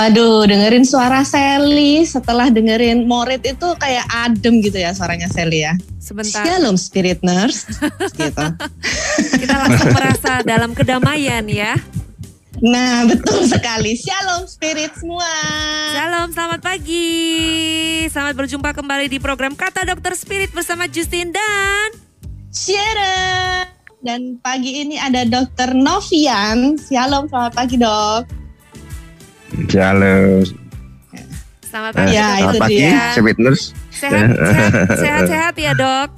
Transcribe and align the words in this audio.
Waduh, 0.00 0.48
dengerin 0.48 0.88
suara 0.88 1.20
Sally 1.28 2.08
setelah 2.08 2.48
dengerin 2.48 3.04
Morit 3.04 3.44
itu 3.44 3.68
kayak 3.76 4.08
adem 4.08 4.64
gitu 4.64 4.80
ya 4.80 4.96
suaranya 4.96 5.28
Sally 5.28 5.60
ya. 5.60 5.76
Sebentar. 6.00 6.40
Shalom 6.40 6.80
Spirit 6.80 7.20
Nurse. 7.20 7.68
gitu. 8.16 8.46
Kita 9.44 9.54
langsung 9.60 9.92
merasa 9.92 10.40
dalam 10.40 10.72
kedamaian 10.72 11.44
ya. 11.44 11.76
Nah, 12.64 13.04
betul 13.12 13.44
sekali. 13.44 13.92
Shalom 14.00 14.48
Spirit 14.48 14.96
semua. 14.96 15.28
Shalom, 15.92 16.32
selamat 16.32 16.64
pagi. 16.64 17.12
Selamat 18.08 18.40
berjumpa 18.40 18.72
kembali 18.72 19.04
di 19.04 19.20
program 19.20 19.52
Kata 19.52 19.84
Dokter 19.84 20.16
Spirit 20.16 20.48
bersama 20.56 20.88
Justin 20.88 21.28
dan 21.28 21.92
Sharon. 22.48 23.68
Dan 24.00 24.40
pagi 24.40 24.80
ini 24.80 24.96
ada 24.96 25.28
Dokter 25.28 25.76
Novian. 25.76 26.80
Shalom, 26.88 27.28
selamat 27.28 27.52
pagi 27.52 27.76
dok. 27.76 28.39
Halo. 29.50 30.46
Selamat 31.60 31.92
pagi. 31.94 32.14
Ya, 32.14 32.28
Selamat 32.34 32.54
itu 32.54 32.58
pagi, 32.58 32.76
dia. 32.76 33.00
Sweetness. 33.14 33.60
Sehat, 33.90 34.28
sehat, 34.32 34.72
sehat, 34.96 35.22
sehat 35.26 35.54
ya 35.56 35.72
dok. 35.74 36.08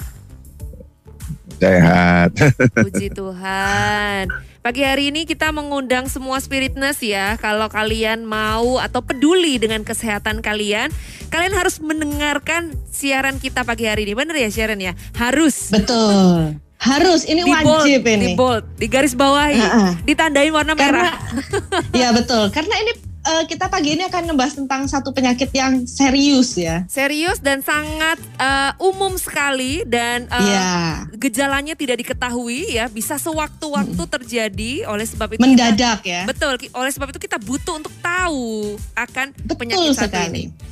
Sehat. 1.56 2.30
Puji 2.74 3.08
Tuhan. 3.10 4.24
Pagi 4.62 4.82
hari 4.86 5.10
ini 5.10 5.26
kita 5.26 5.50
mengundang 5.50 6.06
semua 6.06 6.38
spiritness 6.38 7.02
ya. 7.02 7.34
Kalau 7.36 7.66
kalian 7.66 8.22
mau 8.22 8.78
atau 8.78 9.02
peduli 9.02 9.58
dengan 9.58 9.82
kesehatan 9.82 10.38
kalian, 10.38 10.88
kalian 11.28 11.52
harus 11.52 11.78
mendengarkan 11.78 12.72
siaran 12.86 13.36
kita 13.36 13.66
pagi 13.66 13.86
hari 13.86 14.06
ini. 14.06 14.14
Bener 14.14 14.38
ya 14.38 14.48
Sharon 14.48 14.78
ya? 14.78 14.94
Harus. 15.14 15.68
Betul. 15.68 16.56
Harus, 16.76 17.22
ini 17.24 17.46
Di 17.46 17.52
bold, 17.62 17.86
wajib 17.86 18.00
di 18.02 18.10
ini. 18.10 18.34
bold, 18.34 18.66
di 18.74 18.90
garis 18.90 19.14
bawahi, 19.14 19.54
Ah, 19.54 19.70
ah. 19.70 19.90
ditandain 20.02 20.50
warna 20.50 20.74
merah. 20.74 21.14
Karena, 21.14 21.70
ya 22.02 22.10
betul. 22.10 22.50
Karena 22.50 22.74
ini 22.82 22.90
eh, 23.22 23.44
kita 23.44 23.66
pagi 23.66 23.92
ini 23.92 24.02
akan 24.02 24.22
ngebahas 24.28 24.54
tentang 24.54 24.82
satu 24.84 25.10
penyakit 25.10 25.48
yang 25.50 25.84
serius 25.84 26.54
ya. 26.54 26.82
Serius 26.86 27.38
dan 27.38 27.60
sangat 27.60 28.18
eh, 28.36 28.72
umum 28.78 29.14
sekali 29.14 29.82
dan 29.84 30.26
eh, 30.26 30.42
Iya. 30.42 30.70
gejalanya 31.12 31.72
tidak 31.72 31.98
diketahui 31.98 32.72
ya, 32.72 32.86
bisa 32.86 33.16
sewaktu-waktu 33.16 34.02
terjadi 34.10 34.72
oleh 34.84 35.04
sebab 35.04 35.28
itu 35.30 35.38
kita- 35.38 35.46
Mendadak 35.46 36.00
ya. 36.02 36.22
Betul, 36.24 36.58
oleh 36.68 36.90
sebab 36.90 37.08
itu 37.08 37.20
kita 37.20 37.38
butuh 37.38 37.78
untuk 37.78 37.94
tahu 37.96 38.74
akan 38.92 39.26
Betul 39.36 39.56
penyakit 39.56 39.90
satu 39.92 40.10
sekali. 40.10 40.28
ini. 40.50 40.71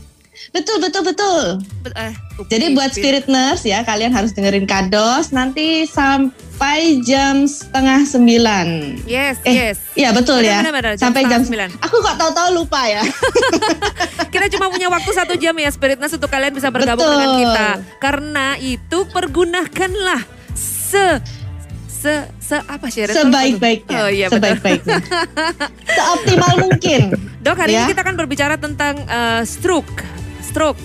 Betul, 0.51 0.81
betul, 0.81 1.03
betul. 1.05 1.43
Be- 1.81 1.95
eh, 1.95 2.13
Jadi 2.47 2.73
buat 2.73 2.91
spirit 2.91 3.27
nurse 3.27 3.65
ya, 3.65 3.81
kalian 3.81 4.11
harus 4.11 4.33
dengerin 4.33 4.65
kados 4.65 5.31
nanti 5.31 5.85
sampai 5.85 6.51
jam 7.01 7.45
setengah 7.45 8.03
sembilan. 8.03 8.67
Yes, 9.05 9.39
Eh, 9.43 9.53
yes. 9.53 9.79
Iya 9.95 10.11
betul 10.11 10.41
ya. 10.41 10.59
Benar-benar, 10.61 10.97
jam 10.97 11.05
sampai 11.07 11.23
jam 11.25 11.41
sembilan. 11.41 11.69
Aku 11.81 11.97
kok 11.99 12.17
tahu-tahu 12.17 12.49
lupa 12.55 12.81
ya. 12.83 13.05
Kita 14.33 14.47
cuma 14.49 14.69
punya 14.69 14.89
waktu 14.89 15.11
satu 15.11 15.35
jam 15.35 15.55
ya 15.55 15.69
Spiritness 15.69 16.13
untuk 16.13 16.29
kalian 16.29 16.51
bisa 16.51 16.69
bergabung 16.69 17.03
Betul. 17.03 17.15
dengan 17.15 17.31
kita. 17.37 17.67
Karena 17.99 18.47
itu 18.57 18.99
pergunakanlah 19.07 20.23
se 20.53 21.19
se 21.87 22.15
se 22.39 22.57
apa 22.57 22.87
Sharon? 22.89 23.13
Sebaik-baiknya. 23.13 23.99
Oh 23.99 24.09
iya. 24.09 24.27
Sebaik-baiknya. 24.27 24.97
Seoptimal 25.91 26.55
mungkin. 26.61 27.01
Dok 27.39 27.57
hari 27.59 27.73
Ya. 27.73 27.85
ini 27.85 27.93
kita 27.93 28.03
akan 28.03 28.17
berbicara 28.17 28.55
tentang 28.57 29.03
eh, 29.03 29.43
stroke. 29.45 30.01
Stroke. 30.51 30.81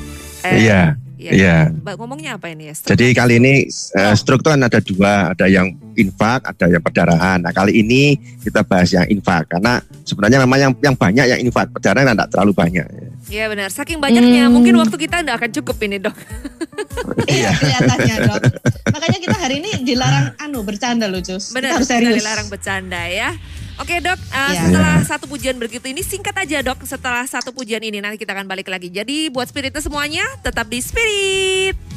Iya. 0.46 0.94
Iya. 1.16 1.74
Mbak, 1.74 1.98
Ngomongnya 1.98 2.38
apa 2.38 2.54
ini 2.54 2.70
ya? 2.70 2.74
Stroke. 2.78 2.94
Jadi 2.94 3.06
kali 3.12 3.34
ini 3.42 3.54
eh, 3.66 4.14
stroke 4.14 4.46
itu 4.46 4.50
kan 4.54 4.62
ada 4.62 4.78
dua, 4.78 5.14
ada 5.34 5.50
yang 5.50 5.74
infak, 5.98 6.46
ada 6.46 6.70
yang 6.70 6.84
perdarahan. 6.84 7.42
Nah 7.42 7.50
kali 7.50 7.82
ini 7.82 8.14
kita 8.46 8.62
bahas 8.62 8.94
yang 8.94 9.10
infak 9.10 9.50
karena 9.50 9.82
sebenarnya 10.06 10.38
memang 10.46 10.60
yang 10.60 10.72
yang 10.86 10.94
banyak 10.94 11.26
yang 11.26 11.40
infak, 11.42 11.74
perdarahan 11.74 12.14
tidak 12.14 12.30
terlalu 12.30 12.54
banyak. 12.54 12.86
Iya 13.26 13.50
benar. 13.50 13.74
Saking 13.74 13.98
banyaknya 13.98 14.46
Hmm. 14.46 14.54
mungkin 14.54 14.78
waktu 14.78 14.94
kita 15.02 15.26
nggak 15.26 15.36
akan 15.42 15.52
cukup 15.56 15.78
ini 15.82 15.98
dok. 15.98 16.14
Iya 17.26 17.50
kelihatannya 17.58 18.16
dok. 18.30 18.42
Makanya 18.94 19.18
kita 19.18 19.36
hari 19.40 19.56
ini 19.66 19.72
dilarang 19.82 20.38
anu 20.38 20.62
bercanda 20.62 21.10
loh 21.10 21.26
Jus. 21.26 21.50
Benar. 21.50 21.74
Kita 21.74 21.76
harus 21.82 21.90
kita 21.90 21.96
serius. 22.06 22.18
dilarang 22.22 22.48
bercanda 22.54 23.02
ya. 23.10 23.34
Oke 23.76 24.00
dok, 24.00 24.16
uh, 24.16 24.52
Iya. 24.56 24.62
setelah 24.72 24.96
satu 25.04 25.26
pujian 25.28 25.60
begitu 25.60 25.92
ini 25.92 26.00
singkat 26.00 26.36
aja 26.36 26.64
dok. 26.64 26.80
Setelah 26.88 27.28
satu 27.28 27.52
pujian 27.52 27.84
ini 27.84 28.00
nanti 28.00 28.16
kita 28.16 28.32
akan 28.32 28.48
balik 28.48 28.72
lagi. 28.72 28.88
Jadi 28.88 29.28
buat 29.28 29.52
spiritnya 29.52 29.84
semuanya 29.84 30.24
tetap 30.40 30.72
di 30.72 30.80
spirit. 30.80 31.95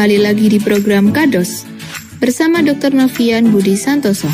Kembali 0.00 0.24
lagi 0.24 0.48
di 0.48 0.56
program 0.56 1.12
Kados 1.12 1.68
bersama 2.24 2.64
Dr. 2.64 2.96
Novian 2.96 3.52
Budi 3.52 3.76
Santoso. 3.76 4.32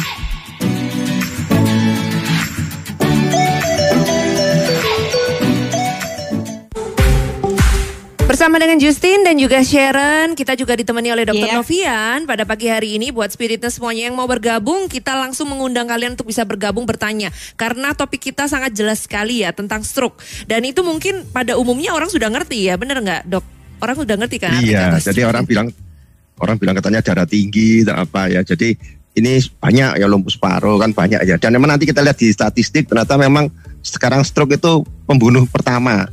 Bersama 8.31 8.63
dengan 8.63 8.79
Justin 8.79 9.27
dan 9.27 9.35
juga 9.43 9.67
Sharon, 9.67 10.39
kita 10.39 10.55
juga 10.55 10.79
ditemani 10.79 11.11
oleh 11.11 11.27
Dr. 11.27 11.35
Yeah. 11.35 11.59
Novian 11.59 12.19
pada 12.31 12.47
pagi 12.47 12.71
hari 12.71 12.95
ini 12.95 13.11
buat 13.11 13.35
spiritnya 13.35 13.67
semuanya 13.67 14.07
yang 14.07 14.15
mau 14.15 14.31
bergabung, 14.31 14.87
kita 14.87 15.19
langsung 15.19 15.51
mengundang 15.51 15.91
kalian 15.91 16.15
untuk 16.15 16.31
bisa 16.31 16.47
bergabung 16.47 16.87
bertanya. 16.87 17.35
Karena 17.59 17.91
topik 17.91 18.23
kita 18.23 18.47
sangat 18.47 18.71
jelas 18.71 19.03
sekali 19.03 19.43
ya 19.43 19.51
tentang 19.51 19.83
stroke. 19.83 20.23
Dan 20.47 20.62
itu 20.62 20.87
mungkin 20.87 21.27
pada 21.35 21.59
umumnya 21.59 21.91
orang 21.91 22.07
sudah 22.07 22.31
ngerti 22.31 22.71
ya, 22.71 22.79
bener 22.79 23.03
nggak 23.03 23.27
dok? 23.27 23.56
Orang 23.81 23.94
sudah 23.96 24.17
ngerti 24.17 24.37
kan? 24.40 24.56
Iya, 24.61 24.96
jadi 25.00 25.28
orang 25.28 25.44
bilang 25.44 25.69
orang 26.40 26.56
bilang 26.56 26.76
katanya 26.76 27.00
darah 27.05 27.28
tinggi 27.28 27.84
dan 27.84 28.05
apa 28.05 28.28
ya. 28.28 28.40
Jadi 28.40 28.76
ini 29.17 29.40
banyak 29.56 29.96
ya 29.96 30.06
lumpuh 30.08 30.32
paru 30.37 30.76
kan 30.76 30.93
banyak 30.93 31.25
ya. 31.25 31.37
Dan 31.40 31.56
memang 31.56 31.76
nanti 31.76 31.88
kita 31.88 32.05
lihat 32.05 32.20
di 32.20 32.28
statistik 32.32 32.88
ternyata 32.88 33.17
memang 33.17 33.49
sekarang 33.81 34.25
stroke 34.25 34.56
itu 34.56 34.84
pembunuh 35.08 35.44
pertama. 35.49 36.08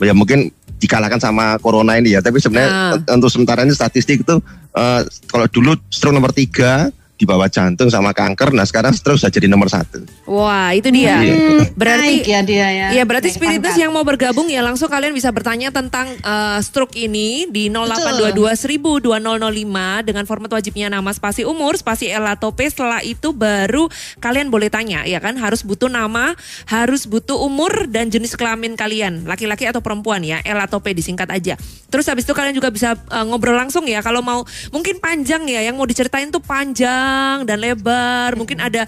Ya 0.00 0.12
mungkin 0.12 0.52
dikalahkan 0.76 1.20
sama 1.20 1.56
corona 1.60 1.96
ini 1.96 2.16
ya. 2.16 2.20
Tapi 2.20 2.40
sebenarnya 2.40 3.00
Ah. 3.00 3.16
untuk 3.16 3.32
sementara 3.32 3.64
ini 3.64 3.72
statistik 3.72 4.24
itu 4.24 4.36
eh, 4.76 5.00
kalau 5.28 5.48
dulu 5.48 5.76
stroke 5.88 6.16
nomor 6.16 6.32
tiga 6.36 6.92
di 7.16 7.24
bawah 7.24 7.48
jantung 7.48 7.88
sama 7.88 8.12
kanker. 8.12 8.52
Nah 8.52 8.68
sekarang 8.68 8.92
stroke 8.92 9.16
sudah 9.16 9.32
jadi 9.32 9.48
nomor 9.48 9.72
satu. 9.72 10.04
Wah, 10.28 10.76
itu 10.76 10.92
dia. 10.92 11.16
Iya. 11.24 11.34
Berarti 11.72 12.20
Naik 12.20 12.28
ya 12.28 12.40
dia 12.44 12.68
ya. 12.68 12.86
Iya 12.92 13.04
berarti 13.08 13.32
Naik 13.32 13.36
spiritus 13.40 13.72
pangkat. 13.72 13.82
yang 13.82 13.92
mau 13.96 14.04
bergabung 14.04 14.46
ya 14.52 14.60
langsung 14.60 14.92
kalian 14.92 15.16
bisa 15.16 15.32
bertanya 15.32 15.72
tentang 15.72 16.12
eh, 16.12 16.58
stroke 16.60 16.92
ini 16.92 17.48
di 17.48 17.72
0822 17.72 18.36
1000 18.52 19.00
2005 19.00 20.06
dengan 20.06 20.24
format 20.28 20.50
wajibnya 20.52 20.92
nama 20.92 21.10
spasi 21.16 21.48
umur 21.48 21.80
spasi 21.80 22.12
L 22.12 22.28
atau 22.28 22.52
P 22.52 22.68
setelah 22.68 23.00
itu 23.00 23.32
baru 23.32 23.88
kalian 24.20 24.52
boleh 24.52 24.68
tanya 24.68 25.08
ya 25.08 25.18
kan 25.18 25.40
harus 25.40 25.64
butuh 25.64 25.88
nama 25.88 26.36
harus 26.68 27.08
butuh 27.08 27.40
umur 27.40 27.88
dan 27.88 28.12
jenis 28.12 28.36
kelamin 28.36 28.76
kalian 28.76 29.24
laki-laki 29.24 29.64
atau 29.64 29.80
perempuan 29.80 30.20
ya 30.20 30.44
L 30.44 30.60
atau 30.60 30.84
P 30.84 30.92
disingkat 30.92 31.32
aja 31.32 31.56
terus 31.88 32.04
habis 32.10 32.28
itu 32.28 32.34
kalian 32.36 32.52
juga 32.52 32.68
bisa 32.68 32.92
eh, 32.94 33.24
ngobrol 33.24 33.56
langsung 33.56 33.88
ya 33.88 34.04
kalau 34.04 34.20
mau 34.20 34.44
mungkin 34.74 35.00
panjang 35.00 35.48
ya 35.48 35.64
yang 35.64 35.78
mau 35.78 35.88
diceritain 35.88 36.28
tuh 36.28 36.42
panjang 36.44 37.05
dan 37.42 37.58
lebar 37.58 38.34
mungkin 38.34 38.58
ada 38.58 38.84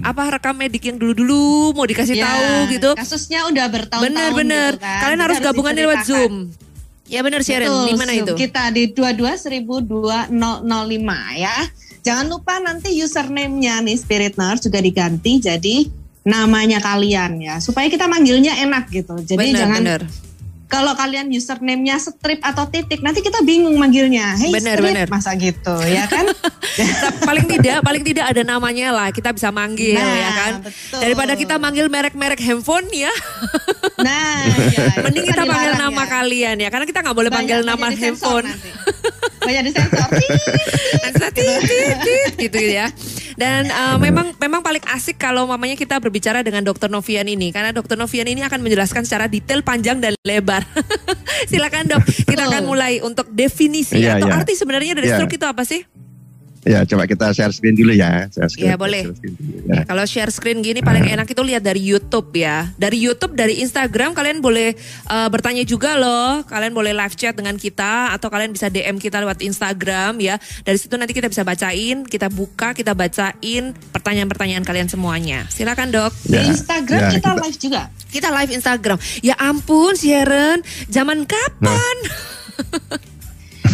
apa 0.00 0.22
rekam 0.30 0.54
medik 0.54 0.84
yang 0.84 0.96
dulu-dulu 0.96 1.72
mau 1.72 1.84
dikasih 1.84 2.14
Ya, 2.14 2.26
tahu 2.26 2.48
gitu 2.72 2.90
Kasusnya 2.94 3.46
udah 3.46 3.66
bertahun-tahun 3.66 4.10
Bener 4.10 4.30
bener. 4.32 4.72
gitu 4.74 4.84
kan. 4.84 5.00
Kalian 5.02 5.20
harus 5.20 5.38
gabungannya 5.38 5.84
lewat. 5.84 5.98
Zoom. 6.02 6.34
Ya 7.06 7.24
bener 7.24 7.40
Sharon. 7.40 7.66
Betul, 7.66 7.86
Di 7.86 7.94
mana 7.96 8.12
itu? 8.12 8.32
Kita 8.34 8.68
di 8.68 8.84
221005 8.92 10.28
ya. 11.36 11.56
Jangan 12.04 12.26
lupa 12.26 12.54
nanti 12.58 12.92
username-nya 12.94 13.80
nih 13.80 13.96
Spirit 13.96 14.34
Nurse 14.36 14.64
juga 14.64 14.78
diganti 14.78 15.38
jadi 15.38 15.88
namanya 16.22 16.78
kalian 16.78 17.40
ya 17.40 17.56
supaya 17.58 17.88
kita 17.88 18.04
manggilnya 18.04 18.60
enak 18.60 18.88
gitu. 18.88 19.16
Jadi 19.18 19.40
bener 19.40 19.60
jangan 19.60 19.80
bener. 19.80 20.00
Kalau 20.68 20.92
kalian 20.92 21.26
username-nya 21.28 21.96
strip 21.96 22.38
atau 22.38 22.64
titik 22.64 23.00
nanti 23.00 23.18
kita 23.18 23.40
bingung 23.40 23.74
manggilnya. 23.74 24.36
Hey 24.36 24.52
Bener, 24.52 24.76
strip 24.76 24.92
bener. 24.92 25.06
masa 25.08 25.32
gitu 25.34 25.74
ya 25.82 26.04
kan? 26.04 26.28
paling 27.28 27.48
tidak 27.48 27.80
paling 27.80 28.02
tidak 28.02 28.24
ada 28.26 28.42
namanya 28.42 28.92
lah 28.92 29.08
kita 29.08 29.32
bisa 29.32 29.48
manggil 29.48 29.96
Nah, 29.96 30.12
ya 30.14 30.30
kan. 30.30 30.52
betul. 30.60 30.98
Daripada 31.00 31.32
kita 31.34 31.54
manggil 31.56 31.86
merek-merek 31.86 32.38
handphone 32.38 32.84
ya, 32.90 33.08
Nah, 33.98 34.44
ya, 34.76 34.84
mending 35.00 35.24
kita 35.26 35.42
panggil 35.42 35.72
nama 35.74 35.90
ya. 35.98 36.06
kalian 36.06 36.56
ya 36.58 36.68
karena 36.68 36.84
kita 36.84 37.00
nggak 37.00 37.16
boleh 37.16 37.28
Banyak- 37.28 37.38
panggil 37.40 37.58
nama 37.64 37.86
handphone. 37.90 38.46
Banyak 39.42 39.62
tit, 41.38 41.60
tit, 41.64 41.96
tit, 42.02 42.32
gitu 42.48 42.58
ya. 42.58 42.86
Dan 43.38 43.70
uh, 43.70 43.96
memang 44.02 44.34
memang 44.42 44.60
paling 44.66 44.82
asik 44.90 45.14
kalau 45.16 45.46
mamanya 45.46 45.78
kita 45.78 45.94
berbicara 46.02 46.42
dengan 46.42 46.66
Dokter 46.66 46.90
Novian 46.90 47.24
ini 47.30 47.54
karena 47.54 47.70
Dokter 47.70 47.94
Novian 47.94 48.26
ini 48.26 48.42
akan 48.42 48.58
menjelaskan 48.66 49.06
secara 49.06 49.30
detail 49.30 49.62
panjang 49.62 50.02
dan 50.02 50.18
lebar. 50.26 50.66
Silakan 51.50 51.86
dok, 51.86 52.02
kita 52.26 52.50
akan 52.50 52.66
mulai 52.66 52.98
untuk 52.98 53.30
definisi 53.30 54.02
Iya, 54.02 54.18
atau 54.18 54.26
iya. 54.26 54.42
arti 54.42 54.58
sebenarnya 54.58 54.98
dari 54.98 55.06
Iya. 55.06 55.22
stroke 55.22 55.38
itu 55.38 55.46
apa 55.46 55.62
sih? 55.62 55.86
Ya 56.68 56.84
coba 56.84 57.08
kita 57.08 57.32
share 57.32 57.48
screen 57.48 57.72
dulu 57.72 57.90
ya. 57.90 58.28
Share 58.28 58.44
screen, 58.46 58.68
Iya, 58.68 58.76
boleh. 58.76 59.02
share 59.02 59.16
screen 59.16 59.34
dulu 59.34 59.56
ya. 59.64 59.80
Kalau 59.82 60.04
share 60.04 60.28
screen 60.28 60.58
gini 60.60 60.80
paling 60.80 61.08
enak 61.08 61.24
itu 61.24 61.40
lihat 61.40 61.64
dari 61.64 61.80
YouTube 61.80 62.28
ya. 62.36 62.68
Dari 62.76 63.00
YouTube, 63.00 63.32
dari 63.32 63.64
Instagram 63.64 64.12
kalian 64.12 64.38
boleh 64.38 64.76
uh, 65.06 65.28
bertanya 65.28 65.64
juga 65.64 65.96
loh. 65.96 66.44
Kalian 66.44 66.70
boleh 66.70 66.92
live 66.92 67.16
chat 67.16 67.32
dengan 67.32 67.56
kita 67.56 68.12
atau 68.12 68.28
kalian 68.28 68.52
bisa 68.52 68.68
DM 68.68 68.96
kita 68.96 69.16
lewat 69.16 69.40
Instagram 69.40 70.20
ya. 70.20 70.36
Dari 70.60 70.76
situ 70.76 70.92
nanti 70.94 71.16
kita 71.16 71.26
bisa 71.26 71.40
bacain, 71.40 72.04
kita 72.04 72.28
buka, 72.28 72.76
kita 72.76 72.92
bacain 72.92 73.72
pertanyaan-pertanyaan 73.88 74.60
kalian 74.60 74.92
semuanya. 74.92 75.48
Silakan 75.48 75.88
dok. 75.88 76.12
Di 76.22 76.36
Ya, 76.36 76.44
Instagram 76.46 77.00
ya, 77.00 77.08
kita 77.10 77.30
kita- 77.32 77.40
live 77.40 77.58
juga. 77.58 77.82
Kita 78.08 78.28
live 78.32 78.52
Instagram. 78.52 78.96
Ya 79.20 79.36
ampun 79.36 79.96
Sharon, 79.96 80.60
zaman 80.86 81.24
kapan? 81.24 81.96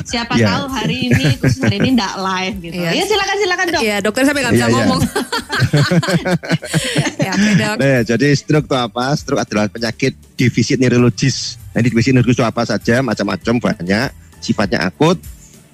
Siapa 0.05 0.37
Ya. 0.37 0.53
tahu 0.53 0.65
hari 0.69 1.09
ini 1.09 1.25
khusus 1.41 1.65
hari 1.65 1.81
ini 1.81 1.97
enggak 1.97 2.15
live 2.21 2.57
gitu. 2.61 2.77
Iya. 2.77 2.91
Ya 2.93 3.05
silakan 3.09 3.37
silakan 3.41 3.67
dok. 3.73 3.83
Iya 3.83 3.97
dokter 4.05 4.23
sampai 4.29 4.41
nggak 4.45 4.55
bisa 4.55 4.61
Iya, 4.61 4.69
iya. 4.69 4.77
ngomong. 4.77 5.01
ya 7.25 7.33
dok. 7.57 7.77
Nah, 7.81 8.01
jadi 8.05 8.27
stroke 8.37 8.69
itu 8.69 8.77
apa? 8.77 9.05
Stroke 9.17 9.43
adalah 9.43 9.67
penyakit 9.73 10.13
defisit 10.37 10.77
neurologis. 10.77 11.57
Nah, 11.73 11.81
ini 11.81 11.89
defisit 11.89 12.13
neurologis 12.13 12.37
itu 12.37 12.45
apa 12.45 12.63
saja? 12.69 13.01
Macam-macam 13.01 13.55
banyak. 13.59 14.09
Sifatnya 14.45 14.87
akut. 14.87 15.17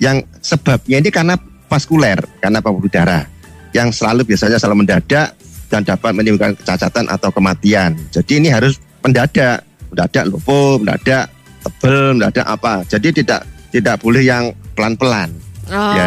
Yang 0.01 0.25
sebabnya 0.41 0.97
ini 1.03 1.11
karena 1.13 1.35
vaskuler, 1.69 2.23
karena 2.41 2.63
pembuluh 2.63 2.89
darah. 2.89 3.27
Yang 3.75 4.01
selalu 4.01 4.25
biasanya 4.31 4.57
selalu 4.57 4.87
mendadak 4.87 5.37
dan 5.71 5.87
dapat 5.87 6.11
menimbulkan 6.17 6.57
kecacatan 6.57 7.07
atau 7.07 7.31
kematian. 7.31 7.95
Jadi 8.11 8.43
ini 8.43 8.49
harus 8.51 8.81
mendadak, 9.05 9.63
mendadak 9.93 10.25
lumpuh, 10.27 10.81
mendadak 10.81 11.31
tebel, 11.63 12.19
mendadak 12.19 12.47
apa. 12.49 12.83
Jadi 12.89 13.23
tidak 13.23 13.45
tidak 13.71 13.99
boleh 13.99 14.21
yang 14.21 14.45
pelan-pelan. 14.75 15.31
Oh. 15.67 15.95
Ya. 15.95 16.07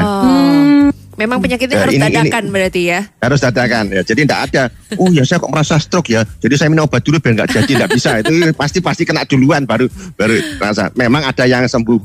Memang 1.13 1.37
penyakitnya 1.39 1.77
Ya, 1.77 1.81
harus 1.85 1.93
ini- 1.93 2.01
ini- 2.01 2.15
dadakan 2.25 2.43
berarti 2.49 2.81
ya. 2.83 2.99
harus 3.21 3.37
dadakan 3.37 3.85
ya 3.87 4.01
jadi 4.01 4.19
tidak 4.25 4.39
ada 4.49 4.63
oh 4.97 5.13
ya 5.13 5.21
saya 5.21 5.37
kok 5.37 5.47
merasa 5.47 5.77
stroke 5.77 6.09
ya 6.09 6.25
jadi 6.41 6.57
saya 6.57 6.67
minum 6.67 6.83
obat 6.83 6.99
dulu 6.99 7.21
biar 7.21 7.37
nggak 7.37 7.49
jadi 7.53 7.71
nggak 7.77 7.91
bisa 7.93 8.11
itu 8.17 8.33
pasti 8.57 8.81
pasti 8.81 9.05
kena 9.05 9.21
duluan 9.21 9.61
baru 9.61 9.85
baru 10.17 10.33
rasa 10.57 10.89
memang 10.91 11.21
ada 11.21 11.45
yang 11.45 11.63
sembuh 11.63 12.01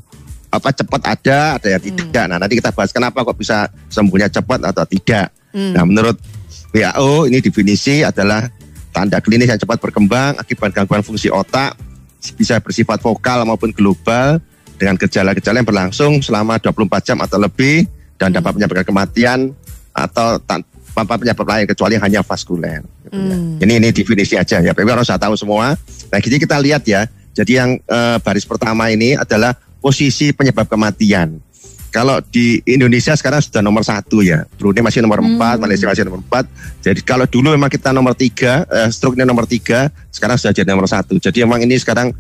apa 0.53 0.69
cepat 0.71 1.01
ada 1.09 1.57
ada 1.57 1.69
yang 1.71 1.83
tidak 1.83 2.25
nah 2.27 2.37
nanti 2.37 2.55
kita 2.55 2.69
bahas 2.69 2.93
kenapa 2.93 3.25
kok 3.25 3.33
bisa 3.35 3.65
sembuhnya 3.89 4.29
cepat 4.29 4.61
atau 4.67 4.85
tidak 4.85 5.33
Hmm. 5.49 5.73
nah 5.73 5.83
menurut 5.83 6.21
WHO 6.69 7.11
ini 7.25 7.41
definisi 7.41 8.05
adalah 8.05 8.45
tanda 8.91 9.17
klinis 9.19 9.49
yang 9.49 9.57
cepat 9.57 9.81
berkembang 9.81 10.37
akibat 10.37 10.69
gangguan 10.71 11.01
fungsi 11.01 11.33
otak 11.33 11.73
bisa 12.37 12.61
bersifat 12.61 13.01
vokal 13.01 13.41
maupun 13.43 13.73
global 13.73 14.37
dengan 14.79 14.95
gejala-gejala 14.95 15.61
yang 15.61 15.69
berlangsung 15.69 16.23
selama 16.23 16.63
24 16.63 17.03
jam 17.03 17.19
atau 17.19 17.37
lebih 17.37 17.85
dan 18.17 18.31
dapat 18.31 18.55
menyebabkan 18.55 18.87
kematian 18.87 19.39
atau 19.91 20.39
tanpa 20.43 21.19
penyebab 21.19 21.47
lain 21.47 21.67
kecuali 21.67 21.95
hanya 21.99 22.23
vaskuler. 22.23 22.87
gitu 23.07 23.19
ya. 23.19 23.37
Hmm. 23.37 23.59
Ini 23.59 23.73
ini 23.83 23.89
definisi 23.91 24.35
aja 24.39 24.63
ya. 24.63 24.71
Tapi 24.71 24.87
harus 24.87 25.11
saya 25.11 25.19
tahu 25.19 25.35
semua. 25.35 25.75
Nah, 26.11 26.19
jadi 26.23 26.39
kita 26.39 26.57
lihat 26.63 26.87
ya. 26.87 27.11
Jadi 27.35 27.53
yang 27.55 27.79
eh, 27.79 28.17
baris 28.23 28.47
pertama 28.47 28.91
ini 28.91 29.15
adalah 29.15 29.55
posisi 29.79 30.35
penyebab 30.35 30.67
kematian. 30.67 31.39
Kalau 31.89 32.21
di 32.21 32.61
Indonesia 32.69 33.17
sekarang 33.17 33.41
sudah 33.41 33.65
nomor 33.65 33.81
satu 33.81 34.21
ya, 34.21 34.45
Brunei 34.61 34.85
masih 34.85 35.01
nomor 35.01 35.25
empat, 35.25 35.57
Malaysia 35.57 35.89
masih 35.89 36.05
nomor 36.05 36.21
empat. 36.21 36.45
Jadi 36.85 37.01
kalau 37.01 37.25
dulu 37.25 37.57
memang 37.57 37.73
kita 37.73 37.97
nomor 37.97 38.13
tiga, 38.13 38.69
eh, 38.69 38.93
stroke-nya 38.93 39.25
nomor 39.25 39.49
tiga, 39.49 39.89
sekarang 40.13 40.37
sudah 40.37 40.53
jadi 40.53 40.69
nomor 40.69 40.85
satu. 40.85 41.17
Jadi 41.17 41.49
memang 41.49 41.65
ini 41.65 41.81
sekarang 41.81 42.13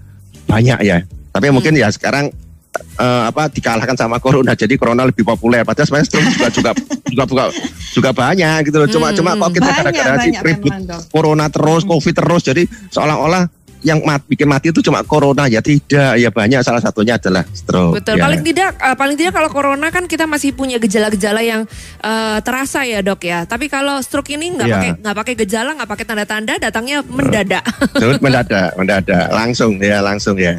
banyak 0.49 0.79
ya. 0.88 1.05
Tapi 1.35 1.53
mungkin 1.53 1.77
ya 1.77 1.93
sekarang 1.93 2.33
eh, 2.79 3.23
apa 3.27 3.49
dikalahkan 3.49 3.95
sama 3.95 4.19
corona, 4.19 4.53
jadi 4.53 4.75
corona 4.75 5.05
lebih 5.05 5.23
populer. 5.23 5.63
Padahal 5.63 5.87
sebenarnya 5.87 6.09
stroke 6.09 6.29
juga 6.31 6.49
juga 6.51 6.71
juga 7.09 7.25
juga, 7.27 7.45
juga 7.93 8.11
banyak 8.13 8.59
gitu 8.67 8.77
loh. 8.79 8.89
Cuma 8.89 9.07
Hmm. 9.11 9.17
cuma 9.17 9.31
kok 9.35 9.51
kita 9.55 9.71
gara-gara 9.71 10.15
banyak 10.19 10.43
ribut 10.43 10.75
corona 11.09 11.47
terus, 11.49 11.83
covid 11.83 12.15
terus, 12.15 12.43
jadi 12.43 12.63
seolah-olah 12.89 13.49
yang 13.79 14.03
mat, 14.03 14.27
bikin 14.27 14.51
mati 14.51 14.75
itu 14.75 14.83
cuma 14.83 15.07
corona 15.07 15.47
ya 15.47 15.63
tidak 15.63 16.19
ya 16.19 16.35
banyak 16.35 16.67
salah 16.67 16.83
satunya 16.83 17.15
adalah 17.15 17.47
stroke. 17.55 18.03
Betul. 18.03 18.19
ya. 18.19 18.27
Paling 18.27 18.43
tidak, 18.43 18.71
eh, 18.75 18.97
paling 18.99 19.15
tidak 19.15 19.39
kalau 19.39 19.51
corona 19.55 19.87
kan 19.95 20.11
kita 20.11 20.27
masih 20.27 20.51
punya 20.51 20.83
gejala-gejala 20.83 21.47
yang 21.47 21.63
eh, 22.03 22.39
terasa 22.43 22.83
ya 22.83 23.07
dok 23.07 23.23
ya. 23.23 23.47
Tapi 23.47 23.71
kalau 23.71 24.03
stroke 24.03 24.35
ini 24.35 24.51
nggak 24.51 24.67
Iya. 24.67 24.75
pakai 24.75 24.91
nggak 24.99 25.17
pakai 25.23 25.35
gejala, 25.47 25.71
nggak 25.79 25.91
pakai 25.95 26.05
tanda-tanda, 26.11 26.55
datangnya 26.59 27.07
mendadak. 27.07 27.63
Terus 27.95 28.19
mendadak, 28.19 28.75
mendadak, 28.75 29.27
langsung 29.31 29.79
ya, 29.79 30.03
langsung 30.03 30.35
ya. 30.35 30.59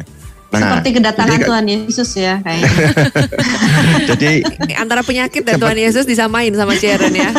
Nah, 0.50 0.82
Seperti 0.82 0.98
kedatangan 0.98 1.38
jadi- 1.38 1.46
Tuhan 1.46 1.64
Yesus 1.70 2.10
ya 2.18 2.34
kayaknya. 2.42 2.70
jadi 4.10 4.32
Antara 4.74 5.06
penyakit 5.06 5.46
dan 5.46 5.62
Tuhan 5.62 5.78
Yesus 5.78 6.02
disamain 6.02 6.50
sama 6.50 6.74
Sharon 6.74 7.14
ya. 7.14 7.30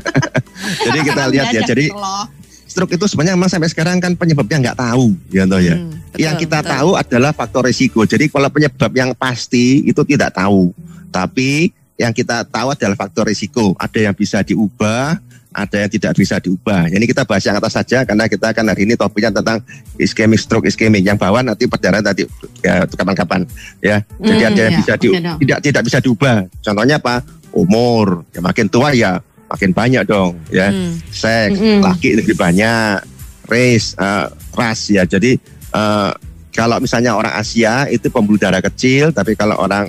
jadi 0.90 0.98
kita 1.06 1.22
Karena 1.22 1.32
lihat 1.32 1.46
ya, 1.54 1.62
jadi 1.62 1.86
loh. 1.94 2.26
stroke 2.66 2.92
itu 2.92 3.06
sebenarnya 3.06 3.38
memang 3.38 3.46
sampai 3.46 3.70
sekarang 3.70 4.02
kan 4.02 4.18
penyebabnya 4.18 4.58
nggak 4.70 4.78
tahu, 4.78 5.14
ya 5.30 5.46
toh 5.46 5.62
ya. 5.62 5.78
Hmm, 5.78 5.96
betul, 6.10 6.18
yang 6.18 6.34
kita 6.34 6.58
betul. 6.60 6.72
tahu 6.74 6.90
adalah 6.98 7.30
faktor 7.32 7.62
risiko. 7.64 8.00
Jadi 8.02 8.24
kalau 8.26 8.48
penyebab 8.50 8.92
yang 8.92 9.10
pasti 9.14 9.86
itu 9.86 10.02
tidak 10.02 10.34
tahu. 10.34 10.74
Tapi 11.08 11.70
yang 11.96 12.12
kita 12.12 12.44
tahu 12.44 12.74
adalah 12.74 12.96
faktor 12.98 13.30
risiko. 13.30 13.72
Ada 13.78 14.10
yang 14.10 14.14
bisa 14.18 14.42
diubah, 14.42 15.16
ada 15.56 15.76
yang 15.80 15.88
tidak 15.88 16.12
bisa 16.12 16.36
diubah. 16.36 16.92
Ini 16.92 17.00
kita 17.08 17.24
bahas 17.24 17.40
yang 17.48 17.56
atas 17.56 17.72
saja 17.72 18.04
karena 18.04 18.28
kita 18.28 18.52
akan 18.52 18.64
hari 18.68 18.84
ini 18.84 18.92
topiknya 18.92 19.32
tentang 19.32 19.64
ischemic 19.96 20.36
stroke 20.36 20.68
ischemic. 20.68 21.00
Yang 21.00 21.16
bawah 21.16 21.40
nanti 21.40 21.64
perdarahan 21.64 22.04
tadi 22.04 22.28
ya 22.60 22.84
kapan-kapan 22.84 23.48
ya. 23.80 24.04
Jadi 24.20 24.42
Hmm, 24.44 24.50
ada 24.52 24.60
yang 24.60 24.74
ya, 24.76 24.80
bisa 24.84 24.92
di- 25.00 25.12
tidak 25.16 25.58
tidak 25.64 25.82
bisa 25.88 25.98
diubah. 26.04 26.44
Contohnya 26.60 27.00
apa? 27.00 27.24
Umur. 27.56 28.28
Ya 28.36 28.44
makin 28.44 28.68
tua 28.68 28.92
ya 28.92 29.16
makin 29.46 29.70
banyak 29.70 30.02
dong 30.04 30.36
ya 30.50 30.68
Hmm. 30.68 30.98
seks 31.08 31.54
Mm-mm. 31.56 31.78
laki 31.78 32.18
lebih 32.18 32.34
banyak 32.34 32.98
race 33.46 33.94
eh, 33.94 34.26
ras 34.52 34.90
ya 34.90 35.06
jadi 35.06 35.38
eh, 35.70 36.10
kalau 36.50 36.82
misalnya 36.82 37.14
orang 37.14 37.30
Asia 37.30 37.86
itu 37.86 38.10
pembuluh 38.10 38.42
darah 38.42 38.58
kecil 38.58 39.14
tapi 39.14 39.38
kalau 39.38 39.54
orang 39.54 39.86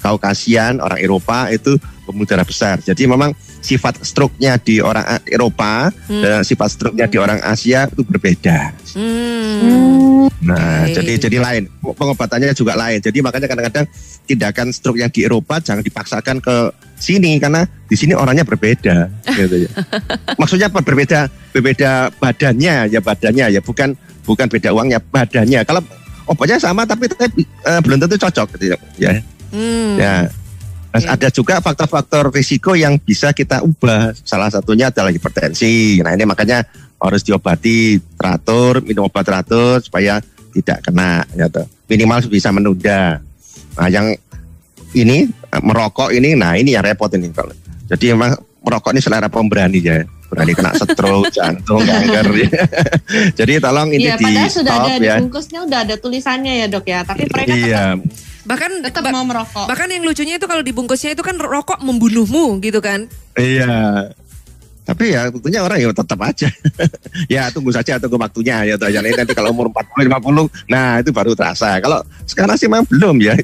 Kaukasian 0.00 0.80
orang 0.80 1.00
Eropa 1.00 1.48
itu 1.48 1.80
pembuluh 2.04 2.28
darah 2.28 2.44
besar 2.44 2.76
jadi 2.80 3.08
memang 3.08 3.32
sifat 3.60 4.00
stroke-nya 4.00 4.56
di 4.56 4.80
orang 4.80 5.04
Eropa 5.24 5.92
Hmm. 6.08 6.20
dan 6.20 6.40
sifat 6.40 6.68
stroke-nya 6.72 7.06
di 7.06 7.16
orang 7.16 7.40
Asia 7.40 7.86
itu 7.86 8.02
berbeda 8.02 8.72
Hmm. 8.96 10.26
nah 10.40 10.88
Oke. 10.88 10.96
jadi 10.96 11.12
jadi 11.20 11.36
lain 11.38 11.62
pengobatannya 11.84 12.52
juga 12.52 12.72
lain 12.72 12.98
jadi 12.98 13.18
makanya 13.20 13.46
kadang-kadang 13.46 13.86
tindakan 14.24 14.72
stroke 14.72 14.96
yang 14.96 15.12
di 15.12 15.22
Eropa 15.22 15.60
jangan 15.60 15.84
dipaksakan 15.84 16.40
ke 16.40 16.56
sini 16.96 17.36
karena 17.36 17.68
di 17.84 17.96
sini 17.96 18.16
orangnya 18.16 18.44
berbeda 18.44 19.08
gitu 19.36 19.68
ya. 19.68 19.70
maksudnya 20.36 20.72
apa 20.72 20.80
berbeda 20.80 21.28
berbeda 21.52 22.16
badannya 22.16 22.88
ya 22.88 23.00
badannya 23.00 23.46
ya 23.52 23.60
bukan 23.60 23.92
bukan 24.24 24.46
beda 24.48 24.72
uangnya 24.72 25.00
badannya 25.02 25.60
kalau 25.64 25.84
obatnya 26.24 26.56
sama 26.56 26.86
tapi, 26.86 27.10
tapi 27.10 27.42
eh, 27.42 27.80
belum 27.84 28.00
tentu 28.00 28.16
cocok 28.16 28.56
gitu 28.56 28.72
ya 28.96 29.20
Hmm. 29.50 29.98
ya 29.98 30.30
Nah, 30.90 31.14
ada 31.14 31.30
juga 31.30 31.62
faktor-faktor 31.62 32.34
risiko 32.34 32.74
yang 32.74 32.98
bisa 32.98 33.30
kita 33.30 33.62
ubah. 33.62 34.10
Salah 34.26 34.50
satunya 34.50 34.90
adalah 34.90 35.14
hipertensi. 35.14 36.02
Nah 36.02 36.18
ini 36.18 36.26
makanya 36.26 36.66
harus 36.98 37.22
diobati 37.22 38.02
teratur 38.18 38.82
minum 38.82 39.06
obat 39.06 39.22
teratur 39.22 39.78
supaya 39.80 40.18
tidak 40.50 40.82
kena 40.82 41.22
gitu. 41.30 41.62
minimal 41.86 42.18
bisa 42.26 42.50
menunda. 42.50 43.22
Nah 43.78 43.86
yang 43.86 44.10
ini 44.98 45.30
merokok 45.62 46.10
ini 46.10 46.34
nah 46.34 46.58
ini 46.58 46.74
yang 46.74 46.82
repot 46.82 47.10
ini 47.14 47.30
kalau 47.30 47.54
jadi 47.86 48.14
memang 48.14 48.34
merokok 48.62 48.90
ini 48.94 49.00
selera 49.02 49.30
pemberani 49.30 49.78
ya 49.78 50.02
berani 50.30 50.52
kena 50.52 50.70
stroke 50.72 51.26
jantung 51.36 51.82
kanker 51.82 52.26
ya. 52.38 52.48
jadi 53.38 53.52
tolong 53.58 53.90
ini 53.90 54.06
Iya, 54.06 54.14
di 54.14 54.24
padahal 54.24 54.48
sudah 54.48 54.70
stop 54.72 54.86
ada 54.86 54.94
di 54.94 55.04
ya 55.04 55.16
bungkusnya 55.18 55.60
udah 55.66 55.78
ada 55.82 55.94
tulisannya 55.96 56.52
ya 56.56 56.66
dok 56.66 56.86
ya, 56.86 57.02
tapi 57.02 57.26
mereka 57.26 57.52
iya 57.52 57.84
Bahkan 58.40 58.70
tetap, 58.80 59.04
ba- 59.04 59.12
mau 59.12 59.22
merokok. 59.22 59.68
bahkan 59.68 59.86
yang 59.86 60.00
lucunya 60.00 60.34
itu 60.34 60.46
kalau 60.46 60.58
dibungkusnya 60.60 61.12
itu 61.12 61.20
kan 61.20 61.36
rokok 61.36 61.78
membunuhmu 61.80 62.58
gitu 62.58 62.80
kan. 62.80 63.04
Iya. 63.34 64.10
Tapi 64.80 65.12
ya 65.12 65.28
tentunya 65.28 65.60
orang 65.60 65.78
ya 65.78 65.92
tetap 65.92 66.18
aja. 66.18 66.48
ya 67.36 67.46
tunggu 67.50 67.70
saja 67.70 68.00
tunggu 68.00 68.16
waktunya 68.16 68.64
ya. 68.64 68.74
Jangan 68.74 69.12
nanti 69.14 69.34
kalau 69.34 69.52
umur 69.52 69.68
40 69.70 70.08
50 70.08 70.66
nah 70.66 70.98
itu 70.98 71.12
baru 71.12 71.36
terasa. 71.36 71.78
Kalau 71.78 72.00
sekarang 72.24 72.56
sih 72.56 72.66
memang 72.66 72.88
belum 72.88 73.22
ya. 73.22 73.36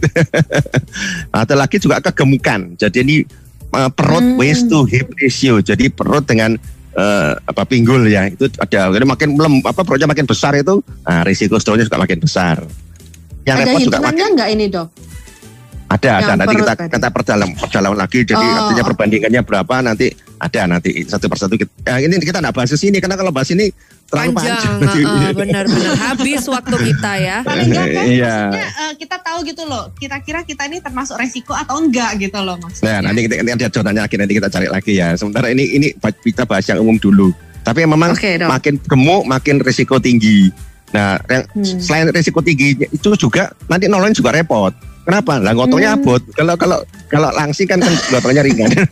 Ada 1.31 1.55
lagi 1.55 1.76
juga 1.76 2.00
kegemukan. 2.00 2.75
Jadi 2.75 2.99
ini 2.99 3.16
uh, 3.71 3.93
perut 3.93 4.25
Hmm. 4.25 4.40
waist 4.40 4.66
to 4.66 4.83
hip 4.85 5.12
ratio. 5.14 5.61
Jadi 5.61 5.87
perut 5.87 6.25
dengan 6.25 6.57
eh, 6.97 7.33
apa 7.37 7.62
pinggul 7.69 8.09
ya 8.09 8.26
itu 8.26 8.49
ada 8.57 8.88
jadi 8.88 9.07
makin 9.07 9.37
belum 9.37 9.53
apa 9.62 9.85
perutnya 9.85 10.09
makin 10.09 10.25
besar 10.25 10.57
itu 10.57 10.81
nah, 11.05 11.23
risiko 11.23 11.61
stroke-nya 11.61 11.87
juga 11.87 12.00
makin 12.00 12.19
besar. 12.25 12.65
Yang 13.47 13.57
ada 13.57 13.65
repot 13.69 13.79
juga 13.79 13.99
makin 14.03 14.03
hitungannya 14.03 14.26
nggak 14.35 14.49
ini 14.57 14.67
dok? 14.73 14.88
ada, 15.87 16.09
ada. 16.19 16.19
Yang 16.19 16.38
Nanti 16.43 16.47
perut 16.50 16.59
kita 16.67 16.75
tadi. 16.75 16.91
kita 16.91 17.09
perdalam 17.15 17.50
perdalam 17.55 17.93
lagi. 17.95 18.19
Jadi 18.26 18.47
Oh. 18.47 18.59
artinya 18.59 18.85
perbandingannya 18.91 19.41
berapa 19.47 19.75
nanti 19.87 20.07
ada 20.37 20.61
nanti 20.67 20.91
satu 21.07 21.26
persatu. 21.31 21.55
Kita, 21.55 21.71
ya, 21.87 22.03
ini 22.03 22.19
kita 22.19 22.43
nggak 22.43 22.55
bahas 22.55 22.75
di 22.75 22.79
sini 22.79 22.99
karena 22.99 23.15
kalau 23.15 23.31
bahas 23.31 23.49
ini 23.55 23.71
terlalu 24.07 24.33
Panjang, 24.33 24.75
panjang. 24.79 25.03
ah, 25.03 25.19
ah, 25.19 25.33
benar-benar 25.43 25.95
habis 25.99 26.43
waktu 26.47 26.77
kita 26.79 27.13
ya. 27.19 27.37
Paling 27.49 27.69
nggak 27.69 27.87
kan 27.91 28.05
Iya. 28.07 28.35
maksudnya 28.47 28.69
eh, 28.71 28.93
kita 28.97 29.17
tahu 29.19 29.39
gitu 29.43 29.63
loh, 29.67 29.85
kira-kira 29.95 30.41
kita 30.43 30.63
ini 30.67 30.79
termasuk 30.79 31.19
resiko 31.19 31.53
atau 31.53 31.83
enggak 31.83 32.15
gitu 32.19 32.39
loh 32.39 32.55
maksudnya. 32.57 33.03
Nah, 33.03 33.11
nanti 33.11 33.27
kita 33.27 33.35
nanti 33.43 33.63
ada 33.63 33.73
jawabannya 33.73 34.03
lagi 34.07 34.17
nanti 34.17 34.33
kita 34.35 34.49
cari 34.49 34.69
lagi 34.71 34.93
ya. 34.95 35.09
Sementara 35.19 35.51
ini 35.51 35.65
ini 35.75 35.89
kita 35.99 36.47
bahas 36.47 36.65
yang 36.67 36.79
umum 36.79 36.97
dulu. 36.97 37.35
Tapi 37.61 37.83
memang 37.83 38.15
dok. 38.15 38.47
makin 38.47 38.75
gemuk 38.79 39.23
makin 39.27 39.59
risiko 39.59 39.99
tinggi. 39.99 40.55
Nah, 40.95 41.19
yang 41.27 41.43
Hmm. 41.51 41.79
selain 41.83 42.07
risiko 42.15 42.39
tinggi 42.39 42.79
itu 42.79 43.11
juga 43.19 43.51
nanti 43.67 43.91
nolongin 43.91 44.15
juga 44.15 44.31
repot. 44.31 44.71
Kenapa? 45.03 45.39
Lah 45.39 45.55
gotongnya 45.55 45.95
Hmm. 45.95 46.03
abot. 46.03 46.23
Kalau 46.35 46.55
kalau 46.55 46.79
kalau 47.07 47.31
langsing 47.35 47.67
kan, 47.67 47.79
kan 47.79 47.95
ringan. 48.43 48.71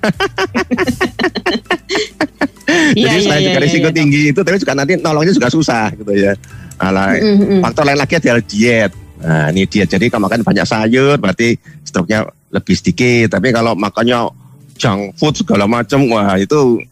Jadi 2.93 3.01
iya, 3.01 3.23
selain 3.25 3.41
iya, 3.41 3.49
juga 3.49 3.59
iya, 3.59 3.65
risiko 3.65 3.89
Dok. 3.89 3.97
tinggi 3.97 4.23
itu 4.35 4.41
tapi 4.45 4.57
juga 4.61 4.75
nanti 4.77 4.93
nolongnya 5.01 5.33
juga 5.33 5.49
susah 5.49 5.89
gitu 5.97 6.13
ya. 6.13 6.33
Alah, 6.77 7.17
Mm, 7.17 7.25
mm, 7.25 7.47
mm. 7.49 7.61
faktor 7.63 7.83
lain 7.87 7.99
lagi 8.03 8.15
adalah 8.19 8.43
diet. 8.45 8.93
Nah, 9.25 9.47
ini 9.55 9.63
diet. 9.65 9.89
Jadi 9.89 10.07
kalau 10.11 10.27
makan 10.29 10.43
banyak 10.45 10.67
sayur 10.67 11.17
berarti 11.17 11.57
stroke-nya 11.87 12.27
lebih 12.53 12.75
sedikit. 12.77 13.39
Tapi 13.39 13.55
kalau 13.55 13.73
makannya 13.79 14.29
junk 14.77 15.15
food 15.17 15.39
segala 15.39 15.65
macam, 15.71 16.03
wah 16.11 16.35
itu 16.37 16.83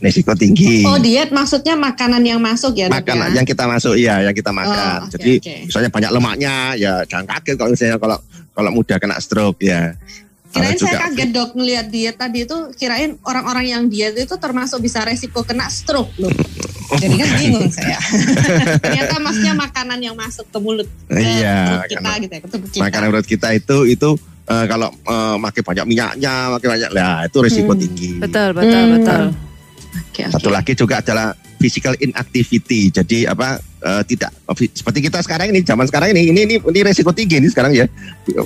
risiko 0.00 0.32
tinggi. 0.36 0.84
Oh 0.84 1.00
diet 1.00 1.32
maksudnya 1.32 1.74
makanan 1.74 2.20
yang 2.20 2.40
masuk 2.40 2.76
ya 2.76 2.86
Makanan 2.92 3.32
ya? 3.32 3.42
yang 3.42 3.46
kita 3.48 3.64
masuk, 3.64 3.94
iya 3.96 4.20
yang 4.28 4.34
kita 4.36 4.52
makan. 4.52 4.98
Oh, 5.02 5.08
oke, 5.08 5.12
Jadi 5.16 5.32
oke. 5.40 5.54
misalnya 5.72 5.90
banyak 5.90 6.10
lemaknya, 6.12 6.54
ya 6.76 6.92
jangan 7.08 7.26
kaget 7.36 7.54
kalau 7.56 7.70
misalnya 7.72 7.96
kalau 7.98 8.18
kalau 8.52 8.70
mudah 8.72 8.96
kena 9.00 9.16
stroke 9.20 9.60
ya. 9.64 9.96
Kirain 10.56 10.78
saya 10.78 10.96
kaget 11.02 11.30
dok 11.30 11.50
ngelihat 11.52 11.86
diet 11.86 12.16
tadi 12.16 12.38
itu 12.42 12.56
kirain 12.72 13.20
orang-orang 13.22 13.64
yang 13.66 13.82
diet 13.86 14.14
itu 14.14 14.34
termasuk 14.34 14.80
bisa 14.80 15.00
resiko 15.00 15.40
kena 15.40 15.68
stroke 15.68 16.10
loh. 16.16 16.32
Jadi 16.96 17.14
kan 17.14 17.28
bingung 17.36 17.68
saya. 17.68 17.98
Ternyata 18.84 19.18
maksudnya 19.18 19.54
makanan 19.54 19.98
yang 19.98 20.14
masuk 20.14 20.46
ke 20.46 20.56
mulut 20.56 20.88
ke 21.04 21.18
Iya, 21.18 21.82
kita 21.84 21.98
karena- 22.00 22.18
gitu 22.18 22.32
ya, 22.32 22.40
ke 22.40 22.48
tubuh 22.48 22.68
kita. 22.68 22.80
makanan 22.80 23.06
menurut 23.10 23.28
kita 23.28 23.48
itu 23.52 23.76
itu 23.86 24.08
eh, 24.46 24.64
kalau 24.64 24.88
eh, 24.90 25.36
makin 25.36 25.62
banyak 25.62 25.84
minyaknya, 25.84 26.34
makin 26.48 26.68
banyak, 26.70 26.90
lah 26.90 27.26
itu 27.26 27.38
risiko 27.40 27.72
Hmm. 27.72 27.80
tinggi. 27.80 28.10
Betul, 28.16 28.48
betul, 28.52 28.78
Hmm. 28.80 28.92
betul. 28.94 29.22
Oke, 30.06 30.22
oke. 30.22 30.32
Satu 30.32 30.48
lagi 30.48 30.72
juga 30.72 31.00
adalah 31.00 31.34
physical 31.56 31.96
inactivity. 31.98 32.88
Jadi 32.88 33.24
apa 33.24 33.56
eh, 33.60 34.02
tidak 34.04 34.30
seperti 34.72 35.08
kita 35.08 35.20
sekarang 35.24 35.52
ini 35.52 35.64
zaman 35.64 35.88
sekarang 35.88 36.12
ini 36.12 36.30
ini 36.30 36.40
ini, 36.44 36.54
ini 36.60 36.80
resiko 36.84 37.12
tinggi 37.12 37.40
ini 37.40 37.48
sekarang 37.48 37.72
ya. 37.72 37.88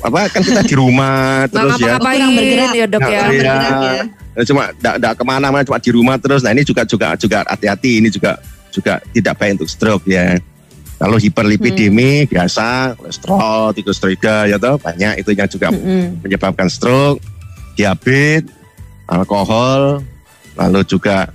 Apa 0.02 0.30
kan 0.30 0.42
kita 0.42 0.62
di 0.64 0.74
rumah 0.78 1.44
terus 1.52 1.78
ya. 1.78 1.98
ngapa-ngapain 1.98 2.18
Kurang 2.18 2.32
bergerak. 2.38 2.72
ya 2.74 2.86
dok 2.86 3.00
ya. 3.06 3.22
Ya. 3.30 3.54
Eh, 4.38 4.44
Cuma 4.46 4.70
tidak 4.72 5.12
ke 5.18 5.24
mana-mana 5.26 5.62
cuma 5.66 5.82
di 5.82 5.90
rumah 5.90 6.16
terus. 6.16 6.40
Nah 6.40 6.54
ini 6.54 6.62
juga 6.62 6.86
juga 6.86 7.18
juga 7.18 7.42
hati-hati 7.46 7.98
ini 7.98 8.08
juga 8.08 8.38
juga 8.70 9.02
tidak 9.10 9.34
baik 9.38 9.52
untuk 9.60 9.70
stroke 9.70 10.06
ya. 10.06 10.38
Kalau 11.00 11.16
hiperlipidemi 11.16 12.28
biasa 12.28 12.92
kolesterol, 12.92 13.72
tiroida 13.72 14.44
ya 14.44 14.60
toh 14.60 14.76
banyak 14.76 15.24
itu 15.24 15.32
yang 15.32 15.48
juga 15.48 15.72
Mm-mm. 15.72 16.20
menyebabkan 16.20 16.68
stroke, 16.68 17.24
diabetes, 17.72 18.44
alkohol, 19.08 20.04
lalu 20.60 20.84
juga 20.84 21.32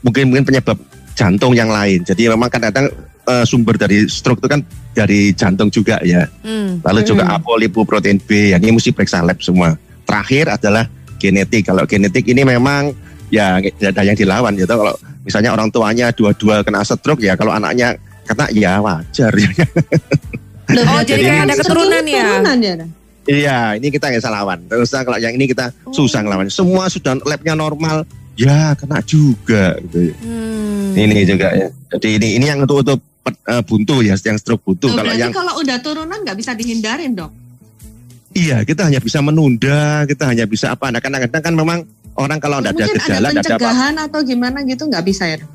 mungkin 0.00 0.32
mungkin 0.32 0.48
penyebab 0.48 0.80
jantung 1.14 1.54
yang 1.54 1.70
lain. 1.70 2.02
Jadi 2.02 2.28
memang 2.28 2.50
kadang-kadang 2.50 2.90
eh, 3.24 3.44
sumber 3.48 3.80
dari 3.80 4.04
stroke 4.04 4.44
itu 4.44 4.48
kan 4.50 4.60
dari 4.92 5.32
jantung 5.32 5.72
juga 5.72 5.96
ya. 6.04 6.28
Hmm. 6.44 6.84
Lalu 6.84 7.00
juga 7.02 7.24
Hmm. 7.24 7.40
apolipoprotein 7.40 8.20
B, 8.20 8.52
yang 8.52 8.60
ini 8.60 8.76
mesti 8.76 8.92
periksa 8.92 9.24
lab 9.24 9.40
semua. 9.40 9.74
Terakhir 10.04 10.52
adalah 10.52 10.84
genetik. 11.16 11.64
Kalau 11.64 11.88
genetik 11.88 12.28
ini 12.28 12.44
memang 12.44 12.92
ya 13.32 13.56
tidak 13.58 13.96
ada 13.96 14.02
yang 14.04 14.16
dilawan 14.18 14.52
gitu. 14.54 14.68
Kalau 14.68 14.92
misalnya 15.24 15.56
orang 15.56 15.72
tuanya 15.72 16.12
dua-dua 16.12 16.60
kena 16.60 16.84
stroke 16.84 17.24
ya, 17.24 17.32
kalau 17.34 17.56
anaknya 17.56 17.96
kena 18.28 18.44
ya 18.52 18.76
wajar. 18.84 19.32
Loh, 19.32 20.84
Oh, 20.92 21.00
jadi 21.00 21.22
kayak 21.24 21.36
kan 21.40 21.46
ada 21.48 21.54
keturunan 21.60 22.04
ya? 22.04 22.24
Turunan 22.28 22.58
ya? 22.60 22.74
Iya, 23.24 23.58
ini 23.80 23.88
kita 23.88 24.12
nggak 24.12 24.20
salah 24.20 24.44
lawan. 24.44 24.68
Terus 24.68 24.92
kalau 24.92 25.16
yang 25.16 25.32
ini 25.32 25.48
kita 25.48 25.72
susah 25.88 26.20
ngelawan. 26.20 26.52
Semua 26.52 26.92
sudah 26.92 27.16
labnya 27.24 27.56
normal, 27.56 28.04
ya 28.36 28.76
kena 28.76 29.00
juga. 29.00 29.80
Gitu. 29.80 30.12
Hmm. 30.20 30.63
Ini 30.92 31.24
juga 31.24 31.48
ya. 31.56 31.68
Jadi 31.96 32.08
ini 32.20 32.28
ini 32.36 32.44
yang 32.50 32.60
untuk 32.60 32.84
untuk 32.84 33.00
eh, 33.48 33.62
buntu 33.64 34.04
ya, 34.04 34.14
yang 34.20 34.36
stroke 34.36 34.60
buntu. 34.60 34.92
Loh, 34.92 35.00
Kalau 35.00 35.08
berarti 35.08 35.22
yang 35.24 35.32
kalau 35.32 35.52
udah 35.64 35.78
turunan 35.80 36.18
nggak 36.20 36.36
bisa 36.36 36.52
dihindarin 36.52 37.16
dok? 37.16 37.32
iya 38.34 38.66
kita 38.66 38.90
hanya 38.90 38.98
bisa 38.98 39.22
menunda, 39.22 40.02
kita 40.04 40.26
hanya 40.26 40.44
bisa 40.44 40.74
apa? 40.74 40.90
Nah 40.90 40.98
kadang-kadang 40.98 41.42
kan 41.42 41.54
memang 41.54 41.78
orang 42.18 42.42
kalau 42.42 42.58
tidak 42.60 42.74
ada 42.74 42.86
gejala, 42.98 43.28
ada 43.30 43.40
tidak 43.40 43.46
ada 43.46 43.54
apa 43.54 43.62
pencegahan 43.62 43.94
atau 44.10 44.20
gimana 44.26 44.58
gitu 44.66 44.82
nggak 44.90 45.04
bisa 45.06 45.24
ya 45.30 45.36
dok? 45.40 45.50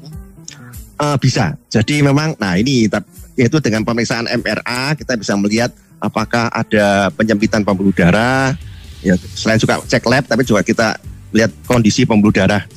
Eh, 1.00 1.17
bisa. 1.19 1.55
Jadi 1.71 2.03
memang, 2.03 2.36
nah 2.36 2.59
ini 2.59 2.91
yaitu 3.39 3.57
dengan 3.63 3.88
pemeriksaan 3.88 4.27
MRA 4.27 5.00
kita 5.00 5.15
bisa 5.15 5.31
melihat 5.39 5.71
apakah 6.03 6.51
ada 6.51 7.07
penyempitan 7.15 7.63
pembuluh 7.63 7.95
darah. 7.95 8.51
Ya, 9.00 9.15
selain 9.15 9.55
juga 9.55 9.79
cek 9.79 10.03
lab, 10.12 10.27
tapi 10.27 10.43
juga 10.43 10.59
kita 10.59 11.00
lihat 11.31 11.55
kondisi 11.63 12.03
pembuluh 12.03 12.36
darah 12.36 12.67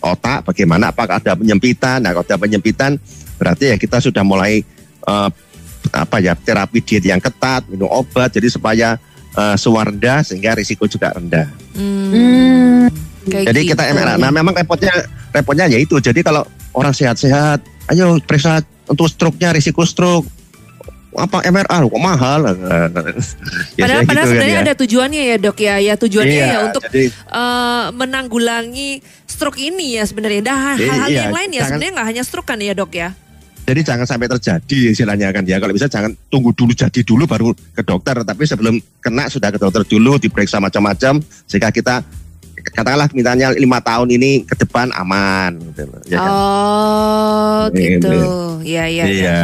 otak 0.00 0.46
bagaimana 0.46 0.90
apakah 0.92 1.18
ada 1.20 1.36
penyempitan 1.36 2.02
nah 2.02 2.12
kalau 2.12 2.24
ada 2.24 2.36
penyempitan 2.36 2.96
berarti 3.36 3.72
ya 3.72 3.76
kita 3.76 4.00
sudah 4.00 4.22
mulai 4.24 4.60
eh, 5.06 5.28
apa 5.94 6.16
ya 6.18 6.34
terapi 6.34 6.82
diet 6.82 7.06
yang 7.06 7.22
ketat 7.22 7.62
minum 7.70 7.86
obat 7.86 8.34
jadi 8.34 8.50
supaya 8.50 8.98
suar 9.36 9.92
rendah 9.92 10.24
sehingga 10.24 10.56
risiko 10.56 10.88
juga 10.88 11.12
rendah 11.12 11.44
Hmm. 11.76 12.88
Jadi 13.28 13.60
gitu. 13.68 13.76
kita 13.76 13.92
MRA 13.92 14.16
nah 14.16 14.32
memang 14.32 14.56
repotnya 14.56 14.96
repotnya 15.28 15.68
ya 15.68 15.76
itu 15.76 16.00
jadi 16.00 16.24
kalau 16.24 16.46
orang 16.72 16.96
sehat-sehat 16.96 17.60
ayo 17.92 18.16
periksa 18.24 18.64
untuk 18.88 19.10
stroke-nya 19.10 19.52
risiko 19.52 19.82
stroke 19.84 20.24
apa 21.16 21.42
MRA 21.42 21.76
kok 21.82 21.96
mahal 21.96 22.40
Padahal, 22.44 22.88
Ya, 23.74 23.84
saya 23.86 24.02
padahal 24.02 24.02
gitu 24.02 24.12
kan 24.12 24.24
sebenarnya 24.26 24.56
ya. 24.56 24.64
ada 24.64 24.74
tujuannya 24.74 25.22
ya 25.22 25.36
dok 25.36 25.58
ya, 25.58 25.74
ya 25.78 25.94
tujuannya 25.96 26.36
Iya, 26.36 26.46
ya 26.46 26.58
untuk 26.64 26.82
jadi- 26.84 27.10
eh, 27.10 27.86
menanggulangi 27.90 28.90
stroke 29.24 29.58
ini 29.58 29.96
ya 29.96 30.04
sebenarnya. 30.04 30.42
Dan 30.42 30.56
hal-hal 30.56 31.08
Iya, 31.08 31.20
yang 31.22 31.32
lain 31.32 31.48
ya 31.48 31.54
jangan- 31.56 31.68
sebenarnya 31.68 31.92
nggak 31.92 32.08
hanya 32.08 32.22
stroke 32.22 32.46
kan 32.46 32.58
ya 32.58 32.72
dok 32.72 32.92
ya. 32.92 33.08
Jadi 33.66 33.80
jangan 33.82 34.06
sampai 34.06 34.30
terjadi 34.30 34.78
istilahnya 34.90 35.28
kan 35.30 35.42
ya. 35.42 35.58
Kalau 35.58 35.74
bisa 35.74 35.86
jangan 35.86 36.14
tunggu 36.28 36.54
dulu 36.54 36.70
jadi 36.70 37.00
dulu 37.02 37.26
baru 37.26 37.50
ke 37.50 37.82
dokter. 37.82 38.14
Tapi 38.22 38.42
sebelum 38.44 38.74
kena 38.96 39.26
sudah 39.26 39.50
ke 39.50 39.58
dokter 39.58 39.82
dulu 39.82 40.16
diperiksa 40.16 40.56
macam-macam 40.56 41.18
sehingga 41.44 41.74
kita 41.74 41.98
katakanlah 42.62 43.10
mintanya 43.10 43.50
lima 43.52 43.78
tahun 43.80 44.06
ini 44.12 44.42
ke 44.42 44.54
depan 44.56 44.90
aman. 44.92 45.58
Gitu 45.66 45.82
ya 46.06 46.18
kan? 46.20 46.30
Oh 46.30 47.62
gitu, 47.70 48.18
iya 48.62 48.86
iya. 48.86 49.04
Iya. 49.04 49.10
iya. 49.10 49.40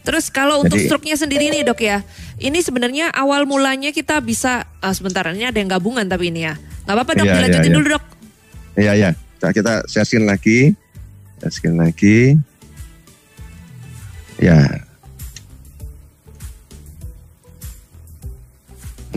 Terus 0.00 0.32
kalau 0.32 0.64
untuk 0.64 0.80
Jadi- 0.80 0.88
stroke-nya 0.88 1.16
sendiri 1.16 1.52
nih 1.52 1.62
dok 1.62 1.80
ya, 1.80 2.00
ini 2.36 2.58
sebenarnya 2.60 3.12
awal 3.12 3.44
mulanya 3.44 3.92
kita 3.92 4.16
bisa 4.18 4.64
ah, 4.80 4.94
sebentar 4.96 5.28
ini 5.28 5.44
ada 5.44 5.60
yang 5.60 5.68
gabungan 5.68 6.08
tapi 6.08 6.32
ini 6.32 6.48
ya, 6.48 6.56
nggak 6.88 6.94
apa-apa 6.96 7.12
dok 7.20 7.26
Iya, 7.28 7.34
dilanjutin 7.36 7.60
iya, 7.60 7.68
iya. 7.68 7.76
dulu 7.76 7.86
dok. 7.92 8.04
Iya 8.74 8.92
ya. 8.96 9.10
Nah, 9.40 9.50
kita 9.52 9.72
sharing 9.84 10.24
lagi. 10.24 10.58
Sharing 11.40 11.76
lagi. 11.76 12.18
Ya. 14.36 14.56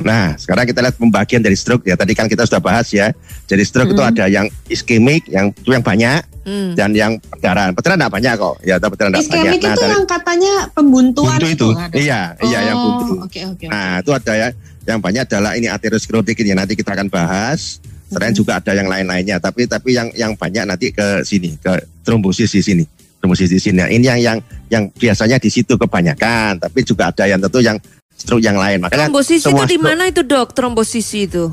Nah, 0.03 0.35
sekarang 0.35 0.67
kita 0.67 0.83
lihat 0.83 0.97
pembagian 0.99 1.39
dari 1.39 1.55
stroke 1.55 1.85
ya. 1.85 1.95
Tadi 1.95 2.11
kan 2.11 2.27
kita 2.27 2.43
sudah 2.43 2.59
bahas 2.59 2.91
ya. 2.91 3.15
Jadi 3.47 3.63
stroke 3.63 3.93
itu 3.93 4.03
Hmm. 4.03 4.11
ada 4.11 4.25
yang 4.27 4.49
iskemik, 4.67 5.29
yang 5.31 5.53
itu 5.53 5.69
yang 5.71 5.85
banyak, 5.85 6.19
Hmm. 6.43 6.75
dan 6.75 6.91
yang 6.91 7.11
perdarahan. 7.23 7.71
Perdarahan 7.71 7.99
tidak 8.03 8.13
banyak 8.13 8.33
kok. 8.35 8.55
Ya, 8.67 8.75
tapi 8.75 8.93
perdarahan 8.99 9.15
tidak 9.15 9.31
banyak. 9.31 9.43
Iskemik 9.47 9.61
itu 9.63 9.79
dari 9.79 9.93
yang 9.95 10.05
katanya 10.05 10.53
pembuntuan 10.75 11.39
buntu 11.39 11.47
itu. 11.47 11.67
Dok? 11.71 11.95
Iya, 11.95 12.21
iya 12.43 12.59
yang 12.67 12.77
Oh, 12.77 12.83
buntu. 12.83 13.13
Oke 13.23 13.39
oke. 13.47 13.65
Nah, 13.71 14.03
itu 14.03 14.11
ada 14.11 14.33
ya. 14.35 14.47
Yang 14.83 14.99
banyak 14.99 15.23
adalah 15.23 15.51
ini 15.55 15.67
aterosklerotik 15.71 16.35
ini 16.43 16.51
nanti 16.51 16.75
kita 16.75 16.91
akan 16.91 17.07
bahas. 17.07 17.79
Selain 18.11 18.35
Mhm. 18.35 18.37
juga 18.37 18.59
ada 18.59 18.71
yang 18.75 18.85
lain-lainnya, 18.85 19.39
tapi 19.39 19.65
tapi 19.65 19.95
yang 19.95 20.11
yang 20.13 20.35
banyak 20.35 20.67
nanti 20.67 20.91
ke 20.91 21.23
sini, 21.23 21.55
ke 21.57 21.79
trombosis 22.03 22.51
di 22.51 22.61
sini. 22.61 22.83
Trombosis 23.17 23.49
di 23.49 23.57
sini. 23.57 23.79
Nah, 23.79 23.87
ini 23.87 24.05
yang 24.05 24.19
yang 24.19 24.37
yang 24.67 24.83
biasanya 24.91 25.39
di 25.39 25.47
situ 25.47 25.79
kebanyakan, 25.79 26.59
tapi 26.59 26.83
juga 26.83 27.09
ada 27.09 27.23
yang 27.25 27.39
tentu 27.39 27.63
yang 27.63 27.79
stroke 28.13 28.43
yang 28.43 28.59
lain. 28.59 28.83
Makanya 28.83 29.07
Trombosis 29.09 29.41
itu 29.41 29.63
di 29.65 29.79
mana 29.79 30.11
itu 30.11 30.21
dok? 30.21 30.51
Trombosis 30.51 31.07
itu? 31.15 31.49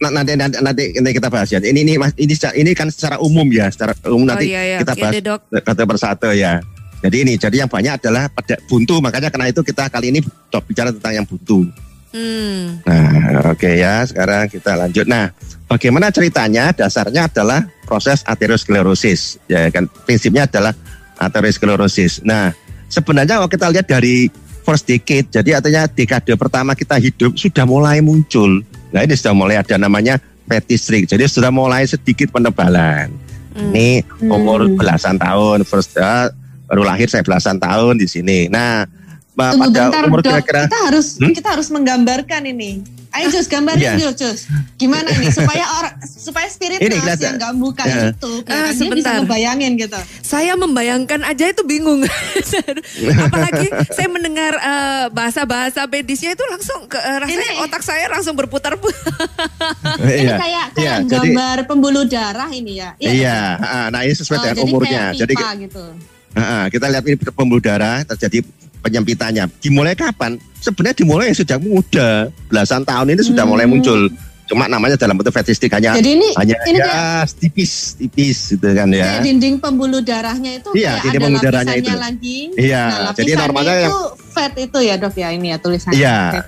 Nah, 0.00 0.08
nanti, 0.08 0.32
nanti 0.32 0.56
nanti 0.64 0.84
nanti 0.96 1.12
kita 1.12 1.28
bahas 1.28 1.52
ya. 1.52 1.60
Ini 1.60 1.84
ini 1.84 1.94
Mas, 2.00 2.16
ini 2.16 2.32
ini 2.32 2.70
kan 2.72 2.88
secara 2.88 3.20
umum 3.20 3.44
ya, 3.52 3.68
secara 3.68 3.92
umum 4.08 4.24
nanti 4.24 4.48
oh 4.48 4.52
iya 4.56 4.62
iya, 4.64 4.78
kita 4.80 4.96
bahas 4.96 5.14
dok. 5.20 5.40
satu 5.52 5.82
persatu 5.84 6.28
ya. 6.32 6.64
Jadi 7.00 7.16
ini, 7.24 7.32
jadi 7.36 7.64
yang 7.64 7.70
banyak 7.72 7.96
adalah 8.00 8.28
pada 8.28 8.60
buntu, 8.68 9.00
makanya 9.00 9.32
karena 9.32 9.48
itu 9.48 9.64
kita 9.64 9.88
kali 9.88 10.12
ini 10.12 10.20
top 10.52 10.64
bicara 10.68 10.92
tentang 10.92 11.20
yang 11.20 11.26
buntu. 11.28 11.64
Hmm. 12.10 12.82
Nah, 12.84 13.54
oke 13.54 13.70
ya. 13.70 14.02
Sekarang 14.04 14.50
kita 14.50 14.76
lanjut. 14.76 15.06
Nah, 15.06 15.30
bagaimana 15.70 16.10
ceritanya? 16.10 16.74
Dasarnya 16.74 17.30
adalah 17.30 17.64
proses 17.86 18.20
aterosklerosis. 18.26 19.40
Ya 19.48 19.70
kan, 19.72 19.88
prinsipnya 20.04 20.44
adalah 20.44 20.76
aterosklerosis. 21.16 22.20
Nah, 22.26 22.52
sebenarnya 22.90 23.40
kalau 23.40 23.48
kita 23.48 23.66
lihat 23.70 23.86
dari 23.86 24.28
first 24.66 24.84
decade, 24.84 25.30
jadi 25.30 25.62
artinya 25.62 25.88
dekade 25.88 26.34
pertama 26.36 26.76
kita 26.76 26.98
hidup 27.00 27.38
sudah 27.38 27.64
mulai 27.64 28.02
muncul. 28.02 28.60
Nah, 28.90 29.06
ini 29.06 29.14
sudah 29.14 29.34
mulai 29.34 29.56
ada 29.58 29.74
namanya 29.78 30.18
fatty 30.46 30.74
streak. 30.74 31.04
Jadi 31.06 31.26
sudah 31.30 31.54
mulai 31.54 31.86
sedikit 31.86 32.34
penebalan. 32.34 33.10
Hmm. 33.54 33.70
Ini 33.74 34.02
umur 34.30 34.66
Hmm. 34.66 34.78
belasan 34.78 35.18
tahun, 35.18 35.66
first 35.66 35.94
ah, 35.98 36.30
baru 36.70 36.86
lahir 36.86 37.10
saya 37.10 37.22
belasan 37.26 37.58
tahun 37.58 37.98
di 37.98 38.06
sini. 38.06 38.46
Nah, 38.46 38.86
pa- 39.32 39.50
Tunggu 39.50 39.68
pada 39.68 39.80
bentar 39.84 40.02
umur 40.04 40.20
dok, 40.20 40.30
kira-kira 40.32 40.60
kita 40.64 40.78
harus 40.82 41.06
Hmm? 41.16 41.32
kita 41.32 41.48
harus 41.50 41.68
menggambarkan 41.68 42.42
ini. 42.46 42.70
Ayo 43.10 43.26
Jus, 43.28 43.44
gambarin 43.44 43.80
Iya. 43.80 43.92
dulu 43.96 44.14
Jus. 44.14 44.46
Gimana 44.76 45.10
nih 45.10 45.30
supaya 45.30 45.66
orang 45.76 45.94
supaya 46.04 46.46
spirit 46.46 46.78
Ini 46.78 46.94
kelihatan. 46.94 47.18
yang 47.18 47.34
nggak 47.36 47.54
buka 47.56 47.82
Ya. 47.82 47.94
itu, 48.08 48.30
Ah, 48.38 48.42
kelihatannya 48.44 48.70
bisa 48.70 48.78
sebentar. 48.78 49.14
ngebayangin 49.18 49.72
gitu. 49.76 49.98
Saya 50.20 50.52
membayangkan 50.54 51.20
aja 51.24 51.44
itu 51.48 51.62
bingung. 51.64 52.06
Apalagi 53.26 53.66
saya 53.88 54.08
mendengar 54.08 54.52
eh, 54.54 55.04
bahasa-bahasa 55.10 55.84
medisnya 55.86 56.30
itu 56.30 56.44
langsung 56.44 56.86
ke 56.86 56.96
eh, 56.96 57.18
rasanya 57.18 57.50
Ini- 57.50 57.58
otak 57.60 57.82
saya 57.82 58.06
langsung 58.08 58.34
berputar-putar. 58.34 59.02
Ini 60.00 60.14
Iya. 60.22 60.36
kayak 60.36 60.38
Iya, 60.38 60.62
kayak 60.72 60.98
jadi- 61.02 61.10
gambar 61.10 61.56
pembuluh 61.66 62.04
darah 62.04 62.50
ini 62.50 62.78
ya. 62.78 62.94
Iya, 62.96 63.38
ah, 63.58 63.86
nah 63.88 64.00
ini 64.02 64.12
sesuai 64.12 64.36
Oh, 64.36 64.42
dengan 64.44 64.54
jadi 64.56 64.64
umurnya. 64.64 65.02
kayak 65.04 65.18
Jadi 65.18 65.34
pipa 65.34 65.50
gitu. 65.58 65.84
ah, 66.30 66.40
ah, 66.40 66.64
kita 66.68 66.86
lihat 66.86 67.04
ini 67.04 67.16
pembuluh 67.28 67.58
darah 67.58 68.06
terjadi 68.06 68.46
penyempitannya. 68.80 69.46
Dimulai 69.60 69.94
kapan? 69.94 70.36
Sebenarnya 70.56 70.96
dimulai 70.98 71.32
sudah 71.32 71.56
muda, 71.56 72.28
belasan 72.48 72.82
tahun 72.82 73.14
ini 73.14 73.22
sudah 73.22 73.44
mulai 73.44 73.64
Hmm. 73.64 73.76
muncul. 73.76 74.00
Cuma 74.44 74.66
namanya 74.66 74.98
dalam 74.98 75.14
bentuk 75.14 75.30
fetistik 75.30 75.70
hanya 75.70 75.94
Jadi 75.94 76.18
ini 76.18 76.34
hanya 76.34 76.58
ini 76.66 76.82
ya 76.82 77.22
tipis 77.22 77.94
tipis 77.94 78.50
gitu 78.50 78.66
kan 78.66 78.90
kayak 78.90 78.98
ya. 78.98 79.22
dinding 79.22 79.62
pembuluh 79.62 80.02
darahnya 80.02 80.58
itu 80.58 80.74
Iya, 80.74 80.98
kayak 80.98 81.02
dinding 81.06 81.14
ada 81.14 81.22
pembuluh 81.22 81.44
darahnya 81.46 81.70
lapisannya 81.70 81.94
itu. 81.94 82.02
lagi. 82.02 82.38
Iya, 82.58 82.82
Nah, 82.82 83.12
jadi 83.14 83.30
normalnya 83.38 83.74
itu 83.78 83.86
yang 83.86 83.94
fat 84.34 84.52
itu 84.58 84.78
ya 84.82 84.94
dok 84.98 85.14
ya 85.14 85.28
ini 85.30 85.46
ya 85.54 85.56
tulisannya. 85.62 85.94
Iya. 85.94 86.18
Oke. 86.34 86.42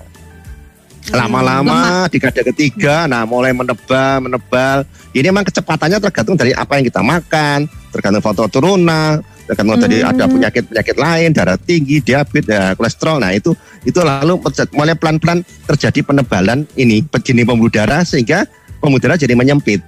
lama-lama 1.11 2.07
di 2.07 2.15
dekade 2.15 2.47
ketiga, 2.55 3.11
nah 3.11 3.27
mulai 3.27 3.51
menebal, 3.51 4.23
menebal. 4.23 4.87
Ini 5.11 5.35
memang 5.35 5.43
kecepatannya 5.43 5.99
tergantung 5.99 6.39
dari 6.39 6.55
apa 6.55 6.79
yang 6.79 6.87
kita 6.87 7.03
makan, 7.03 7.67
tergantung 7.91 8.23
faktor 8.23 8.47
turunan, 8.47 9.19
dari 9.47 9.99
Hmm. 9.99 10.11
ada 10.15 10.23
penyakit-penyakit 10.27 10.95
lain, 10.95 11.29
darah 11.35 11.59
tinggi, 11.59 11.99
diabetes, 11.99 12.47
ya, 12.47 12.73
kolesterol. 12.73 13.19
Nah 13.19 13.35
itu 13.35 13.51
itu 13.83 13.99
lalu 13.99 14.39
mulai 14.73 14.95
pelan-pelan 14.95 15.43
terjadi 15.67 15.99
penebalan 16.03 16.63
ini 16.79 17.03
jenis 17.03 17.43
pembuluh 17.43 17.71
darah 17.71 18.07
sehingga 18.07 18.47
pembuluh 18.79 19.03
darah 19.03 19.19
jadi 19.19 19.35
menyempit. 19.35 19.83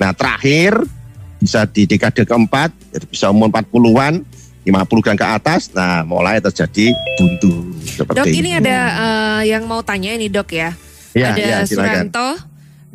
Nah 0.00 0.12
terakhir 0.16 0.84
bisa 1.36 1.68
di 1.68 1.84
dekade 1.84 2.24
keempat, 2.24 2.72
bisa 3.12 3.28
umur 3.28 3.52
40-an, 3.52 4.24
50 4.64 5.04
gram 5.04 5.16
ke 5.16 5.26
atas, 5.26 5.70
nah 5.76 6.02
mulai 6.02 6.40
terjadi 6.40 6.96
buntu 7.20 7.76
seperti 7.86 8.18
Dok 8.18 8.26
ini 8.32 8.50
ada 8.56 8.76
eh, 8.96 9.52
yang 9.52 9.68
mau 9.68 9.84
tanya 9.84 10.16
ini 10.16 10.26
dok 10.32 10.48
ya. 10.50 10.72
Ya, 11.16 11.32
ada 11.32 11.40
ya, 11.40 11.58
silakan. 11.64 12.12
Suranto. 12.12 12.28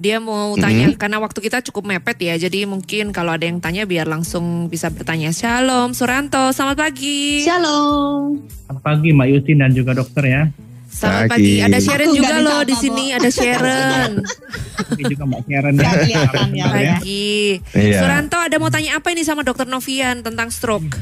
Dia 0.02 0.18
mau 0.18 0.58
Mhm. 0.58 0.62
tanya 0.66 0.88
karena 0.98 1.22
waktu 1.22 1.38
kita 1.40 1.62
cukup 1.62 1.86
mepet 1.86 2.18
ya. 2.18 2.34
Jadi 2.36 2.66
mungkin 2.66 3.14
kalau 3.14 3.38
ada 3.38 3.46
yang 3.46 3.62
tanya 3.62 3.86
biar 3.86 4.10
langsung 4.10 4.66
bisa 4.66 4.90
bertanya. 4.90 5.30
Shalom 5.30 5.94
Suranto, 5.94 6.50
selamat 6.50 6.90
pagi. 6.90 7.46
Shalom. 7.46 8.42
Selamat 8.66 8.82
pagi 8.82 9.14
Mbak 9.14 9.28
Yusin 9.30 9.58
dan 9.62 9.72
juga 9.72 9.94
dokter 9.94 10.24
ya. 10.26 10.42
Selamat 10.92 11.30
Pagi. 11.30 11.30
pagi. 11.30 11.54
Ada 11.64 11.80
Sharon 11.80 12.10
Aku 12.10 12.18
juga 12.18 12.36
loh 12.42 12.62
di 12.66 12.76
sini. 12.76 13.06
Ada 13.14 13.30
Sharon. 13.30 14.12
Tapi 14.76 15.02
juga 15.06 15.24
Mbak 15.24 15.42
Sharon 15.46 15.76
ya, 15.78 15.92
ya. 16.52 16.66
pagi. 16.68 17.62
Iya. 17.72 18.00
Suranto 18.02 18.38
ada 18.42 18.56
mau 18.58 18.68
tanya 18.68 18.98
apa 18.98 19.08
ini 19.08 19.22
sama 19.22 19.46
Dokter 19.46 19.70
Novian 19.70 20.20
tentang 20.20 20.50
stroke? 20.50 20.98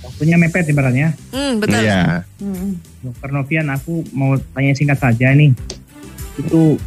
Waktunya 0.00 0.38
mepet 0.38 0.70
ibaratnya. 0.70 1.18
Hmm, 1.34 1.58
betul. 1.58 1.82
Iya. 1.82 2.22
Hmm. 2.38 2.78
Dokter 3.02 3.28
Novian 3.28 3.66
aku 3.68 4.06
mau 4.14 4.38
tanya 4.54 4.72
singkat 4.72 4.96
saja 4.96 5.34
nih. 5.34 5.50
Itu 6.38 6.78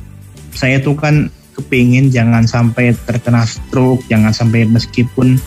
saya 0.53 0.79
tuh 0.79 0.95
kan 0.95 1.27
kepingin 1.53 2.09
jangan 2.09 2.45
sampai 2.45 2.97
terkena 3.05 3.45
stroke, 3.45 4.01
jangan 4.09 4.33
sampai 4.33 4.65
meskipun 4.65 5.37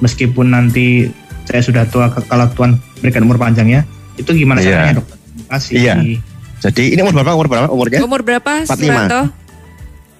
meskipun 0.00 0.52
nanti 0.52 1.08
saya 1.44 1.60
sudah 1.60 1.84
tua 1.88 2.08
kalau 2.08 2.48
Tuhan 2.52 2.76
berikan 3.00 3.24
umur 3.24 3.36
panjang 3.36 3.68
ya. 3.68 3.80
Itu 4.16 4.32
gimana 4.32 4.60
Iya. 4.60 4.80
caranya 4.80 4.94
dokter? 5.00 5.16
Terima 5.20 5.46
kasih. 5.50 5.74
Iya. 5.76 5.94
Jadi 6.64 6.84
ini 6.96 7.00
umur 7.04 7.14
berapa? 7.20 7.32
Umur 7.36 7.48
berapa 7.48 7.68
umurnya? 7.68 7.98
Umur 8.00 8.20
berapa 8.24 8.52
45. 8.64 8.76
Suranto? 8.80 9.22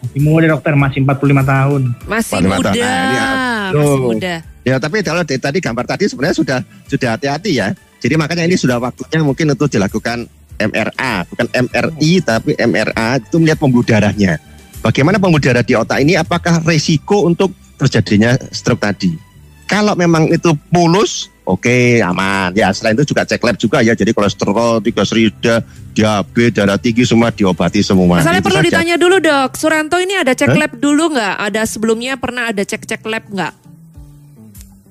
Masih 0.04 0.20
muda 0.20 0.46
dokter, 0.52 0.72
masih 0.76 1.00
45 1.00 1.42
tahun. 1.48 1.82
Masih 2.04 2.36
45 2.36 2.44
tahun. 2.44 2.60
muda. 2.60 2.70
Nah, 2.76 3.00
ini 3.00 3.16
ya. 3.16 3.28
Masih 3.72 4.00
muda. 4.00 4.34
Ya 4.64 4.76
tapi 4.80 4.96
kalau 5.04 5.22
dari 5.24 5.40
tadi 5.40 5.58
gambar 5.60 5.84
tadi 5.84 6.04
sebenarnya 6.08 6.36
sudah 6.36 6.58
sudah 6.88 7.08
hati-hati 7.16 7.50
ya. 7.56 7.72
Jadi 8.00 8.14
makanya 8.20 8.44
ini 8.44 8.56
sudah 8.56 8.76
waktunya 8.76 9.24
mungkin 9.24 9.48
untuk 9.52 9.68
dilakukan 9.72 10.28
MRA, 10.58 11.26
bukan 11.28 11.46
MRI 11.50 12.12
tapi 12.22 12.54
MRA 12.58 13.18
itu 13.18 13.36
melihat 13.42 13.58
pembuluh 13.58 13.86
darahnya. 13.86 14.38
Bagaimana 14.84 15.16
pembuluh 15.16 15.40
darah 15.40 15.64
di 15.64 15.72
otak 15.72 16.04
ini? 16.04 16.12
Apakah 16.14 16.60
resiko 16.62 17.24
untuk 17.24 17.56
terjadinya 17.80 18.36
stroke 18.52 18.84
tadi? 18.84 19.16
Kalau 19.64 19.96
memang 19.96 20.28
itu 20.28 20.52
mulus, 20.68 21.32
oke 21.48 22.04
aman. 22.04 22.52
Ya 22.52 22.68
selain 22.76 22.92
itu 22.92 23.16
juga 23.16 23.24
cek 23.24 23.40
lab 23.40 23.56
juga 23.56 23.80
ya. 23.80 23.96
Jadi 23.96 24.12
kolesterol, 24.12 24.84
triglycerida, 24.84 25.64
diabetes, 25.96 26.52
darah 26.52 26.76
tinggi 26.76 27.08
semua 27.08 27.32
diobati 27.32 27.80
semua. 27.80 28.20
Masalahnya 28.20 28.44
Itu 28.44 28.48
perlu 28.52 28.60
saja. 28.60 28.68
ditanya 28.68 28.96
dulu 29.00 29.16
dok, 29.24 29.50
Suranto 29.56 29.96
ini 29.96 30.20
ada 30.20 30.36
cek 30.36 30.52
Hah? 30.52 30.58
lab 30.68 30.72
dulu 30.76 31.16
nggak? 31.16 31.34
Ada 31.48 31.62
sebelumnya 31.64 32.20
pernah 32.20 32.52
ada 32.52 32.60
cek-cek 32.60 33.00
lab 33.08 33.24
nggak? 33.24 33.54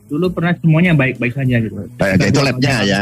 Dulu 0.10 0.26
pernah 0.34 0.54
semuanya 0.58 0.97
baik-baik 0.97 1.34
saja 1.38 1.56
gitu. 1.62 1.76
Baik, 2.02 2.34
itu 2.34 2.39
labnya 2.41 2.73
ya. 2.82 2.99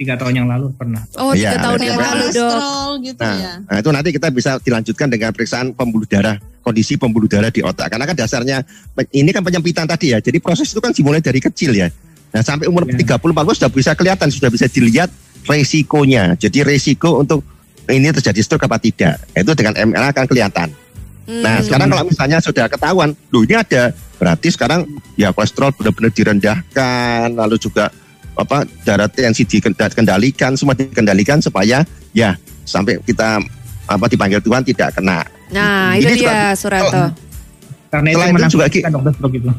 Tiga 0.00 0.16
tahun 0.16 0.32
yang 0.32 0.48
lalu 0.48 0.72
pernah. 0.72 1.04
Oh 1.20 1.36
tiga 1.36 1.52
Iya, 1.52 1.60
tahun 1.60 1.80
yang 1.84 2.00
lalu 2.00 2.24
dok. 2.32 2.56
gitu 3.04 3.20
Nah, 3.20 3.36
ya. 3.36 3.52
nah, 3.68 3.76
itu 3.84 3.90
nanti 3.92 4.08
kita 4.16 4.32
bisa 4.32 4.56
dilanjutkan 4.56 5.12
dengan 5.12 5.28
periksaan 5.36 5.76
pembuluh 5.76 6.08
darah, 6.08 6.40
kondisi 6.64 6.96
pembuluh 6.96 7.28
darah 7.28 7.52
di 7.52 7.60
otak. 7.60 7.92
Karena 7.92 8.08
kan 8.08 8.16
dasarnya 8.16 8.64
ini 9.12 9.28
kan 9.28 9.44
penyempitan 9.44 9.84
tadi 9.84 10.16
ya. 10.16 10.18
Jadi 10.24 10.40
proses 10.40 10.72
itu 10.72 10.80
kan 10.80 10.96
dimulai 10.96 11.20
dari 11.20 11.36
kecil 11.36 11.76
ya. 11.76 11.92
Nah, 12.32 12.40
sampai 12.40 12.72
umur 12.72 12.88
Ya. 12.88 12.96
30 12.96 13.28
40 13.36 13.52
sudah 13.60 13.68
bisa 13.68 13.92
kelihatan, 13.92 14.32
sudah 14.32 14.48
bisa 14.48 14.72
dilihat 14.72 15.12
resikonya. 15.44 16.32
Jadi 16.32 16.64
resiko 16.64 17.20
untuk 17.20 17.44
ini 17.84 18.08
terjadi 18.08 18.40
stroke 18.40 18.64
apa 18.64 18.80
tidak. 18.80 19.20
Itu 19.36 19.52
dengan 19.52 19.76
MRI 19.76 20.16
akan 20.16 20.24
kelihatan. 20.24 20.68
Hmm. 21.28 21.42
Nah, 21.44 21.60
sekarang 21.60 21.92
kalau 21.92 22.08
misalnya 22.08 22.40
sudah 22.40 22.72
ketahuan, 22.72 23.12
loh 23.28 23.42
ini 23.44 23.52
ada, 23.52 23.92
berarti 24.16 24.48
sekarang 24.48 24.88
ya 25.20 25.28
kolesterol 25.36 25.76
benar-benar 25.76 26.08
direndahkan, 26.08 27.36
lalu 27.36 27.60
juga 27.60 27.92
apa 28.40 28.64
darah 28.82 29.06
tensi 29.06 29.44
dikendalikan, 29.44 30.56
semua 30.56 30.72
dikendalikan 30.72 31.38
supaya 31.38 31.84
ya 32.10 32.34
sampai 32.64 32.96
kita 33.00 33.38
apa 33.84 34.06
dipanggil 34.06 34.40
Tuhan 34.40 34.64
tidak 34.64 34.96
kena. 34.96 35.22
Nah 35.50 35.94
itu 35.94 36.08
Ini 36.08 36.14
juga- 36.18 36.32
dia 36.32 36.56
Suranto. 36.56 37.04
Karena 37.90 38.08
itu 38.08 38.16
Selain 38.16 38.30
itu 38.30 38.46
juga 38.48 38.66
ki- 38.70 38.82
menakutkan 38.82 38.92
dokter 38.94 39.12
stroke 39.14 39.36
itu. 39.36 39.50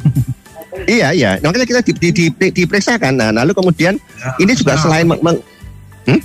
Iya 0.82 1.12
iya, 1.12 1.32
makanya 1.44 1.68
kita 1.68 1.82
di, 1.84 1.92
di, 2.00 2.10
di- 2.32 2.54
diperiksakan. 2.56 3.12
Nah, 3.12 3.30
lalu 3.36 3.52
kemudian 3.52 4.00
ini 4.40 4.56
juga 4.56 4.74
Nah, 4.74 4.82
selain 4.82 5.04
meng, 5.04 5.20
meng- 5.20 5.44
hmm? 6.08 6.20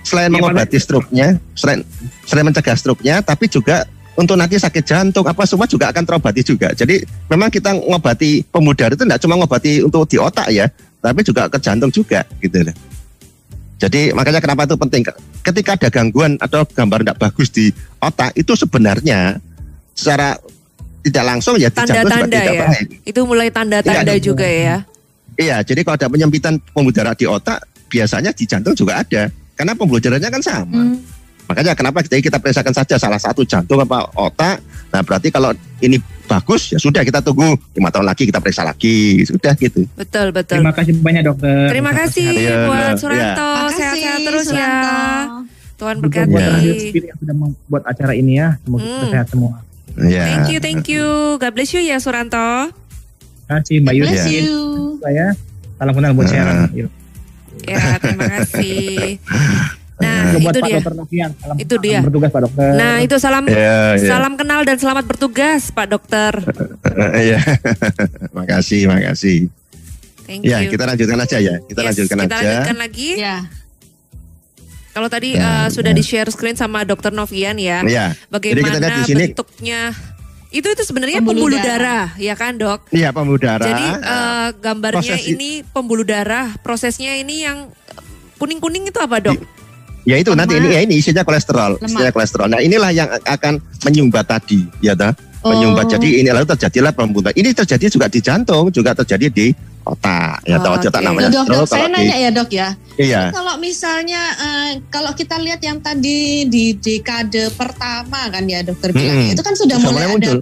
selain 0.00 0.32
Iya, 0.32 0.40
mengobati 0.40 0.78
stroke-nya, 0.80 1.36
selain 1.52 1.84
selain 2.24 2.48
mencegah 2.48 2.74
stroke-nya, 2.74 3.20
tapi 3.20 3.44
juga 3.46 3.84
untuk 4.16 4.40
nanti 4.40 4.56
sakit 4.56 4.82
jantung 4.82 5.28
apa 5.28 5.44
semua 5.44 5.68
juga 5.68 5.92
akan 5.92 6.02
terobati 6.02 6.40
juga. 6.40 6.72
Jadi 6.72 7.04
memang 7.28 7.52
kita 7.52 7.76
ngobati 7.76 8.40
darah 8.48 8.96
itu 8.96 9.04
tidak 9.04 9.20
cuma 9.20 9.36
ngobati 9.36 9.84
untuk 9.84 10.08
di 10.08 10.16
otak 10.16 10.48
ya, 10.48 10.64
tapi 11.00 11.20
juga 11.24 11.48
ke 11.48 11.58
jantung 11.58 11.88
juga 11.88 12.22
gitu 12.40 12.60
loh. 12.60 12.76
Jadi 13.80 14.12
makanya 14.12 14.44
kenapa 14.44 14.68
itu 14.68 14.76
penting. 14.76 15.02
Ketika 15.40 15.72
ada 15.80 15.88
gangguan 15.88 16.36
atau 16.36 16.68
gambar 16.68 17.00
tidak 17.00 17.16
bagus 17.16 17.48
di 17.48 17.72
otak 17.96 18.36
itu 18.36 18.52
sebenarnya 18.52 19.40
secara 19.96 20.36
tidak 21.00 21.24
langsung 21.24 21.56
ya 21.56 21.72
Tanda-tanda 21.72 22.28
tidak 22.28 22.44
ya. 22.44 22.60
baik. 22.68 22.86
Itu 23.08 23.20
mulai 23.24 23.48
tanda-tanda 23.48 24.12
Iya, 24.12 24.20
juga 24.20 24.44
ya. 24.44 24.84
Iya, 25.40 25.64
jadi 25.64 25.80
kalau 25.80 25.96
ada 25.96 26.08
penyempitan 26.12 26.60
pembuluh 26.76 26.92
darah 26.92 27.16
di 27.16 27.24
otak, 27.24 27.64
biasanya 27.88 28.36
di 28.36 28.44
jantung 28.44 28.76
juga 28.76 29.00
ada. 29.00 29.32
Karena 29.56 29.72
pembuluh 29.72 29.96
darahnya 29.96 30.28
kan 30.28 30.44
sama. 30.44 30.76
Hmm. 30.76 31.00
Makanya 31.48 31.72
kenapa 31.72 32.04
kita 32.04 32.20
kita 32.20 32.36
periksakan 32.36 32.76
saja 32.76 33.00
salah 33.00 33.16
satu 33.16 33.48
jantung 33.48 33.80
apa 33.80 34.12
otak. 34.12 34.60
Nah, 34.92 35.00
berarti 35.00 35.32
kalau 35.32 35.56
ini 35.80 35.96
bagus 36.30 36.70
ya 36.70 36.78
sudah 36.78 37.02
kita 37.02 37.18
tunggu 37.18 37.58
lima 37.74 37.90
tahun 37.90 38.06
lagi 38.06 38.22
kita 38.24 38.38
periksa 38.38 38.62
lagi. 38.62 39.26
Sudah 39.26 39.58
gitu. 39.58 39.82
Betul 39.98 40.30
betul. 40.30 40.62
Terima 40.62 40.70
kasih 40.70 40.92
banyak 40.94 41.22
dokter. 41.26 41.66
Terima 41.68 41.90
kasih 41.90 42.30
Iya, 42.30 42.56
buat 42.70 42.78
iya. 42.86 42.94
Suranto. 42.94 43.50
Sehat-sehat 43.74 44.18
terus 44.22 44.46
ya. 44.46 44.54
Suranto. 44.54 45.38
Tuhan 45.80 45.96
Juga 45.98 46.20
buat 46.28 46.42
berkati. 46.44 46.98
Yang 47.02 47.18
sudah 47.18 47.34
membuat 47.34 47.82
acara 47.88 48.12
ini 48.12 48.32
ya. 48.36 48.48
Semoga 48.62 48.80
Hmm. 48.80 48.92
kita 48.94 49.06
sehat 49.10 49.26
semua. 49.26 49.52
Ya. 49.98 50.24
Thank 50.24 50.46
you, 50.48 50.58
thank 50.62 50.84
you. 50.86 51.06
God 51.36 51.52
bless 51.52 51.74
you 51.74 51.82
ya 51.82 51.98
Suranto. 51.98 52.70
Terima 52.70 53.58
kasih 53.58 53.76
Mbak 53.82 53.94
you. 53.98 54.04
Saya 55.02 55.26
salam 55.74 55.92
kenal 55.96 56.12
buat 56.14 56.24
Nah. 56.24 56.30
siaran. 56.30 56.56
Yuk. 56.70 56.90
Ya, 57.66 57.98
terima 57.98 58.24
kasih. 58.30 59.18
Nah, 60.00 60.32
Juga 60.32 60.38
buat 60.40 60.50
itu 60.50 60.60
Pak 60.60 60.66
dia. 60.66 60.76
Dokter 60.76 60.94
Novian. 60.94 61.30
Salam, 61.34 61.56
Itu 61.56 61.74
salam 61.74 61.84
dia. 61.84 61.98
Bertugas 62.00 62.30
Pak 62.30 62.40
Dokter. 62.42 62.70
Nah, 62.72 62.94
itu 62.98 63.16
salam 63.16 63.44
Ya, 63.44 63.56
ya. 63.94 64.08
salam 64.08 64.32
kenal 64.34 64.60
dan 64.64 64.76
selamat 64.76 65.04
bertugas 65.04 65.60
Pak 65.68 65.86
Dokter. 65.86 66.32
Iya. 67.22 67.38
makasih, 68.30 68.80
makasih. 68.86 69.38
Thank 70.24 70.42
Ya, 70.42 70.58
you. 70.60 70.70
kita 70.70 70.84
lanjutkan 70.84 71.18
aja 71.18 71.36
ya. 71.36 71.54
Kita 71.60 71.80
Yes, 71.80 71.88
lanjutkan 71.90 72.16
kita 72.18 72.32
aja. 72.32 72.44
lanjutkan 72.46 72.76
lagi. 72.78 73.08
Ya. 73.16 73.36
Kalau 74.90 75.06
tadi 75.06 75.28
Ya, 75.32 75.64
eh, 75.64 75.66
sudah 75.68 75.92
ya. 75.92 75.96
di 75.96 76.02
share 76.02 76.30
screen 76.30 76.54
sama 76.54 76.82
Dokter 76.82 77.10
Novian 77.10 77.54
ya, 77.56 77.82
Iya. 77.82 78.06
Jadi 78.10 78.18
kita 78.18 78.32
bagaimana 78.32 78.76
lihat 78.80 78.92
di 78.92 79.02
sini 79.04 79.24
bentuknya? 79.28 79.80
Itu 80.50 80.66
itu 80.66 80.82
sebenarnya 80.82 81.22
Pembuluh 81.22 81.46
pembuluh 81.46 81.58
darah. 81.62 82.10
darah, 82.10 82.18
ya 82.18 82.34
kan 82.34 82.58
dok? 82.58 82.90
Iya, 82.90 83.14
pembuluh 83.14 83.38
darah. 83.38 83.62
Jadi 83.64 83.86
eh, 84.02 84.48
gambarnya 84.58 84.98
proses 85.14 85.22
ini 85.28 85.50
pembuluh 85.62 86.02
darah, 86.02 86.58
prosesnya 86.58 87.14
ini 87.14 87.46
yang 87.46 87.70
kuning-kuning 88.34 88.82
itu 88.84 88.98
apa 88.98 89.22
dok? 89.22 89.38
Ya 90.08 90.16
itu 90.16 90.32
nanti 90.32 90.56
Lemak. 90.56 90.64
ini 90.64 90.76
ya 90.76 90.80
ini 90.84 90.94
isinya 90.96 91.22
kolesterol, 91.22 91.76
Lemak. 91.76 91.88
isinya 91.88 92.12
kolesterol. 92.12 92.46
Nah 92.48 92.60
inilah 92.64 92.90
yang 92.92 93.08
akan 93.24 93.60
menyumbat 93.84 94.24
tadi, 94.26 94.64
ya 94.80 94.96
dah. 94.96 95.12
Menyumbat. 95.40 95.88
Oh. 95.88 95.90
Jadi 95.96 96.20
ini 96.20 96.28
lalu 96.28 96.44
terjadilah 96.48 96.92
pembuluh. 96.92 97.32
Ini 97.32 97.52
terjadi 97.52 97.88
juga 97.88 98.06
di 98.12 98.20
jantung, 98.20 98.68
juga 98.72 98.92
terjadi 98.92 99.28
di 99.32 99.52
otak. 99.84 100.44
Ya 100.44 100.60
Oh, 100.60 100.76
otak 100.76 100.92
oke. 100.92 101.04
namanya 101.04 101.28
dok, 101.32 101.46
dok, 101.48 101.64
saya 101.64 101.88
nanya 101.88 102.16
di, 102.16 102.24
ya 102.24 102.30
dok 102.30 102.50
ya. 102.52 102.68
iya, 103.00 103.22
Kalau 103.32 103.56
misalnya 103.56 104.22
eh, 104.36 104.70
kalau 104.92 105.12
kita 105.16 105.40
lihat 105.40 105.60
yang 105.64 105.80
tadi 105.80 106.44
di 106.44 106.76
dekade 106.76 107.48
pertama 107.56 108.28
kan 108.28 108.44
ya 108.44 108.60
dokter 108.60 108.92
bilang 108.92 109.32
itu 109.32 109.40
kan 109.40 109.56
sudah, 109.56 109.80
sudah 109.80 109.90
mulai, 109.92 110.06
mulai 110.08 110.16
muncul. 110.16 110.38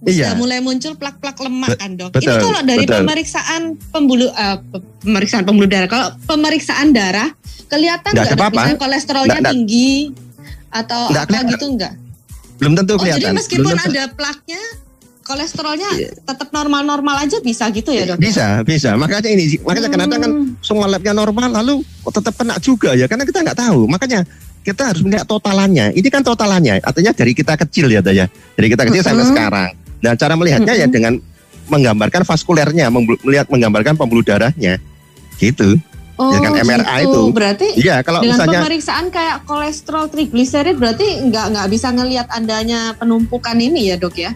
Iya. 0.00 0.30
sudah 0.30 0.36
mulai 0.36 0.58
muncul 0.58 0.94
plak-plak 0.94 1.36
lemak 1.36 1.74
kan 1.74 1.90
dok. 1.92 2.10
betul, 2.12 2.30
Ini 2.30 2.38
kalau 2.38 2.60
dari 2.62 2.84
betul. 2.84 2.96
pemeriksaan 3.02 3.60
pembuluh 3.90 4.30
eh, 4.30 4.56
pe- 4.60 4.82
pemeriksaan 5.02 5.42
pembuluh 5.42 5.66
darah, 5.66 5.86
kalau 5.86 6.06
pemeriksaan 6.24 6.88
darah 6.90 7.28
kelihatan 7.66 8.10
Nggak 8.12 8.26
dok 8.30 8.48
misalnya 8.48 8.78
kolesterolnya 8.78 9.26
Nggak- 9.28 9.42
nggak- 9.42 9.52
tinggi 9.52 9.92
atau 10.70 11.00
Nggak 11.08 11.18
apa 11.18 11.28
kelihatan. 11.28 11.52
gitu 11.52 11.64
enggak? 11.68 11.92
Belum 12.56 12.72
tentu 12.74 12.92
Oh 12.92 12.96
jadi 12.96 13.10
kelihatan. 13.18 13.34
meskipun 13.34 13.64
Belum 13.68 13.80
ada 13.84 14.02
plaknya 14.08 14.62
kolesterolnya 15.20 15.88
Iya. 15.92 16.10
tetap 16.16 16.48
normal-normal 16.48 17.16
aja 17.20 17.36
bisa 17.38 17.68
gitu 17.68 17.90
ya 17.90 18.06
dok? 18.06 18.16
bisa, 18.16 18.62
bisa. 18.62 18.94
Makanya 18.94 19.28
ini, 19.28 19.60
makanya 19.60 19.88
kenapa 19.88 20.14
kan 20.16 20.30
Hmm. 20.32 20.56
semua 20.58 20.86
labnya 20.86 21.12
normal, 21.12 21.52
lalu 21.52 21.74
kok 22.00 22.14
tetap 22.16 22.34
kena 22.34 22.56
juga 22.58 22.94
ya? 22.94 23.04
Karena 23.04 23.22
kita 23.22 23.42
nggak 23.42 23.58
tahu. 23.58 23.84
Makanya 23.86 24.24
kita 24.60 24.82
harus 24.86 25.00
melihat 25.00 25.24
totalannya. 25.24 25.92
Ini 25.92 26.06
kan 26.06 26.22
totalannya, 26.22 26.80
artinya 26.80 27.12
dari 27.12 27.32
kita 27.32 27.58
kecil 27.58 27.88
ya, 27.88 28.00
Teh, 28.00 28.14
ya. 28.14 28.26
Dari 28.28 28.68
kita 28.68 28.82
kecil 28.84 29.02
sampai 29.02 29.26
sekarang. 29.26 29.70
Dan 29.98 30.14
cara 30.14 30.34
melihatnya 30.38 30.74
ya 30.74 30.86
Mm-mm. 30.86 30.94
dengan 30.94 31.12
menggambarkan 31.68 32.24
vaskulernya, 32.24 32.88
melihat 33.22 33.46
menggambarkan 33.52 33.94
pembuluh 33.98 34.24
darahnya, 34.24 34.80
gitu. 35.36 35.76
Oh, 36.18 36.34
Ya 36.34 36.42
kan, 36.42 36.50
MRI 36.50 37.06
gitu. 37.06 37.10
itu. 37.14 37.22
Berarti 37.30 37.68
Iya, 37.78 38.02
kalau 38.02 38.18
dengan 38.18 38.34
misalnya 38.34 38.60
pemeriksaan 38.66 39.06
kayak 39.14 39.36
kolesterol 39.46 40.10
trigliserid 40.10 40.74
berarti 40.74 41.30
nggak 41.30 41.46
nggak 41.54 41.66
bisa 41.70 41.94
ngelihat 41.94 42.26
adanya 42.34 42.90
penumpukan 42.98 43.54
ini 43.54 43.94
ya 43.94 43.96
dok 44.00 44.18
ya? 44.18 44.34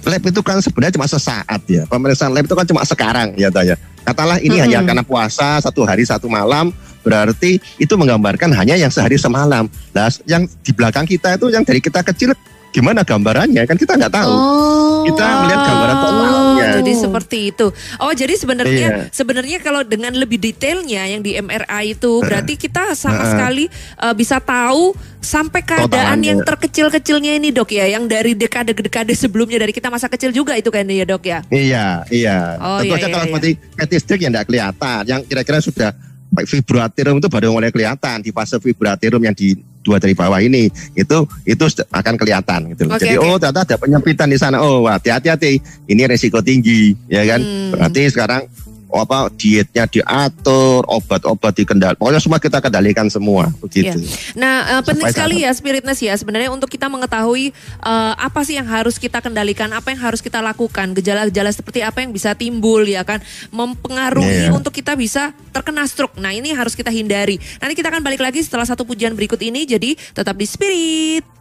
lab 0.00 0.24
itu 0.24 0.40
kan 0.40 0.56
sebenarnya 0.64 0.96
cuma 0.96 1.04
sesaat 1.04 1.60
ya. 1.68 1.84
Pemeriksaan 1.84 2.32
lab 2.32 2.48
itu 2.48 2.56
kan 2.56 2.64
cuma 2.64 2.80
sekarang 2.88 3.36
ya, 3.36 3.52
Teh, 3.52 3.74
ya. 3.74 3.76
Katalah 4.00 4.40
ini 4.40 4.56
Mm-mm. 4.56 4.64
hanya 4.64 4.78
karena 4.80 5.04
puasa 5.04 5.60
satu 5.60 5.84
hari 5.84 6.08
satu 6.08 6.24
malam, 6.24 6.72
berarti 7.04 7.60
itu 7.76 7.94
menggambarkan 8.00 8.48
hanya 8.56 8.80
yang 8.80 8.88
sehari 8.88 9.20
semalam. 9.20 9.68
Nah, 9.92 10.08
yang 10.24 10.48
di 10.64 10.72
belakang 10.72 11.04
kita 11.04 11.36
itu 11.36 11.52
yang 11.52 11.68
dari 11.68 11.84
kita 11.84 12.00
kecil 12.00 12.32
gimana 12.72 13.04
gambarannya 13.04 13.68
kan 13.68 13.76
kita 13.76 14.00
nggak 14.00 14.14
tahu. 14.14 14.32
Oh. 14.32 14.89
Kita 15.06 15.24
melihat 15.44 15.60
gambaran 15.64 15.96
totalnya. 15.96 16.40
Oh, 16.40 16.56
jadi 16.80 16.92
seperti 16.92 17.38
itu. 17.54 17.66
Oh, 17.98 18.12
jadi 18.12 18.34
sebenarnya 18.36 18.88
Iya. 18.90 19.12
sebenarnya 19.12 19.58
kalau 19.60 19.80
dengan 19.84 20.12
lebih 20.14 20.38
detailnya 20.40 21.04
yang 21.06 21.20
di 21.20 21.36
MRI 21.36 21.94
itu 21.96 22.20
berarti 22.20 22.54
kita 22.56 22.94
sama 22.94 23.20
Heeh. 23.20 23.30
sekali 23.32 23.64
uh, 23.98 24.14
bisa 24.14 24.40
tahu 24.40 24.92
sampai 25.20 25.60
keadaan 25.60 25.90
Totalannya. 26.16 26.28
yang 26.32 26.38
terkecil-kecilnya 26.40 27.36
ini, 27.36 27.52
Dok 27.52 27.76
ya, 27.76 27.84
yang 27.92 28.08
dari 28.08 28.32
dekade-dekade 28.32 29.12
sebelumnya 29.12 29.60
dari 29.60 29.72
kita 29.76 29.92
masa 29.92 30.08
kecil 30.08 30.32
juga 30.32 30.56
itu 30.56 30.72
kan 30.72 30.88
ya, 30.88 31.04
Dok 31.04 31.22
ya. 31.28 31.38
Iya, 31.52 31.86
iya. 32.08 32.56
Oh, 32.56 32.80
Tentu 32.80 32.96
iya, 32.96 32.96
aja 32.96 33.06
iya, 33.06 33.12
kalau 33.12 33.24
iya. 33.24 33.30
seperti 33.30 33.50
fetis 33.76 34.02
yang 34.16 34.32
tidak 34.32 34.46
kelihatan, 34.48 35.00
yang 35.04 35.20
kira-kira 35.28 35.58
sudah 35.60 35.90
baik 36.30 36.46
fibraterum 36.46 37.18
itu 37.18 37.28
baru 37.28 37.50
mulai 37.50 37.74
kelihatan 37.74 38.22
di 38.22 38.30
fase 38.30 38.56
fibraterum 38.62 39.20
yang 39.20 39.34
di 39.34 39.58
dua 39.80 39.96
dari 39.96 40.12
bawah 40.12 40.38
ini 40.38 40.68
itu 40.92 41.18
itu 41.48 41.64
akan 41.90 42.14
kelihatan 42.20 42.72
gitu. 42.76 42.86
Oke, 42.86 43.02
Jadi 43.02 43.16
oke. 43.16 43.26
oh 43.26 43.36
ternyata 43.40 43.60
ada 43.66 43.76
penyempitan 43.80 44.28
di 44.30 44.38
sana. 44.38 44.62
Oh 44.62 44.86
hati-hati 44.86 45.58
ini 45.88 46.02
resiko 46.06 46.38
tinggi 46.44 46.94
ya 47.10 47.26
kan. 47.26 47.40
Hmm. 47.40 47.70
Berarti 47.74 48.02
sekarang 48.12 48.46
apa 48.94 49.30
dietnya 49.34 49.86
diatur, 49.86 50.82
obat-obat 50.90 51.52
dikendal. 51.54 51.94
Pokoknya 51.94 52.18
semua 52.18 52.38
kita 52.42 52.58
kendalikan 52.58 53.06
semua 53.06 53.52
begitu. 53.62 54.02
Nah, 54.34 54.78
eh, 54.78 54.82
penting 54.82 55.06
Supaya 55.06 55.14
sekali 55.14 55.36
ya 55.46 55.50
spiritness 55.54 56.00
ya 56.02 56.14
sebenarnya 56.18 56.50
untuk 56.50 56.66
kita 56.66 56.90
mengetahui 56.90 57.54
eh, 57.86 58.14
apa 58.18 58.40
sih 58.42 58.58
yang 58.58 58.66
harus 58.66 58.98
kita 58.98 59.22
kendalikan, 59.22 59.70
apa 59.70 59.94
yang 59.94 60.00
harus 60.02 60.18
kita 60.18 60.42
lakukan, 60.42 60.92
gejala-gejala 60.96 61.50
seperti 61.54 61.84
apa 61.86 62.02
yang 62.02 62.10
bisa 62.10 62.34
timbul 62.34 62.82
ya 62.82 63.06
kan, 63.06 63.22
mempengaruhi 63.54 64.30
Iya. 64.30 64.54
untuk 64.54 64.70
kita 64.74 64.94
bisa 64.94 65.34
terkena 65.50 65.84
stroke. 65.86 66.16
Nah, 66.18 66.30
ini 66.30 66.54
harus 66.54 66.78
kita 66.78 66.88
hindari. 66.90 67.36
Nanti 67.58 67.74
kita 67.74 67.90
akan 67.90 68.02
balik 68.02 68.22
lagi 68.22 68.40
setelah 68.40 68.64
satu 68.64 68.86
pujian 68.86 69.12
berikut 69.18 69.42
ini, 69.42 69.66
jadi 69.66 69.98
tetap 70.14 70.38
di 70.38 70.46
spirit. 70.46 71.39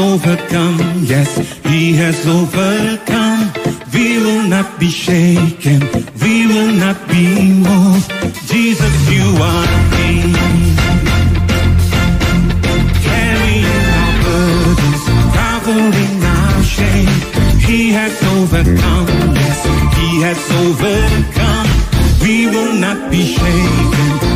Overcome. 0.00 0.78
Yes, 1.02 1.30
He 1.64 1.92
has 1.94 2.26
overcome. 2.26 3.52
We 3.92 4.18
will 4.18 4.44
not 4.48 4.78
be 4.78 4.88
shaken. 4.88 5.80
We 6.22 6.46
will 6.46 6.72
not 6.72 6.96
be 7.08 7.52
moved. 7.66 8.08
Jesus, 8.48 8.94
you 9.14 9.26
are 9.50 9.66
King. 9.96 10.32
Carrying 13.06 13.66
our 13.98 14.14
burdens, 14.26 15.04
covering 15.38 16.18
our 16.38 16.62
shame. 16.62 17.14
He 17.68 17.90
has 17.92 18.14
overcome. 18.36 19.08
Yes, 19.42 19.60
He 19.98 20.08
has 20.26 20.40
overcome. 20.64 21.68
We 22.22 22.46
will 22.46 22.74
not 22.74 23.10
be 23.10 23.22
shaken. 23.36 24.29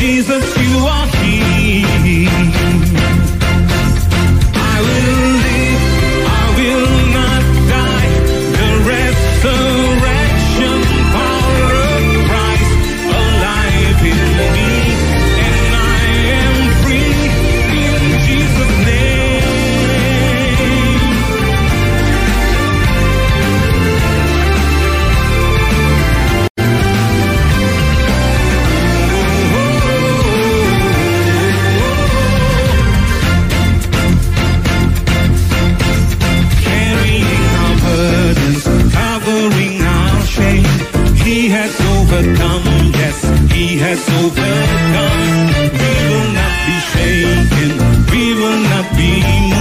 Jesus, 0.00 0.56
you 0.56 0.78
are 0.86 1.06
here. 1.22 2.69
He 43.60 43.76
has 43.76 44.00
overcome. 44.08 45.48
We 45.80 45.92
will 46.08 46.28
not 46.38 46.54
be 46.66 46.76
shaken, 46.92 47.70
we 48.10 48.22
will 48.40 48.60
not 48.72 48.86
be 48.96 49.10
moved. 49.50 49.59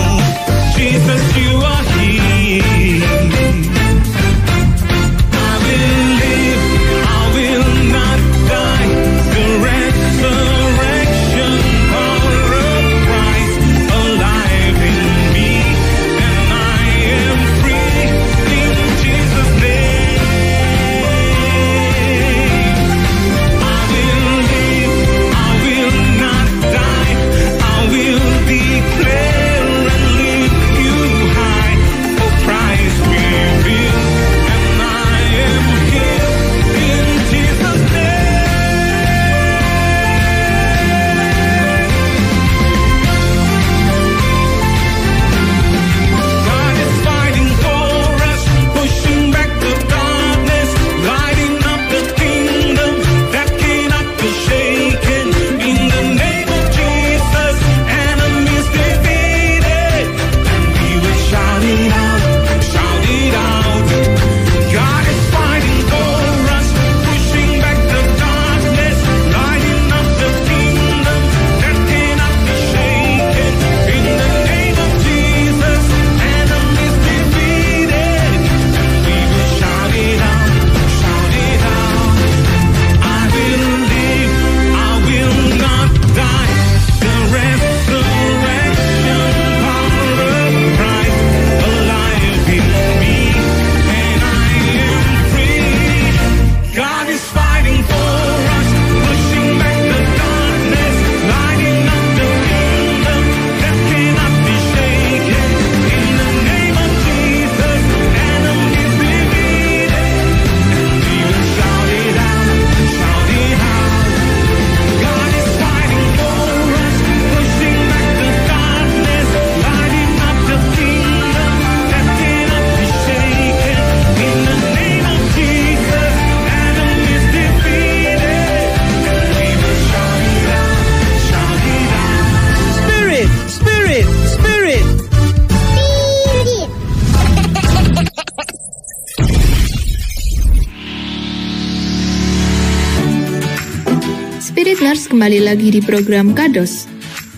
Kembali 145.19 145.43
lagi 145.43 145.67
di 145.67 145.83
program 145.83 146.31
Kados 146.31 146.87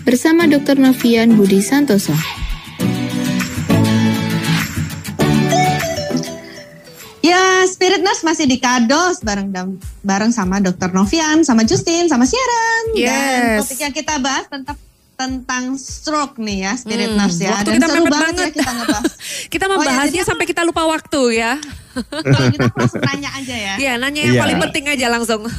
bersama 0.06 0.46
Dr. 0.46 0.78
Novian 0.78 1.34
Budi 1.34 1.58
Santoso. 1.58 2.14
Ya, 7.18 7.42
Spirit 7.66 8.06
Nurse 8.06 8.22
masih 8.22 8.46
di 8.46 8.62
Kados 8.62 9.18
bareng 9.18 9.50
bareng 9.98 10.30
sama 10.30 10.62
Dr. 10.62 10.94
Novian, 10.94 11.42
sama 11.42 11.66
Justin, 11.66 12.06
sama 12.06 12.22
Sharon. 12.22 12.94
Dan 12.94 13.02
Yes. 13.02 13.66
topik 13.66 13.78
yang 13.80 13.90
kita 13.90 14.14
bahas 14.18 14.46
tentang 14.46 14.78
tentang 15.12 15.74
stroke 15.74 16.38
nih 16.38 16.62
ya, 16.62 16.78
Spirit 16.78 17.10
Hmm, 17.10 17.18
Nurse 17.18 17.38
ya. 17.40 17.50
waktu 17.50 17.66
Dan 17.66 17.74
kita 17.78 17.86
seru 17.90 18.04
banget, 18.04 18.14
banget. 18.14 18.38
ya 18.38 18.50
kita 18.54 18.70
ngebahas. 18.72 19.12
Kita 19.52 19.64
Oh, 19.64 19.66
ya, 19.66 19.74
membahasnya 19.74 20.06
jadi 20.06 20.18
aku- 20.18 20.30
sampai 20.30 20.46
kita 20.46 20.62
lupa 20.62 20.82
waktu 20.86 21.22
ya. 21.34 21.52
Kalau 21.98 22.46
gitu 22.46 22.62
aku 22.62 22.78
langsung 22.78 23.02
tanya 23.02 23.30
aja 23.34 23.56
ya. 23.58 23.74
Iya, 23.82 23.92
nanya 23.98 24.20
yang 24.22 24.34
Iya. 24.38 24.42
paling 24.46 24.58
penting 24.70 24.84
aja 24.86 25.06
langsung. 25.10 25.42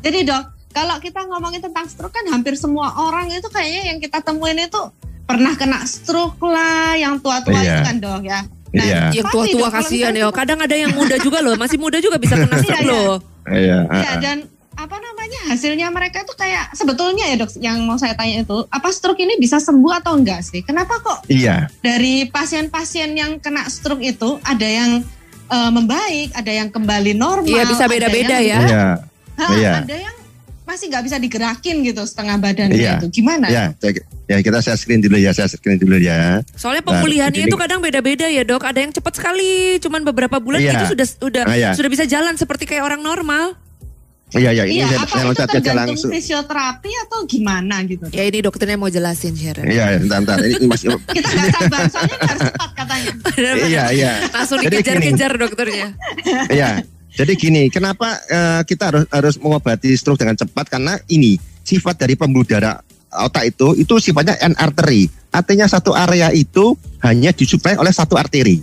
Jadi 0.00 0.18
dok, 0.24 0.44
kalau 0.70 0.96
kita 0.96 1.20
ngomongin 1.24 1.60
tentang 1.60 1.84
stroke 1.84 2.10
kan 2.10 2.24
hampir 2.26 2.54
semua 2.54 2.88
orang 2.96 3.28
itu 3.28 3.46
kayaknya 3.46 3.82
yang 3.86 3.98
kita 3.98 4.18
temuin 4.20 4.56
itu 4.58 4.80
pernah 5.24 5.54
kena 5.54 5.84
stroke 5.84 6.40
lah, 6.42 6.94
yang 6.94 7.18
tua-tua 7.18 7.54
Iya. 7.54 7.70
itu 7.70 7.80
kan 7.84 7.96
dok 7.98 8.22
ya. 8.24 8.40
Iya. 8.70 9.02
Yang 9.12 9.26
tua-tua 9.28 9.68
kasihan 9.68 10.12
ya. 10.12 10.26
Kadang 10.30 10.58
ada 10.58 10.72
yang 10.72 10.90
muda 10.90 11.18
juga 11.18 11.38
loh, 11.38 11.54
masih 11.54 11.76
muda 11.76 11.98
juga 11.98 12.16
bisa 12.16 12.34
kena 12.34 12.56
stroke 12.56 12.80
Iya, 12.80 12.86
iya. 12.86 12.90
loh. 12.90 13.14
Iya. 13.46 13.78
Iya 13.88 14.12
dan 14.18 14.38
apa 14.70 14.96
namanya 14.96 15.40
hasilnya 15.46 15.92
mereka 15.92 16.24
tuh 16.24 16.32
kayak 16.34 16.72
sebetulnya 16.72 17.28
ya 17.28 17.36
dok 17.36 17.52
yang 17.60 17.84
mau 17.84 18.00
saya 18.00 18.16
tanya 18.16 18.40
itu 18.40 18.64
apa 18.66 18.88
stroke 18.88 19.18
ini 19.18 19.36
bisa 19.36 19.60
sembuh 19.60 20.00
atau 20.00 20.16
enggak 20.16 20.40
sih? 20.40 20.62
Kenapa 20.62 20.96
kok 20.98 21.26
Iya. 21.26 21.68
dari 21.78 22.24
pasien-pasien 22.24 23.12
yang 23.12 23.36
kena 23.38 23.68
stroke 23.68 24.00
itu 24.00 24.40
ada 24.40 24.64
yang 24.64 25.04
eh, 25.50 25.70
membaik, 25.70 26.30
ada 26.32 26.46
yang 26.48 26.70
kembali 26.70 27.10
normal, 27.12 27.50
Iya, 27.50 27.66
bisa 27.66 27.84
beda-beda 27.84 28.38
yang- 28.38 28.46
ya. 28.46 28.58
Iya. 28.64 28.86
Ha, 29.40 29.46
Iya. 29.56 29.72
ada 29.80 29.96
yang 29.98 30.16
masih 30.62 30.86
nggak 30.86 31.02
bisa 31.02 31.16
digerakin 31.16 31.76
gitu 31.82 32.02
setengah 32.04 32.36
badannya 32.36 32.76
Iya. 32.76 32.94
itu 33.00 33.08
gimana? 33.12 33.48
Ya, 33.48 33.74
saya- 33.74 34.06
ya 34.24 34.36
kita 34.38 34.60
saya 34.60 34.76
screen 34.76 35.00
dulu 35.00 35.16
ya, 35.16 35.32
saya 35.32 35.48
screen 35.48 35.76
dulu 35.76 35.96
ya. 35.96 36.44
Soalnya 36.54 36.84
Nah, 36.84 36.94
pemulihannya 36.94 37.42
begini. 37.42 37.50
itu 37.50 37.58
kadang 37.58 37.80
beda-beda 37.80 38.26
ya 38.26 38.42
dok. 38.42 38.62
Ada 38.62 38.78
yang 38.80 38.92
cepat 38.92 39.12
sekali, 39.14 39.50
cuman 39.78 40.04
beberapa 40.04 40.36
bulan 40.36 40.60
Iya. 40.60 40.78
itu 40.78 40.94
sudah 40.94 41.06
sudah 41.08 41.42
Ah, 41.44 41.56
iya. 41.56 41.70
sudah 41.72 41.88
bisa 41.88 42.04
jalan 42.04 42.36
seperti 42.36 42.64
kayak 42.64 42.84
orang 42.84 43.00
normal. 43.00 43.58
Iya, 44.30 44.54
iya, 44.54 44.62
ini 44.62 44.78
Iya, 44.78 44.86
saya, 44.86 44.98
apa 45.00 45.10
saya 45.10 45.18
itu 45.18 45.26
loncat 45.26 45.48
tergantung 45.50 45.90
langsung. 45.90 46.10
fisioterapi 46.14 46.90
atau 47.02 47.18
gimana 47.26 47.82
gitu? 47.82 48.06
Ya 48.08 48.22
ini 48.22 48.38
dokternya 48.38 48.78
mau 48.78 48.86
jelasin 48.86 49.34
Sharon. 49.34 49.66
Iya, 49.66 49.98
bentar, 49.98 50.22
bentar. 50.22 50.38
Ini 50.38 50.70
masih 50.70 50.86
Kita 51.18 51.26
nggak 51.26 51.50
sabar, 51.50 51.80
soalnya 51.90 52.16
harus 52.20 52.42
cepat 52.46 52.70
katanya. 52.78 53.10
iya, 53.66 53.84
iya. 53.90 54.12
Langsung 54.30 54.62
dikejar-kejar 54.62 55.32
dokternya. 55.34 55.86
Iya. 56.46 56.86
Jadi 57.10 57.32
gini, 57.34 57.62
kenapa 57.68 58.16
eh, 58.26 58.62
kita 58.64 58.90
harus 58.90 59.04
harus 59.10 59.34
mengobati 59.36 59.92
stroke 59.94 60.20
dengan 60.22 60.38
cepat 60.38 60.70
karena 60.70 60.94
ini 61.10 61.36
sifat 61.60 61.98
dari 61.98 62.14
pembuluh 62.14 62.46
darah 62.46 62.78
otak 63.10 63.50
itu 63.50 63.74
itu 63.74 63.94
sifatnya 63.98 64.38
end 64.38 64.54
artery. 64.56 65.10
Artinya 65.30 65.66
satu 65.66 65.94
area 65.94 66.30
itu 66.30 66.78
hanya 67.02 67.34
disuplai 67.34 67.74
oleh 67.74 67.90
satu 67.90 68.14
arteri. 68.14 68.62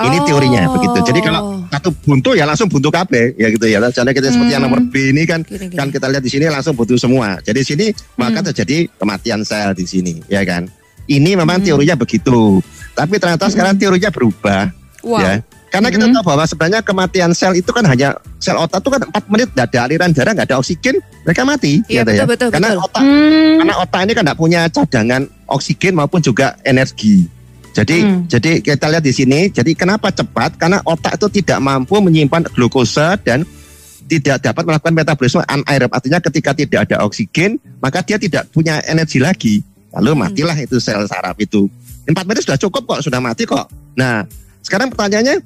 Ini 0.00 0.16
Oh. 0.16 0.24
teorinya 0.24 0.64
begitu. 0.72 1.12
Jadi 1.12 1.20
kalau 1.20 1.60
satu 1.68 1.92
buntu 1.92 2.32
ya 2.32 2.48
langsung 2.48 2.72
buntu 2.72 2.88
KB 2.88 3.36
ya 3.36 3.52
gitu 3.52 3.66
ya. 3.68 3.84
Jadi 3.84 4.10
kita 4.16 4.32
seperti 4.32 4.52
yang 4.56 4.64
nomor 4.64 4.80
B 4.88 5.12
ini 5.12 5.28
kan 5.28 5.44
Gini, 5.44 5.68
gini. 5.68 5.76
kan 5.76 5.92
kita 5.92 6.08
lihat 6.08 6.24
di 6.24 6.30
sini 6.32 6.48
langsung 6.48 6.72
buntu 6.72 6.96
semua. 6.96 7.36
Jadi 7.44 7.60
sini 7.60 7.86
maka 8.16 8.40
terjadi 8.40 8.88
kematian 8.96 9.44
sel 9.44 9.76
di 9.76 9.84
sini 9.84 10.24
ya 10.30 10.40
kan. 10.46 10.70
Ini 11.04 11.36
memang 11.36 11.60
teorinya 11.60 11.98
begitu. 11.98 12.62
Tapi 12.96 13.18
ternyata 13.20 13.50
sekarang 13.50 13.76
teorinya 13.76 14.08
berubah 14.08 14.72
Wow. 15.04 15.20
ya. 15.20 15.32
Karena 15.70 15.86
kita 15.86 16.10
tahu 16.10 16.24
bahwa 16.26 16.44
sebenarnya 16.44 16.80
kematian 16.82 17.30
sel 17.30 17.54
itu 17.54 17.70
kan 17.70 17.86
hanya 17.86 18.18
sel 18.42 18.58
otak 18.58 18.82
itu 18.82 18.90
kan 18.90 19.00
4 19.06 19.30
menit 19.30 19.48
tidak 19.54 19.66
ada 19.70 19.78
aliran 19.86 20.10
darah, 20.10 20.32
nggak 20.34 20.48
ada 20.50 20.58
oksigen, 20.58 20.98
mereka 21.22 21.46
mati. 21.46 21.78
Iya, 21.86 22.02
gitu 22.02 22.10
ya. 22.10 22.26
betul, 22.26 22.26
betul, 22.26 22.48
Karena 22.50 22.68
betul. 22.74 22.86
otak 22.90 23.02
karena 23.60 23.74
otak 23.78 24.00
ini 24.02 24.12
kan 24.18 24.22
tidak 24.26 24.38
punya 24.38 24.60
cadangan 24.66 25.22
oksigen 25.46 25.92
maupun 25.94 26.18
juga 26.18 26.58
energi. 26.66 27.30
Jadi 27.70 27.96
Hmm. 28.02 28.26
jadi 28.26 28.58
kita 28.58 28.86
lihat 28.90 29.04
di 29.06 29.14
sini, 29.14 29.46
jadi 29.46 29.70
kenapa 29.78 30.10
cepat? 30.10 30.58
Karena 30.58 30.82
otak 30.82 31.22
itu 31.22 31.38
tidak 31.38 31.62
mampu 31.62 32.02
menyimpan 32.02 32.50
glukosa 32.50 33.14
dan 33.22 33.46
tidak 34.10 34.42
dapat 34.42 34.66
melakukan 34.66 34.90
metabolisme 34.90 35.38
anaerob. 35.46 35.94
Artinya 35.94 36.18
ketika 36.18 36.50
tidak 36.50 36.90
ada 36.90 37.06
oksigen, 37.06 37.62
maka 37.78 38.02
dia 38.02 38.18
tidak 38.18 38.50
punya 38.50 38.82
energi 38.90 39.22
lagi. 39.22 39.62
Lalu 39.94 40.10
Hmm. 40.18 40.20
matilah 40.26 40.58
itu 40.58 40.82
sel 40.82 41.06
saraf 41.06 41.38
itu. 41.38 41.70
Empat 42.10 42.26
menit 42.26 42.42
sudah 42.42 42.58
cukup 42.58 42.90
kok, 42.90 43.00
sudah 43.06 43.22
mati 43.22 43.46
kok. 43.46 43.70
Nah, 43.94 44.26
sekarang 44.60 44.88
pertanyaannya, 44.88 45.36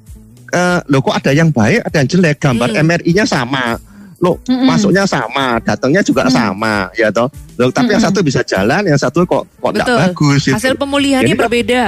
eh, 0.47 0.79
loh 0.85 1.01
kok 1.01 1.15
ada 1.15 1.31
yang 1.31 1.49
baik, 1.49 1.83
ada 1.83 1.95
yang 1.99 2.09
jelek. 2.09 2.37
Gambar 2.37 2.69
Hmm. 2.71 2.83
MRI-nya 2.83 3.25
sama. 3.25 3.79
Loh, 4.15 4.39
Mm-mm. 4.47 4.63
masuknya 4.63 5.03
sama, 5.03 5.59
datangnya 5.59 5.99
juga 5.99 6.23
Hmm. 6.25 6.31
sama, 6.31 6.87
ya 6.95 7.11
toh. 7.11 7.27
Loh, 7.55 7.67
tapi 7.67 7.91
yang 7.91 7.99
Mm-mm. 7.99 8.15
satu 8.15 8.23
bisa 8.23 8.41
jalan, 8.41 8.87
yang 8.87 8.95
satu 8.95 9.27
kok 9.27 9.43
kok 9.43 9.71
tidak 9.73 9.87
bagus. 9.91 10.39
gitu. 10.41 10.55
Hasil 10.55 10.73
pemulihannya 10.75 11.27
Jadi 11.27 11.35
berbeda. 11.37 11.83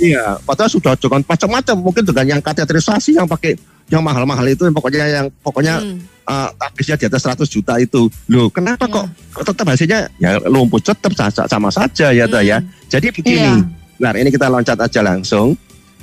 Iya, 0.00 0.40
padahal 0.40 0.72
sudah 0.72 0.96
dengan 0.96 1.20
macam-macam. 1.20 1.76
Mungkin 1.76 2.02
dengan 2.02 2.24
yang 2.26 2.40
kateterisasi 2.40 3.20
yang 3.20 3.28
pakai 3.28 3.60
yang 3.86 4.00
mahal-mahal 4.00 4.48
itu, 4.48 4.64
yang 4.64 4.72
pokoknya 4.72 5.04
yang 5.04 5.26
pokoknya 5.44 5.76
Hmm. 5.76 6.00
eh, 6.24 6.48
habisnya 6.56 6.96
di 6.96 7.04
atas 7.04 7.20
100 7.20 7.50
juta 7.50 7.76
itu. 7.76 8.08
Loh, 8.26 8.48
kenapa 8.48 8.86
Iya. 8.86 8.94
kok, 8.96 9.04
kok 9.34 9.44
tetap 9.44 9.66
hasilnya 9.68 10.00
ya 10.16 10.40
lumpuh 10.40 10.78
tetap 10.78 11.12
sa- 11.12 11.44
sama 11.44 11.68
saja 11.68 12.08
ya 12.08 12.24
toh 12.24 12.40
ya. 12.40 12.56
Hmm. 12.56 12.70
Jadi 12.88 13.06
begini. 13.12 13.36
Iya. 13.36 13.66
Nah, 14.00 14.10
ini 14.14 14.30
kita 14.30 14.48
loncat 14.48 14.78
aja 14.78 15.00
langsung. 15.02 15.52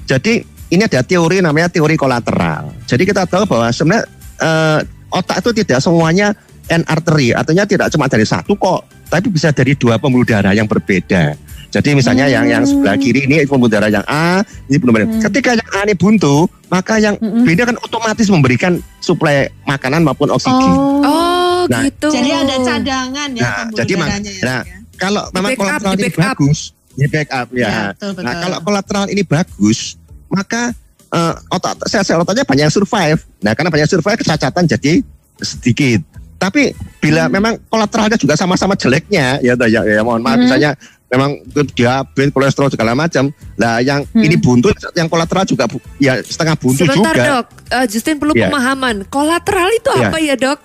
Jadi 0.08 0.34
ini 0.72 0.82
ada 0.84 1.04
teori 1.04 1.44
namanya 1.44 1.68
teori 1.68 2.00
kolateral. 2.00 2.72
Jadi 2.88 3.04
kita 3.04 3.28
tahu 3.28 3.44
bahwa 3.44 3.68
sebenarnya 3.72 4.08
eh, 4.40 4.80
otak 5.12 5.44
itu 5.44 5.64
tidak 5.64 5.80
semuanya 5.84 6.32
end 6.68 6.84
artery, 6.88 7.32
artinya 7.32 7.64
tidak 7.64 7.88
cuma 7.92 8.12
dari 8.12 8.28
satu 8.28 8.56
kok, 8.56 8.88
tapi 9.08 9.32
bisa 9.32 9.52
dari 9.56 9.72
dua 9.76 9.96
pembuluh 10.00 10.28
darah 10.28 10.52
yang 10.52 10.68
berbeda. 10.68 11.36
Jadi 11.68 12.00
misalnya 12.00 12.32
yang 12.32 12.48
yang 12.48 12.64
sebelah 12.64 12.96
kiri 12.96 13.28
ini 13.28 13.44
pembuluh 13.44 13.72
darah 13.72 13.92
yang 13.92 14.04
A, 14.08 14.40
ini 14.72 14.80
pembuluh 14.80 15.04
darah. 15.04 15.12
Hmm. 15.12 15.24
Ketika 15.28 15.52
yang 15.56 15.70
A 15.76 15.80
ini 15.84 15.96
buntu, 15.96 16.48
maka 16.72 16.96
yang 17.00 17.20
Mm-mm. 17.20 17.44
B 17.44 17.56
ini 17.56 17.62
akan 17.64 17.80
otomatis 17.84 18.28
memberikan 18.32 18.80
suplai 19.04 19.52
makanan 19.68 20.04
maupun 20.04 20.32
oksigen. 20.32 20.56
Oh. 20.56 21.04
Oh, 21.04 21.64
Nah, 21.68 21.84
gitu. 21.84 22.08
Jadi 22.08 22.32
ada 22.32 22.56
cadangan 22.64 23.30
ya 23.36 23.44
Nah, 23.44 23.56
pembuluh 23.60 23.80
jadi 23.84 23.94
darahnya 24.00 24.32
ya. 24.32 24.44
nah, 24.44 24.62
ya? 24.64 24.76
Kalau 24.96 25.24
memang 25.36 25.52
kolateral 25.60 25.94
ini 26.00 26.10
bagus, 26.16 26.60
di 26.98 27.06
backup 27.06 27.48
ya. 27.54 27.70
Ya, 27.70 27.82
betul, 27.94 28.10
betul. 28.18 28.24
Nah, 28.26 28.34
kalau 28.42 28.58
kolateral 28.66 29.06
ini 29.08 29.22
bagus, 29.22 29.96
maka 30.28 30.74
eh, 31.08 31.34
otak 31.48 31.88
sel-sel 31.88 32.20
otaknya 32.20 32.44
banyak 32.44 32.68
yang 32.68 32.74
survive. 32.74 33.22
Nah, 33.40 33.56
karena 33.56 33.72
banyak 33.72 33.88
survive 33.88 34.20
kecacatan 34.20 34.68
jadi 34.68 35.00
sedikit. 35.40 36.04
Tapi 36.36 36.76
bila 37.00 37.26
Hmm. 37.26 37.34
memang 37.34 37.54
kolateralnya 37.66 38.20
juga 38.20 38.36
sama-sama 38.36 38.76
jeleknya, 38.76 39.40
ya, 39.40 39.56
ya, 39.56 39.82
ya 39.88 40.02
mohon 40.04 40.20
maaf, 40.20 40.38
Hmm. 40.38 40.46
misalnya 40.46 40.76
memang 41.08 41.40
diabetes, 41.72 42.30
kolesterol 42.30 42.70
segala 42.70 42.92
macam. 42.94 43.32
Lah, 43.56 43.80
yang 43.80 44.04
Hmm. 44.04 44.20
ini 44.22 44.36
buntu, 44.36 44.70
yang 44.94 45.08
kolateral 45.08 45.48
juga 45.48 45.66
bu- 45.66 45.82
ya 45.98 46.20
setengah 46.20 46.60
buntu 46.60 46.84
Sebentar 46.84 47.16
juga. 47.16 47.26
dok, 47.42 47.46
Eh, 47.68 47.86
Justin 47.88 48.16
perlu 48.16 48.32
Iya. 48.36 48.48
pemahaman. 48.48 48.96
Kolateral 49.08 49.68
itu 49.72 49.92
Iya. 49.92 50.08
apa 50.08 50.18
ya 50.20 50.36
dok? 50.36 50.60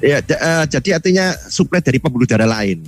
Ya, 0.00 0.18
d- 0.22 0.34
eh, 0.34 0.64
jadi 0.70 0.88
artinya 0.96 1.26
suplai 1.50 1.82
dari 1.82 1.98
pembuluh 2.00 2.24
darah 2.24 2.48
lain, 2.48 2.80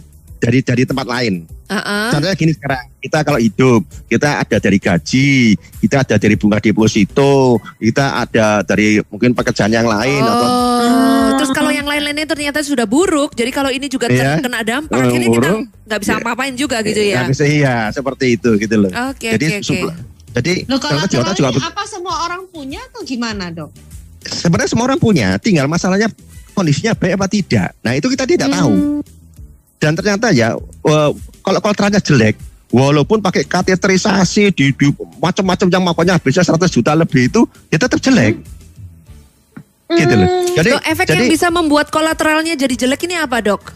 dari 0.43 0.59
dari 0.59 0.83
tempat 0.83 1.07
lain. 1.07 1.47
Ah. 1.71 2.11
Contohnya 2.11 2.35
gini 2.35 2.53
sekarang, 2.53 2.91
kita 2.99 3.23
kalau 3.23 3.39
hidup, 3.39 3.81
kita 4.11 4.43
ada 4.43 4.57
dari 4.59 4.77
gaji, 4.77 5.55
kita 5.79 6.03
ada 6.03 6.17
dari 6.19 6.35
bunga 6.35 6.59
deposito, 6.59 7.63
kita 7.79 8.27
ada 8.27 8.67
dari 8.67 8.99
mungkin 9.07 9.33
pekerjaan 9.33 9.71
yang 9.71 9.87
lain 9.87 10.21
atau 10.21 10.49
Oh, 10.53 11.29
terus 11.39 11.55
kalau 11.55 11.71
yang 11.71 11.87
lain-lainnya 11.87 12.27
ternyata 12.27 12.61
sudah 12.61 12.85
buruk, 12.85 13.33
jadi 13.39 13.49
kalau 13.55 13.71
ini 13.71 13.87
juga 13.87 14.11
Iya. 14.11 14.37
terkena 14.37 14.61
dampak, 14.61 14.99
akhirnya 14.99 15.31
kita 15.31 15.49
buruk. 15.49 15.59
nggak 15.87 16.01
bisa 16.03 16.13
Iya. 16.13 16.21
apa-apain 16.21 16.55
juga 16.59 16.77
gitu 16.83 17.01
ya. 17.01 17.17
Nah, 17.23 17.29
bisa 17.31 17.45
iya 17.47 17.77
seperti 17.89 18.27
itu 18.37 18.51
gitu 18.59 18.75
loh. 18.77 18.91
Oke, 19.15 19.29
jadi 19.33 19.47
oke, 19.47 19.57
oke. 19.57 19.65
supla- 19.65 19.99
jadi 20.33 20.53
Loh 20.67 20.79
otak 20.81 21.09
juga 21.09 21.49
ini 21.55 21.61
apa 21.61 21.83
semua 21.87 22.15
orang 22.27 22.43
punya 22.51 22.81
atau 22.91 23.01
gimana 23.07 23.49
dok? 23.49 23.71
sebenarnya 24.23 24.71
semua 24.71 24.85
orang 24.87 25.01
punya, 25.01 25.35
tinggal 25.41 25.67
masalahnya 25.67 26.07
kondisinya 26.53 26.93
baik 26.95 27.17
apa 27.17 27.27
tidak. 27.27 27.69
Nah 27.81 27.93
itu 27.97 28.07
kita 28.13 28.25
tidak 28.29 28.49
tahu. 28.53 29.01
Dan 29.83 29.99
ternyata 29.99 30.31
ya 30.31 30.55
eh, 30.55 31.11
kalau 31.43 31.59
kolateralnya 31.59 31.99
jelek, 31.99 32.39
walaupun 32.71 33.19
pakai 33.19 33.43
kateterisasi 33.43 34.55
di, 34.55 34.71
di 34.71 34.87
macam-macam 35.19 35.67
yang 35.67 35.83
makanya 35.83 36.23
habisnya 36.23 36.47
100 36.47 36.71
juta 36.71 36.95
lebih 36.95 37.27
itu, 37.27 37.43
ya 37.67 37.83
tetap 37.83 37.99
jelek. 37.99 38.39
Gitu 39.93 40.15
loh. 40.15 40.29
Jadi, 40.55 40.71
Loh, 40.73 40.83
efek 40.87 41.05
jadi 41.11 41.27
yang 41.27 41.35
bisa 41.35 41.49
membuat 41.51 41.91
kolateralnya 41.91 42.55
jadi 42.55 42.75
jelek 42.79 43.11
ini 43.11 43.19
apa 43.19 43.43
dok? 43.43 43.75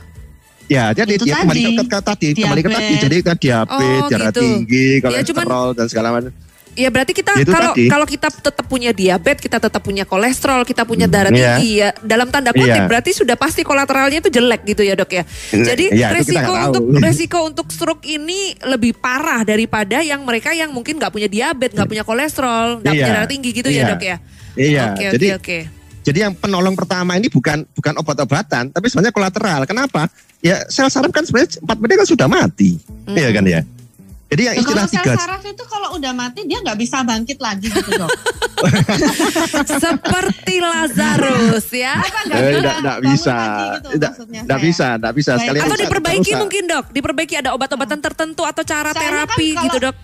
Ya, 0.66 0.94
jadi 0.94 1.18
Itu 1.18 1.26
ya, 1.26 1.42
kembali 1.42 1.58
ke, 1.58 1.66
tadi. 1.66 1.76
ke, 1.76 1.84
ke 1.84 1.98
tadi, 2.00 2.28
kembali 2.38 2.60
ke 2.62 2.70
tadi. 2.70 2.94
Jadi 2.98 3.16
kan 3.22 3.36
diabetes, 3.38 4.00
Oh, 4.02 4.08
darah 4.10 4.30
gitu. 4.30 4.40
tinggi, 4.42 4.88
Ya, 4.98 5.02
kolesterol 5.02 5.68
dan 5.74 5.86
segala 5.90 6.08
macam. 6.14 6.32
Ya 6.76 6.92
berarti 6.92 7.16
kita 7.16 7.32
Ya, 7.34 7.48
kalau 7.48 7.72
tadi. 7.72 7.88
kalau 7.88 8.04
kita 8.04 8.28
tetap 8.28 8.64
punya 8.64 8.92
diabetes, 8.92 9.40
kita 9.40 9.56
tetap 9.56 9.80
punya 9.80 10.04
kolesterol, 10.04 10.60
kita 10.62 10.84
punya 10.84 11.08
Hmm, 11.08 11.14
darah 11.16 11.32
iya. 11.32 11.56
tinggi 11.56 11.70
ya. 11.80 11.88
Dalam 11.98 12.28
tanda 12.28 12.52
kutip 12.52 12.68
Iya. 12.68 12.84
berarti 12.84 13.10
sudah 13.10 13.32
pasti 13.32 13.64
kolateralnya 13.64 14.20
itu 14.20 14.28
jelek 14.28 14.60
gitu 14.62 14.84
ya 14.84 14.92
dok 14.92 15.08
ya. 15.08 15.24
Jadi 15.50 15.88
Iya, 15.90 16.12
itu 16.12 16.20
kita 16.22 16.44
resiko 16.44 16.52
untuk 16.52 16.82
resiko 17.00 17.38
untuk 17.42 17.66
stroke 17.68 18.04
ini 18.04 18.52
lebih 18.62 18.92
parah 18.94 19.40
daripada 19.40 19.98
yang 19.98 20.20
mereka 20.20 20.52
yang 20.52 20.68
mungkin 20.68 20.96
nggak 20.96 21.08
punya 21.08 21.26
diabetes, 21.26 21.72
nggak 21.72 21.88
punya 21.88 22.04
kolesterol, 22.04 22.84
nggak 22.84 22.92
Iya. 22.92 23.00
punya 23.02 23.14
darah 23.16 23.26
tinggi 23.26 23.50
gitu 23.50 23.68
ya 23.68 23.76
Iya. 23.78 23.88
dok 23.88 24.02
ya. 24.02 24.16
Iya, 24.54 24.82
Oke 24.86 25.04
jadi 25.10 25.26
oke 25.26 25.38
oke. 25.38 25.58
jadi 26.02 26.18
yang 26.22 26.32
penolong 26.34 26.74
pertama 26.74 27.16
ini 27.16 27.26
bukan 27.26 27.64
bukan 27.72 27.94
obat-obatan, 27.96 28.68
tapi 28.68 28.86
sebenarnya 28.86 29.10
kolateral. 29.10 29.64
Kenapa? 29.64 30.12
Ya 30.38 30.60
sel 30.66 30.86
saraf 30.86 31.08
kan 31.08 31.24
sebenarnya 31.24 31.56
4 31.58 31.76
menit 31.78 31.96
kan 31.96 32.06
sudah 32.06 32.28
mati, 32.28 32.76
Hmm. 33.02 33.16
iya 33.16 33.28
kan 33.30 33.44
ya. 33.44 33.60
Jadi 34.26 34.42
yang 34.42 34.54
Loh, 34.54 34.62
istilah 34.64 34.82
kalau 34.82 34.90
sel 34.90 35.04
tiga 35.06 35.12
saraf 35.14 35.42
itu 35.44 35.64
kalau 35.64 35.88
udah 35.94 36.10
mati 36.10 36.40
dia 36.44 36.58
nggak 36.58 36.74
bisa 36.76 36.98
bangkit 37.00 37.38
lagi 37.38 37.66
gitu 37.68 37.90
dok. 37.94 38.10
Seperti 39.78 40.54
Lazarus 40.58 41.66
ya. 41.68 41.94
Nggak 42.26 42.34
Eh, 42.34 42.42
bisa 42.42 42.58
nggak- 42.58 42.78
nggak 42.82 42.96
bangun 42.96 43.12
bisa. 43.12 43.36
gitu 43.38 43.88
Nggak- 44.42 44.60
bisa, 44.60 44.86
nggak 44.98 45.14
bisa 45.14 45.30
Baik. 45.30 45.40
sekali 45.40 45.58
Atau 45.62 45.76
diperbaiki 45.78 46.26
rusak. 46.26 46.40
mungkin 46.40 46.62
dok, 46.66 46.84
diperbaiki 46.90 47.34
ada 47.36 47.50
obat-obatan 47.52 47.98
tertentu 48.00 48.42
atau 48.42 48.62
cara 48.62 48.90
Soalnya 48.90 48.98
kan 48.98 49.06
terapi 49.22 49.46
kalau- 49.48 49.64
gitu 49.64 49.78
dok. 49.80 49.96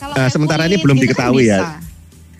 Kalau 0.00 0.14
kayak 0.16 0.30
sementara 0.30 0.62
ini 0.64 0.76
belum 0.78 0.96
gitu 0.96 1.04
kan 1.04 1.28
diketahui 1.28 1.44
ya. 1.46 1.60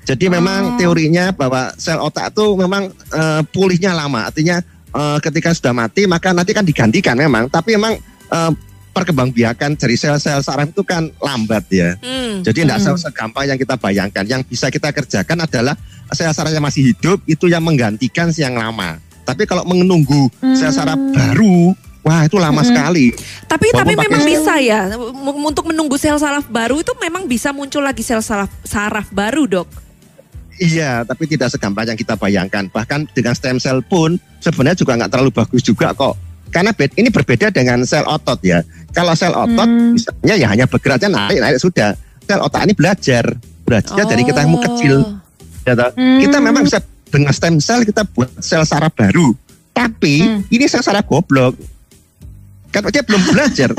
Jadi 0.00 0.26
memang 0.26 0.60
Oh. 0.64 0.76
teorinya 0.80 1.28
bahwa 1.30 1.76
sel 1.76 2.00
otak 2.00 2.32
itu 2.32 2.56
memang 2.56 2.88
eh, 2.88 3.42
pulihnya 3.46 3.92
lama. 3.92 4.26
Artinya 4.26 4.64
eh, 4.90 5.18
ketika 5.20 5.52
sudah 5.52 5.76
mati 5.76 6.08
maka 6.08 6.32
nanti 6.32 6.50
kan 6.50 6.64
digantikan 6.64 7.14
memang. 7.14 7.46
Tapi 7.46 7.76
memang 7.76 8.00
eh, 8.32 8.52
perkembangbiakan 9.00 9.70
dari 9.74 9.96
sel-sel 9.96 10.40
saraf 10.40 10.68
itu 10.68 10.84
kan 10.84 11.08
lambat 11.18 11.64
ya. 11.68 11.96
Hmm. 11.98 12.44
Jadi 12.44 12.62
tidak 12.62 12.78
Hmm. 12.78 12.96
segampang 12.96 13.44
yang 13.44 13.56
kita 13.56 13.74
bayangkan. 13.74 14.24
Yang 14.24 14.42
bisa 14.46 14.68
kita 14.68 14.92
kerjakan 14.92 15.42
adalah 15.42 15.74
sel 16.10 16.30
saraf 16.30 16.50
yang 16.50 16.62
masih 16.62 16.92
hidup 16.92 17.18
itu 17.24 17.48
yang 17.48 17.60
menggantikan 17.60 18.28
yang 18.34 18.54
lama. 18.54 19.00
Tapi 19.22 19.44
kalau 19.44 19.64
menunggu 19.64 20.28
sel 20.52 20.70
saraf 20.70 20.96
baru, 20.96 21.72
wah 22.00 22.24
itu 22.24 22.36
lama 22.36 22.60
Hmm. 22.60 22.68
sekali. 22.68 23.12
Tapi 23.44 23.66
Walaupun 23.70 23.80
tapi 23.80 23.92
memang 23.96 24.20
sel- 24.20 24.30
bisa 24.30 24.54
ya 24.58 24.80
untuk 25.40 25.64
menunggu 25.66 25.96
sel 25.96 26.16
saraf 26.16 26.46
baru 26.46 26.78
itu 26.78 26.92
memang 26.96 27.24
bisa 27.24 27.50
muncul 27.50 27.80
lagi 27.80 28.02
sel 28.02 28.20
saraf 28.20 28.50
saraf 28.62 29.08
baru 29.10 29.46
dok. 29.46 29.68
Iya, 30.60 31.08
tapi 31.08 31.24
tidak 31.24 31.48
segampang 31.48 31.88
yang 31.88 31.96
kita 31.96 32.20
bayangkan. 32.20 32.68
Bahkan 32.68 33.16
dengan 33.16 33.32
stem 33.32 33.56
cell 33.56 33.80
pun 33.80 34.20
sebenarnya 34.38 34.76
juga 34.76 34.92
nggak 34.92 35.08
terlalu 35.08 35.32
bagus 35.32 35.64
juga 35.64 35.96
kok. 35.96 36.12
Karena 36.50 36.70
bed- 36.70 36.98
ini 36.98 37.08
berbeda 37.08 37.48
dengan 37.48 37.82
sel 37.82 38.02
otot 38.02 38.42
ya. 38.42 38.60
Kalau 38.90 39.14
sel 39.14 39.30
otot 39.30 39.64
Hmm. 39.64 39.94
misalnya 39.94 40.34
ya 40.34 40.46
hanya 40.50 40.66
bergeraknya 40.66 41.08
naik 41.08 41.38
naik 41.38 41.56
sudah. 41.56 41.94
Sel 42.26 42.38
otak 42.38 42.66
ini 42.66 42.74
belajar, 42.74 43.24
belajar 43.62 44.04
dari 44.04 44.22
kita 44.22 44.42
yang 44.42 44.54
Oh. 44.54 44.62
kecil. 44.62 44.94
Ya? 45.62 45.74
Hmm. 45.94 46.18
Kita 46.18 46.38
memang 46.38 46.66
bisa 46.66 46.78
dengan 47.06 47.30
stem 47.30 47.58
cell 47.58 47.82
kita 47.82 48.02
buat 48.06 48.30
sel 48.38 48.62
saraf 48.62 48.90
baru. 48.92 49.30
Tapi 49.70 50.14
Hmm. 50.20 50.40
ini 50.46 50.66
sel 50.66 50.82
saraf 50.82 51.06
goblok. 51.06 51.54
Kan 52.70 52.86
dia 52.86 53.02
belum 53.02 53.22
belajar. 53.26 53.70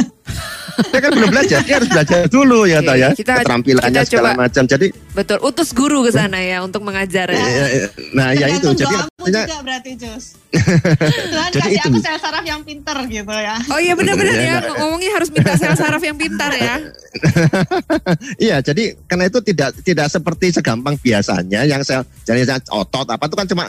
dia 0.81 0.99
kan 0.99 1.11
belum 1.11 1.29
belajar, 1.29 1.59
dia 1.61 1.75
harus 1.75 1.87
belajar 1.87 2.19
dulu 2.27 2.59
ya 2.63 2.79
toh 2.79 2.93
ya. 2.93 3.09
kita- 3.11 3.41
Keterampilannya 3.41 3.91
kita 3.97 4.07
segala 4.07 4.29
coba- 4.29 4.41
macam. 4.41 4.63
Jadi 4.65 4.87
Betul, 5.11 5.37
utus 5.41 5.69
guru 5.71 6.01
ke 6.01 6.11
sana 6.11 6.37
ya 6.37 6.59
untuk 6.59 6.81
mengajar. 6.81 7.27
eh, 7.27 7.37
eh, 7.37 7.87
nah 8.11 8.31
ya 8.31 8.47
itu. 8.47 8.61
Tergantung 8.61 8.75
Jadi 8.77 8.93
doamu 8.93 9.09
artinya 9.21 9.41
juga 9.43 9.59
berarti 9.61 9.91
Jus. 9.95 10.25
Tuhan 11.31 11.49
Jadi 11.49 11.61
kasih 11.61 11.77
itu. 11.77 11.87
aku 11.87 11.97
sel 11.99 12.17
saraf 12.17 12.43
yang 12.43 12.61
pinter 12.61 12.97
gitu 13.05 13.31
ya. 13.33 13.55
Oh 13.67 13.77
iya 13.77 13.93
benar-benar 13.93 14.33
Iya, 14.33 14.41
ya, 14.41 14.55
iya. 14.59 14.71
ngomongnya 14.77 15.11
harus 15.13 15.29
minta 15.29 15.53
sel 15.53 15.73
saraf 15.73 15.99
yang 15.99 16.15
pintar 16.15 16.51
ya. 16.51 16.75
Iya, 18.41 18.59
jadi 18.61 18.95
karena 19.05 19.27
itu 19.27 19.39
tidak 19.41 19.69
tidak 19.81 20.07
seperti 20.07 20.51
segampang 20.51 20.95
biasanya 20.97 21.63
yang 21.63 21.81
sel 21.81 22.03
jadi 22.21 22.43
otot 22.69 23.07
apa 23.07 23.23
itu 23.23 23.35
kan 23.35 23.47
cuma 23.47 23.65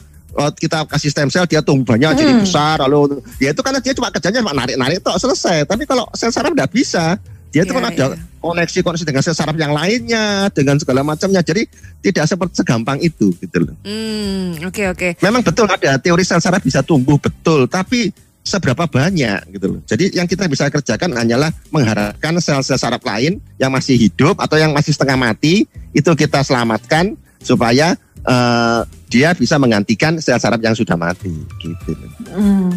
kita 0.57 0.89
kasih 0.89 1.13
stem 1.13 1.29
cell 1.29 1.45
dia 1.45 1.61
tumbuhnya 1.61 2.17
jadi 2.17 2.33
Hmm. 2.33 2.43
besar 2.43 2.81
lalu 2.83 3.21
ya 3.37 3.53
itu 3.53 3.61
karena 3.61 3.79
dia 3.85 3.93
cuma 3.93 4.09
kerjanya 4.09 4.41
cuma 4.41 4.57
narik-narik 4.57 4.99
tok 5.05 5.21
selesai. 5.21 5.69
Tapi 5.69 5.85
kalau 5.85 6.09
sel 6.17 6.33
saraf 6.33 6.53
tidak 6.57 6.73
bisa. 6.73 7.21
Dia 7.53 7.69
itu 7.69 7.77
Iya, 7.77 7.85
kan 7.85 7.93
ada 7.93 8.07
iya. 8.17 8.17
koneksi 8.41 8.79
koneksi 8.81 9.05
dengan 9.05 9.21
sel 9.21 9.37
saraf 9.37 9.53
yang 9.61 9.77
lainnya 9.77 10.49
dengan 10.57 10.81
segala 10.81 11.05
macamnya. 11.05 11.45
Jadi 11.45 11.69
tidak 12.01 12.25
seperti 12.25 12.65
segampang 12.65 12.97
itu 13.05 13.29
gitu 13.37 13.57
loh. 13.61 13.77
Hmm, 13.85 14.57
oke 14.65 14.83
oke. 14.97 15.09
Memang 15.21 15.45
betul 15.45 15.69
ada 15.69 16.01
teori 16.01 16.25
sel 16.25 16.41
saraf 16.41 16.65
bisa 16.65 16.81
tumbuh 16.81 17.21
betul, 17.21 17.69
tapi 17.69 18.09
seberapa 18.41 18.89
banyak 18.89 19.53
gitu 19.53 19.67
loh. 19.69 19.81
Jadi 19.85 20.17
yang 20.17 20.25
kita 20.25 20.49
bisa 20.49 20.67
kerjakan 20.73 21.13
hanyalah 21.15 21.53
mengharapkan 21.71 22.35
sel-sel 22.43 22.81
saraf 22.81 23.05
lain 23.05 23.39
yang 23.61 23.71
masih 23.71 23.95
hidup 23.95 24.41
atau 24.41 24.57
yang 24.59 24.73
masih 24.75 24.91
setengah 24.97 25.15
mati 25.15 25.69
itu 25.93 26.11
kita 26.17 26.43
selamatkan 26.43 27.15
supaya 27.39 27.95
eh, 28.25 28.81
dia 29.13 29.37
bisa 29.37 29.61
menggantikan 29.61 30.17
sel 30.25 30.41
saraf 30.41 30.57
yang 30.65 30.73
sudah 30.73 30.97
mati 30.97 31.29
gitu. 31.61 31.93
Hmm. 32.33 32.73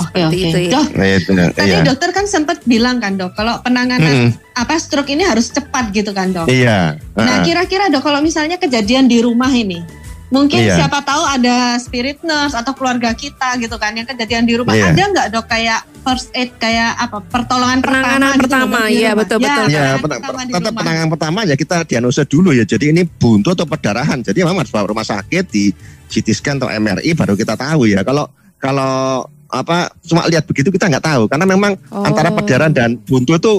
Oke 0.00 0.16
Seperti 0.16 0.40
oke. 0.40 0.48
itu 0.48 0.58
ya. 0.64 0.72
Dok, 0.72 0.86
Nah, 0.96 1.06
itu, 1.12 1.30
tadi 1.52 1.68
iya. 1.68 1.84
dokter 1.84 2.10
kan 2.16 2.24
sempat 2.24 2.64
bilang 2.64 3.04
kan 3.04 3.20
dok, 3.20 3.36
kalau 3.36 3.60
penanganan 3.60 4.32
Mm-mm. 4.32 4.56
apa 4.56 4.80
stroke 4.80 5.12
ini 5.12 5.28
harus 5.28 5.52
cepat 5.52 5.92
gitu 5.92 6.16
kan 6.16 6.32
dok. 6.32 6.48
Iya. 6.48 6.96
Nah 7.12 7.44
kira-kira 7.44 7.92
dok 7.92 8.00
kalau 8.00 8.24
misalnya 8.24 8.56
kejadian 8.56 9.04
di 9.12 9.20
rumah 9.20 9.52
ini, 9.52 9.84
mungkin 10.28 10.60
Iya. 10.60 10.80
siapa 10.80 11.04
tahu 11.04 11.22
ada 11.22 11.76
spirit 11.76 12.20
nurse 12.24 12.56
atau 12.56 12.72
keluarga 12.72 13.12
kita 13.12 13.60
gitu 13.60 13.76
kan 13.76 13.92
yang 13.92 14.08
kejadian 14.08 14.44
di 14.44 14.56
rumah 14.56 14.72
Iya. 14.72 14.90
ada 14.90 15.02
nggak 15.12 15.26
dok 15.30 15.46
kayak 15.46 15.80
first 16.00 16.28
aid 16.32 16.50
kayak 16.56 16.96
apa 16.96 17.20
pertolongan 17.24 17.80
Penanganan 17.80 18.36
pertama, 18.36 18.36
gitu, 18.36 18.44
pertama, 18.44 18.76
dok, 18.76 18.88
di 18.88 18.94
iya, 18.94 19.10
betul, 19.12 19.38
Ya, 19.38 19.46
betul. 19.46 19.66
Ya, 19.68 19.86
pertama 20.00 20.40
di 20.44 20.52
tetap 20.52 20.72
penanganan 20.74 21.10
pertama 21.12 21.38
ya 21.44 21.54
kita 21.54 21.76
diagnosa 21.84 22.22
dulu 22.24 22.50
ya. 22.52 22.64
Jadi 22.64 22.84
ini 22.92 23.02
buntu 23.04 23.52
atau 23.52 23.64
perdarahan. 23.64 24.20
Jadi 24.20 24.38
memang 24.44 24.60
harus 24.64 24.72
bawa 24.72 24.84
rumah 24.88 25.06
sakit 25.06 25.44
di 25.48 25.72
CT 26.08 26.28
scan 26.32 26.56
atau 26.60 26.68
MRI 26.68 27.10
baru 27.16 27.32
kita 27.34 27.56
tahu 27.56 27.88
ya. 27.88 28.04
Kalau 28.04 28.28
kalau 28.60 29.24
apa 29.48 29.86
cuma 30.02 30.26
lihat 30.26 30.44
begitu 30.44 30.68
kita 30.68 30.90
nggak 30.90 31.04
tahu 31.04 31.22
karena 31.30 31.46
memang 31.46 31.72
Oh. 31.88 32.02
antara 32.02 32.34
perdarahan 32.34 32.74
dan 32.74 32.98
buntu 32.98 33.38
itu 33.38 33.52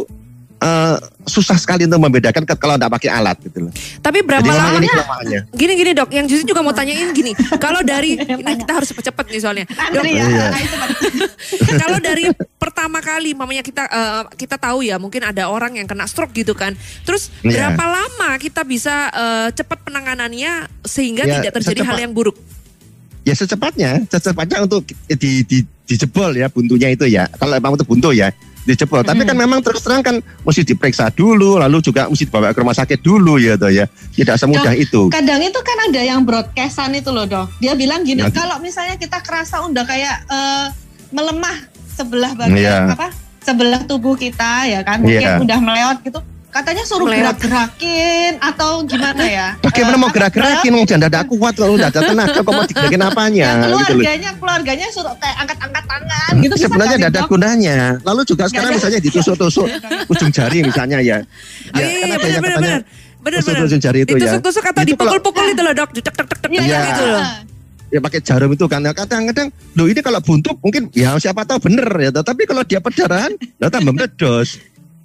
eh, 0.66 0.96
susah 1.24 1.54
sekali 1.56 1.86
untuk 1.86 2.02
membedakan 2.02 2.42
kalau 2.50 2.74
tidak 2.74 2.90
pakai 2.92 3.10
alat 3.12 3.38
gitu 3.40 3.70
loh. 3.70 3.72
Tapi 4.00 4.20
berapa 4.20 4.42
Jadi 4.42 4.58
lama? 4.58 4.78
ini 4.78 4.88
kelemahannya. 4.88 5.40
Gini 5.52 5.74
gini 5.76 5.92
dok, 5.94 6.10
yang 6.10 6.26
justru 6.26 6.46
juga 6.48 6.62
mau 6.62 6.72
tanyain 6.72 7.10
gini. 7.12 7.32
Kalau 7.66 7.82
dari 7.82 8.18
ini 8.18 8.54
kita 8.58 8.74
harus 8.74 8.90
cepet-cepet 8.90 9.26
nih 9.28 9.40
soalnya. 9.40 9.66
Dok, 9.68 10.04
ya, 10.04 10.26
Iya. 10.26 10.26
nah, 10.48 10.62
kalau 11.82 11.98
dari 12.00 12.26
pertama 12.56 13.00
kali 13.00 13.32
mamanya 13.32 13.62
kita 13.62 13.84
eh, 13.86 14.24
kita 14.36 14.56
tahu 14.56 14.82
ya 14.82 14.98
mungkin 14.98 15.22
ada 15.22 15.46
orang 15.46 15.76
yang 15.76 15.86
kena 15.86 16.06
stroke 16.06 16.34
gitu 16.34 16.54
kan. 16.54 16.74
Terus 17.04 17.30
Iya. 17.42 17.70
berapa 17.72 17.86
lama 17.86 18.30
kita 18.38 18.62
bisa 18.64 19.10
eh, 19.10 19.48
cepat 19.52 19.82
penanganannya 19.84 20.66
sehingga 20.82 21.24
Ya, 21.24 21.40
tidak 21.40 21.52
terjadi 21.56 21.82
hal 21.82 21.94
secepat- 21.94 22.02
yang 22.02 22.12
buruk? 22.12 22.38
Ya 23.22 23.34
secepatnya, 23.34 23.92
secepatnya 24.06 24.62
untuk 24.62 24.86
di, 25.08 25.42
di, 25.42 25.58
dijebol 25.84 26.30
ya 26.32 26.46
buntunya 26.46 26.90
itu 26.90 27.06
ya. 27.06 27.26
Kalau 27.32 27.54
memang 27.54 27.74
itu 27.74 27.82
buntu 27.84 28.10
ya 28.10 28.30
dijebol. 28.66 29.06
Tapi 29.06 29.22
kan 29.24 29.38
memang 29.38 29.62
terus 29.62 29.86
terang 29.86 30.02
kan 30.02 30.18
mesti 30.20 30.66
diperiksa 30.66 31.14
dulu, 31.14 31.62
lalu 31.62 31.80
juga 31.80 32.10
mesti 32.10 32.26
dibawa 32.26 32.52
ke 32.52 32.60
rumah 32.60 32.74
sakit 32.74 33.00
dulu 33.00 33.38
ya 33.38 33.56
toh 33.56 33.70
ya. 33.70 33.86
Tidak 33.88 34.36
semudah 34.36 34.74
itu. 34.74 35.08
Kadang 35.14 35.40
itu 35.40 35.60
kan 35.62 35.78
ada 35.88 36.02
yang 36.02 36.26
broadcastan 36.26 36.98
itu 36.98 37.14
loh 37.14 37.30
dok. 37.30 37.48
Dia 37.62 37.78
bilang 37.78 38.02
gini, 38.02 38.26
Ya. 38.26 38.34
kalau 38.34 38.58
misalnya 38.60 38.98
kita 38.98 39.22
kerasa 39.22 39.62
udah 39.64 39.86
kayak 39.86 40.26
eh, 40.28 40.68
melemah 41.14 41.58
sebelah 41.96 42.34
bagian 42.36 42.60
Iya. 42.60 42.98
apa 42.98 43.14
sebelah 43.40 43.86
tubuh 43.86 44.18
kita 44.18 44.66
ya 44.66 44.82
kan, 44.82 45.00
mungkin 45.06 45.22
Iya. 45.22 45.38
udah 45.40 45.60
melewat 45.62 45.98
gitu. 46.02 46.20
Katanya 46.56 46.88
suruh 46.88 47.12
gerak-gerakin 47.12 48.40
atau 48.40 48.80
gimana 48.88 49.24
ya? 49.28 49.48
Bagaimana 49.60 49.92
Eh, 49.92 50.00
mau 50.00 50.08
apa, 50.08 50.16
gerak-gerakin? 50.16 50.72
Mau 50.72 50.88
jangan 50.88 51.12
ada 51.12 51.22
kuat 51.28 51.54
kalau 51.54 51.76
udah 51.76 51.92
ada 51.92 52.00
tenaga, 52.00 52.40
kok 52.40 52.48
mau 52.48 52.64
digerakin 52.64 53.02
apanya? 53.04 53.44
Ya, 53.44 53.52
gitu 53.52 53.68
loh. 53.68 53.84
keluarganya, 53.84 54.30
keluarganya 54.40 54.88
suruh 54.88 55.12
kayak 55.20 55.36
angkat-angkat 55.36 55.84
tangan 55.84 56.32
gitu. 56.40 56.54
Sebenarnya 56.56 56.96
tidak 56.96 57.12
ada 57.12 57.20
Dok? 57.20 57.28
gunanya. 57.28 57.78
Lalu 58.02 58.22
juga 58.24 58.44
sekarang 58.48 58.72
ada. 58.72 58.78
misalnya 58.80 59.00
ditusuk-tusuk 59.04 59.68
ujung 60.08 60.32
jari 60.32 60.58
misalnya 60.64 60.98
ya. 61.04 61.18
Oh 61.20 61.76
iya 61.76 61.88
iya 61.92 62.06
kan 62.08 62.08
ada 62.08 62.16
benar 62.16 62.32
yang 62.32 62.40
benar 62.40 62.56
benar. 62.56 62.82
Benar 63.20 63.40
tusuk 63.44 63.52
benar. 63.52 63.68
ujung 63.68 63.82
jari 63.84 64.00
itu 64.00 64.08
ya. 64.08 64.16
Ditusuk-tusuk 64.16 64.64
atau 64.64 64.72
Itu 64.72 64.96
kalau- 64.96 65.12
dipukul-pukul 65.12 65.46
itu 65.52 65.62
loh 65.62 65.74
dok. 65.76 65.90
Tek 65.92 66.04
tek 66.08 66.16
tek 66.24 66.40
tek 66.40 66.50
Iya, 66.50 66.62
Iya. 66.64 66.80
gitu 66.88 67.04
loh. 67.06 67.24
ya 67.86 68.00
pakai 68.02 68.20
jarum 68.20 68.50
itu 68.50 68.66
kan 68.66 68.82
kadang-kadang 68.82 69.48
loh 69.72 69.86
ini 69.86 70.00
kalau 70.00 70.20
buntu 70.20 70.56
mungkin 70.58 70.88
ya 70.92 71.16
siapa 71.16 71.44
tahu 71.44 71.60
bener 71.62 71.88
ya 72.02 72.10
tapi 72.18 72.44
kalau 72.44 72.64
dia 72.64 72.80
perdarahan 72.80 73.32
lah 73.56 73.70
tambah 73.70 73.92
meledos 73.92 74.58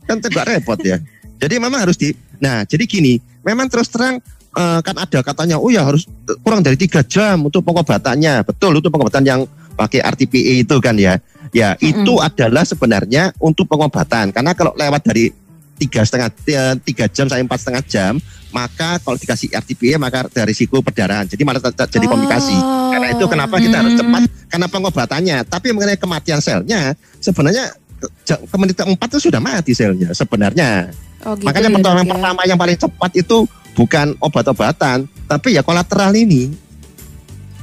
kan 0.09 0.19
juga 0.19 0.43
repot 0.43 0.81
ya 0.81 0.99
jadi 1.41 1.57
memang 1.57 1.89
harus 1.89 1.97
di 1.97 2.13
nah 2.39 2.63
jadi 2.69 2.85
gini 2.85 3.17
memang 3.41 3.67
terus 3.73 3.89
terang 3.89 4.21
eh, 4.55 4.81
kan 4.85 4.97
ada 5.01 5.19
katanya 5.25 5.57
oh 5.57 5.73
ya 5.73 5.83
harus 5.89 6.05
kurang 6.45 6.61
dari 6.61 6.77
tiga 6.77 7.01
jam 7.01 7.41
untuk 7.41 7.65
pengobatannya 7.65 8.45
betul 8.45 8.77
itu 8.77 8.93
pengobatan 8.93 9.25
yang 9.25 9.41
pakai 9.81 10.05
RTPE 10.05 10.69
itu 10.69 10.77
kan 10.85 10.93
ya. 11.01 11.17
Ya 11.51 11.75
itu 11.83 12.21
adalah 12.23 12.63
sebenarnya 12.63 13.35
untuk 13.43 13.67
pengobatan 13.67 14.31
karena 14.31 14.55
kalau 14.55 14.71
lewat 14.77 15.03
dari 15.03 15.35
tiga 15.81 16.05
setengah 16.05 16.31
eh, 16.47 16.75
tiga 16.85 17.09
jam 17.11 17.27
sampai 17.27 17.43
empat 17.43 17.59
setengah 17.59 17.83
jam 17.89 18.13
maka 18.55 19.01
kalau 19.03 19.17
dikasih 19.19 19.51
RTPE 19.51 19.99
maka 19.99 20.29
ada 20.29 20.43
risiko 20.47 20.79
perdarahan. 20.79 21.27
Jadi 21.27 21.43
malah 21.43 21.59
jadi 21.73 22.07
komplikasi. 22.07 22.55
Oh. 22.55 22.79
karena 22.91 23.15
itu 23.15 23.25
kenapa 23.31 23.57
kita 23.63 23.77
harus 23.81 23.95
Hmm. 23.95 24.03
cepat 24.03 24.23
karena 24.51 24.67
pengobatannya 24.67 25.37
tapi 25.47 25.71
mengenai 25.71 25.95
kematian 25.95 26.43
selnya 26.43 26.99
sebenarnya 27.23 27.71
ke- 28.01 28.13
menit 28.57 28.75
keempat 28.75 29.07
itu 29.09 29.29
sudah 29.29 29.39
mati 29.39 29.73
selnya 29.73 30.11
sebenarnya 30.11 30.89
Oh, 31.21 31.37
gitu 31.37 31.45
makanya 31.45 31.69
ya, 31.69 31.75
pertolongan 31.77 32.07
ya. 32.07 32.11
pertama 32.11 32.41
yang 32.45 32.57
paling 32.57 32.79
cepat 32.79 33.11
itu 33.15 33.37
bukan 33.71 34.07
obat-obatan 34.19 34.99
tapi 35.27 35.49
ya 35.53 35.61
kolateral 35.61 36.11
ini 36.13 36.49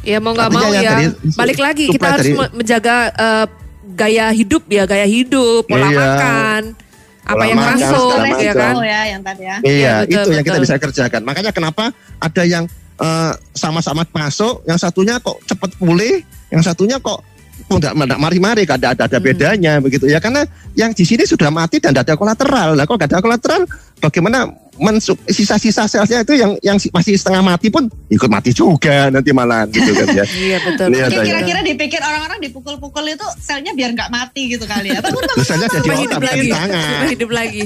Ya 0.02 0.24
mau 0.24 0.32
nggak 0.32 0.50
mau 0.50 0.72
ya. 0.72 0.96
dari- 0.96 1.12
Balik 1.36 1.60
lagi 1.60 1.86
kita 1.90 2.16
harus 2.16 2.24
dari- 2.24 2.38
me- 2.40 2.54
menjaga 2.56 2.96
eh, 3.12 3.46
gaya 3.92 4.32
hidup 4.32 4.64
ya, 4.68 4.88
gaya 4.88 5.04
hidup, 5.04 5.68
pola 5.68 5.84
Iya. 5.84 5.98
makan, 5.98 6.62
apa 7.20 7.34
Pola 7.34 7.44
yang 7.44 7.58
makan, 7.60 7.76
masuk 7.76 8.10
ya 8.40 8.54
kan. 8.54 8.74
Oh 8.78 8.86
ya 8.86 9.02
yang 9.04 9.22
tadi 9.22 9.44
ya. 9.44 9.58
Iya, 9.60 9.68
Iya, 9.68 9.94
betul, 10.00 10.08
itu 10.08 10.30
yang 10.32 10.46
kita 10.46 10.54
betul. 10.54 10.64
bisa 10.64 10.76
kerjakan. 10.80 11.22
Makanya 11.26 11.52
kenapa 11.52 11.84
ada 12.18 12.44
yang 12.46 12.64
eh, 12.98 13.34
sama-sama 13.52 14.08
masuk, 14.08 14.64
yang 14.64 14.80
satunya 14.80 15.20
kok 15.20 15.38
cepat 15.44 15.70
pulih, 15.76 16.24
yang 16.50 16.64
satunya 16.64 16.98
kok 16.98 17.20
tidak 17.68 17.94
mari-mari, 18.16 18.64
ada 18.64 18.94
ada, 18.94 19.04
ada 19.06 19.18
Hmm. 19.18 19.26
bedanya 19.26 19.74
begitu 19.78 20.06
ya. 20.06 20.18
Karena 20.18 20.46
yang 20.74 20.92
di 20.92 21.02
sini 21.02 21.24
sudah 21.24 21.50
mati 21.50 21.78
dan 21.78 21.92
tidak 21.92 22.06
ada 22.08 22.16
kolateral. 22.16 22.70
Lah 22.74 22.86
kalau 22.86 22.96
tidak 22.96 23.12
ada 23.12 23.22
kolateral, 23.22 23.62
bagaimana 23.98 24.46
mensuk 24.78 25.18
sisa-sisa 25.26 25.90
selnya 25.90 26.22
itu 26.22 26.38
yang 26.38 26.54
yang 26.62 26.78
si- 26.78 26.94
masih 26.94 27.18
setengah 27.18 27.42
mati 27.42 27.68
pun 27.68 27.90
ikut 28.08 28.30
mati 28.30 28.54
juga 28.54 29.10
nanti 29.10 29.34
malah 29.34 29.66
gitu 29.68 29.90
kan 29.90 30.08
ya. 30.14 30.26
Iya 30.48 30.58
betul. 30.62 30.94
Kira-kira 30.94 31.66
dipikir 31.66 31.98
orang-orang 31.98 32.38
dipukul-pukul 32.40 33.10
itu 33.10 33.26
selnya 33.42 33.74
biar 33.74 33.92
nggak 33.92 34.10
mati 34.10 34.54
gitu 34.54 34.64
kali 34.64 34.94
ya. 34.94 35.02
Tapi 35.02 35.18
Misalnya 35.34 35.68
jadi 35.68 35.88
otak 35.90 35.98
hidup 36.00 36.22
lagi, 36.22 36.50
tangan. 36.54 37.06
hidup 37.10 37.32
lagi. 37.34 37.64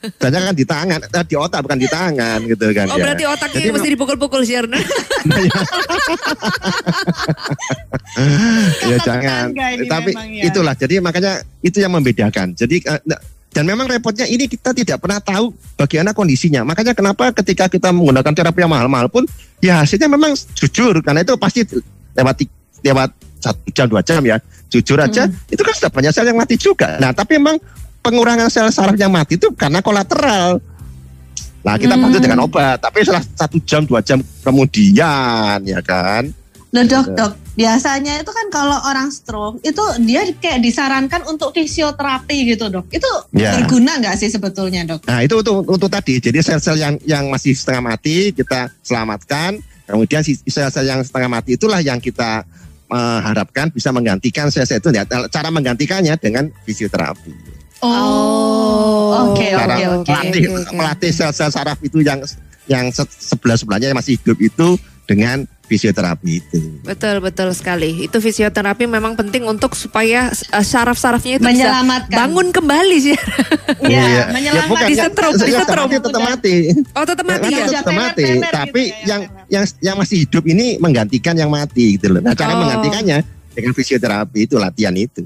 Misalnya 0.00 0.40
kan 0.44 0.54
di 0.54 0.64
tangan, 0.64 0.98
eh, 1.02 1.24
di 1.24 1.36
otak 1.36 1.60
bukan 1.64 1.78
di 1.78 1.88
tangan 1.88 2.38
gitu 2.44 2.66
kan 2.70 2.86
Oh 2.88 2.98
ya. 2.98 3.04
berarti 3.10 3.24
otaknya 3.24 3.56
Jadi 3.56 3.66
yang 3.66 3.74
mesti 3.76 3.90
dipukul-pukul 3.94 4.42
Sherna. 4.42 4.78
ya 8.84 8.96
jangan. 9.06 9.44
tetangga 9.50 9.66
ini 9.74 9.86
Tapi 9.88 10.10
ya. 10.12 10.42
itulah 10.50 10.74
jadi 10.76 10.94
makanya 11.00 11.32
itu 11.60 11.78
yang 11.80 11.92
membedakan. 11.92 12.52
Jadi 12.54 12.76
eh, 12.84 13.00
nah, 13.04 13.18
dan 13.54 13.64
memang 13.64 13.86
repotnya 13.86 14.26
ini 14.26 14.50
kita 14.50 14.74
tidak 14.74 14.98
pernah 14.98 15.22
tahu 15.22 15.54
bagaimana 15.78 16.10
kondisinya. 16.10 16.66
Makanya 16.66 16.92
kenapa 16.92 17.30
ketika 17.30 17.70
kita 17.70 17.94
menggunakan 17.94 18.32
terapi 18.34 18.58
yang 18.60 18.72
mahal-mahal 18.72 19.06
pun 19.06 19.24
ya 19.62 19.80
hasilnya 19.86 20.10
memang 20.10 20.34
jujur 20.58 20.98
karena 21.00 21.22
itu 21.22 21.38
pasti 21.38 21.62
lewat 22.18 22.36
lewat 22.82 23.10
satu 23.38 23.60
jam 23.70 23.86
dua 23.86 24.00
jam 24.00 24.24
ya 24.24 24.40
jujur 24.72 24.96
aja 24.98 25.28
itu 25.52 25.60
kan 25.62 25.74
sudah 25.76 25.90
banyak 25.92 26.10
sel 26.10 26.26
yang 26.26 26.34
mati 26.34 26.58
juga. 26.58 26.98
Nah 26.98 27.14
tapi 27.14 27.38
memang 27.38 27.60
pengurangan 28.04 28.52
sel 28.52 28.68
saraf 28.68 28.94
yang 29.00 29.08
mati 29.08 29.40
itu 29.40 29.48
karena 29.56 29.80
kolateral. 29.80 30.60
Nah 31.64 31.80
kita 31.80 31.96
bantu 31.96 32.20
Hmm. 32.20 32.24
dengan 32.28 32.40
obat, 32.44 32.76
tapi 32.76 33.00
setelah 33.00 33.24
satu 33.24 33.56
jam 33.64 33.88
dua 33.88 34.04
jam 34.04 34.20
kemudian 34.44 35.64
ya 35.64 35.80
kan. 35.80 36.28
Nah 36.74 36.82
dok, 36.82 37.06
Iya. 37.06 37.16
dok, 37.16 37.32
biasanya 37.54 38.12
itu 38.18 38.32
kan 38.34 38.46
kalau 38.50 38.76
orang 38.84 39.08
stroke 39.08 39.62
itu 39.62 39.80
dia 40.02 40.26
kayak 40.36 40.58
disarankan 40.60 41.22
untuk 41.24 41.54
fisioterapi 41.54 42.50
gitu 42.52 42.66
dok. 42.68 42.90
Itu 42.90 43.06
Ya. 43.32 43.56
berguna 43.56 43.96
nggak 43.96 44.18
sih 44.18 44.28
sebetulnya 44.28 44.84
dok? 44.84 45.06
Nah 45.06 45.22
itu 45.22 45.38
untuk, 45.40 45.62
untuk 45.64 45.88
tadi, 45.88 46.18
jadi 46.18 46.42
sel-sel 46.42 46.76
yang 46.76 46.98
yang 47.06 47.30
masih 47.30 47.54
setengah 47.54 47.94
mati 47.94 48.34
kita 48.34 48.74
selamatkan, 48.82 49.56
kemudian 49.86 50.20
sel-sel 50.26 50.84
yang 50.84 51.00
setengah 51.00 51.30
mati 51.30 51.54
itulah 51.54 51.78
yang 51.78 52.02
kita 52.02 52.42
mengharapkan 52.90 53.70
bisa 53.70 53.94
menggantikan 53.94 54.50
sel-sel 54.50 54.82
itu 54.82 54.90
ya. 54.92 55.06
Cara 55.06 55.48
menggantikannya 55.48 56.18
dengan 56.18 56.50
fisioterapi. 56.66 57.53
Oh, 57.80 59.30
Oke, 59.30 59.50
Cara 59.50 59.74
oke, 59.74 59.84
oke. 60.02 60.08
melatih, 60.08 60.42
oke, 60.46 60.60
oke. 60.60 60.74
melatih 60.74 61.10
sel-sel 61.10 61.48
saraf 61.48 61.78
itu 61.80 61.98
yang 62.00 62.20
yang 62.64 62.88
sebelah 62.92 63.54
sebelahnya 63.54 63.90
yang 63.90 63.98
masih 63.98 64.16
hidup 64.16 64.38
itu 64.38 64.68
dengan 65.04 65.44
fisioterapi 65.64 66.30
itu. 66.34 66.60
Betul 66.80 67.20
betul 67.20 67.52
sekali. 67.52 68.04
Itu 68.04 68.18
fisioterapi 68.18 68.84
memang 68.84 69.12
penting 69.14 69.44
untuk 69.44 69.72
supaya 69.72 70.28
uh, 70.28 70.60
saraf-sarafnya 70.62 71.36
itu 71.36 71.44
bisa 71.44 71.52
Menyelamatkan. 71.68 72.16
bangun 72.16 72.48
kembali 72.50 72.96
sih. 73.02 73.16
Iya, 73.84 74.28
menyelamatkan. 74.30 74.68
bukan, 74.70 74.88
Disetrum, 74.88 75.32
ya, 75.34 75.44
disetrum. 75.44 75.88
ya, 75.88 76.00
tetap 76.00 76.20
mati. 76.22 76.54
Oh 76.90 77.04
tetap 77.04 77.26
mati 77.26 77.44
Mati 77.44 77.52
ya. 77.54 77.80
Tetap 77.80 77.92
mati. 77.94 78.22
teler-teler 78.22 78.52
Tapi 78.54 78.82
gitu 78.82 78.96
ya, 78.96 79.04
yang 79.04 79.20
yang 79.20 79.24
yang 79.52 79.64
yang 79.82 79.96
masih 79.96 80.16
hidup 80.24 80.44
ini 80.44 80.66
menggantikan 80.78 81.34
yang 81.34 81.48
mati 81.48 81.96
gitu 81.96 82.08
loh. 82.08 82.20
Nah, 82.20 82.32
cara 82.32 82.52
Oh. 82.52 82.60
menggantikannya 82.60 83.18
dengan 83.52 83.72
fisioterapi 83.72 84.38
itu 84.42 84.56
latihan 84.56 84.92
itu. 84.94 85.20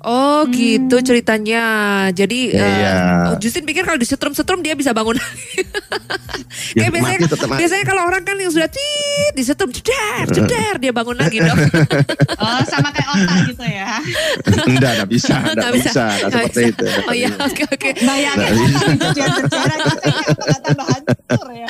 Oh 0.00 0.46
gitu 0.46 1.02
ceritanya. 1.02 1.64
Jadi 2.08 2.50
eh, 2.50 2.62
Iya. 2.62 2.94
oh, 3.28 3.36
Justin 3.36 3.64
pikir 3.64 3.82
kalau 3.82 3.96
disetrum-setrum 3.96 4.60
dia 4.60 4.72
bisa 4.72 4.92
bangun 4.92 5.14
lagi. 5.14 5.66
Ya, 6.72 6.86
Kayak 6.86 6.92
biasanya, 6.94 7.18
biasanya 7.50 7.84
kalau 7.84 8.02
orang 8.04 8.22
kan 8.22 8.34
yang 8.34 8.48
sudah 8.48 8.66
tit 8.66 9.32
disetrum 9.34 9.68
ceder 9.68 10.26
ceder 10.28 10.78
dia 10.78 10.92
bangun 10.92 11.14
lagi 11.14 11.38
dong. 11.40 11.58
Oh, 12.38 12.62
sama 12.64 12.94
kayak 12.94 13.08
otak 13.10 13.38
gitu 13.50 13.64
ya. 13.66 13.98
Enggak, 14.70 14.90
enggak 14.94 15.10
bisa, 15.10 15.34
enggak 15.34 15.54
Nggak 15.58 15.72
bisa, 15.74 15.90
enggak 15.90 16.14
Nggak 16.14 16.30
seperti 16.30 16.60
bisa. 16.60 16.70
itu. 16.70 16.86
Oh 17.02 17.12
iya 17.12 17.28
bisa. 17.28 17.44
oke 17.44 17.62
oke. 17.66 17.90
Bayangin 17.98 18.52
bisa. 18.54 19.24
tambah 20.62 20.86
hancur 20.86 21.46
ya. 21.50 21.68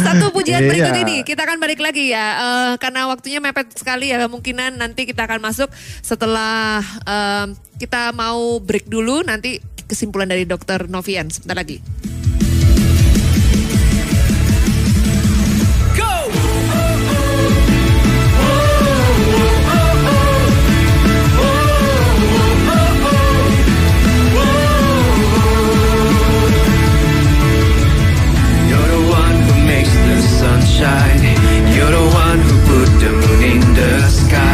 Satu 0.00 0.24
pujian 0.30 0.60
Iya. 0.60 0.68
berikut 0.70 0.94
ini 1.02 1.16
kita 1.20 1.40
akan 1.42 1.58
balik 1.58 1.80
lagi 1.82 2.04
ya 2.08 2.26
Eh, 2.36 2.72
karena 2.78 3.10
waktunya 3.10 3.38
mepet 3.38 3.74
sekali 3.74 4.08
ya 4.08 4.22
kemungkinan 4.22 4.78
nanti 4.78 5.02
kita 5.02 5.26
akan 5.26 5.42
masuk 5.42 5.66
setelah 6.00 6.78
em, 7.02 7.58
kita 7.74 8.14
mau 8.14 8.62
break 8.62 8.86
dulu 8.86 9.26
nanti 9.26 9.58
kesimpulan 9.84 10.30
dari 10.30 10.46
dokter 10.46 10.86
Novian 10.86 11.28
sebentar 11.28 11.58
lagi. 11.58 11.78
You're 28.64 28.88
the 28.88 29.02
one 29.10 29.36
who 29.44 29.54
makes 29.66 29.92
the 29.92 30.16
sun 30.22 30.60
shine. 30.62 31.22
You're 31.74 31.90
the 31.90 32.06
one 32.06 32.40
who 32.40 32.54
put 32.70 32.90
the 33.02 33.10
moon 33.10 33.40
in 33.42 33.62
the 33.74 33.92
sky. 34.08 34.53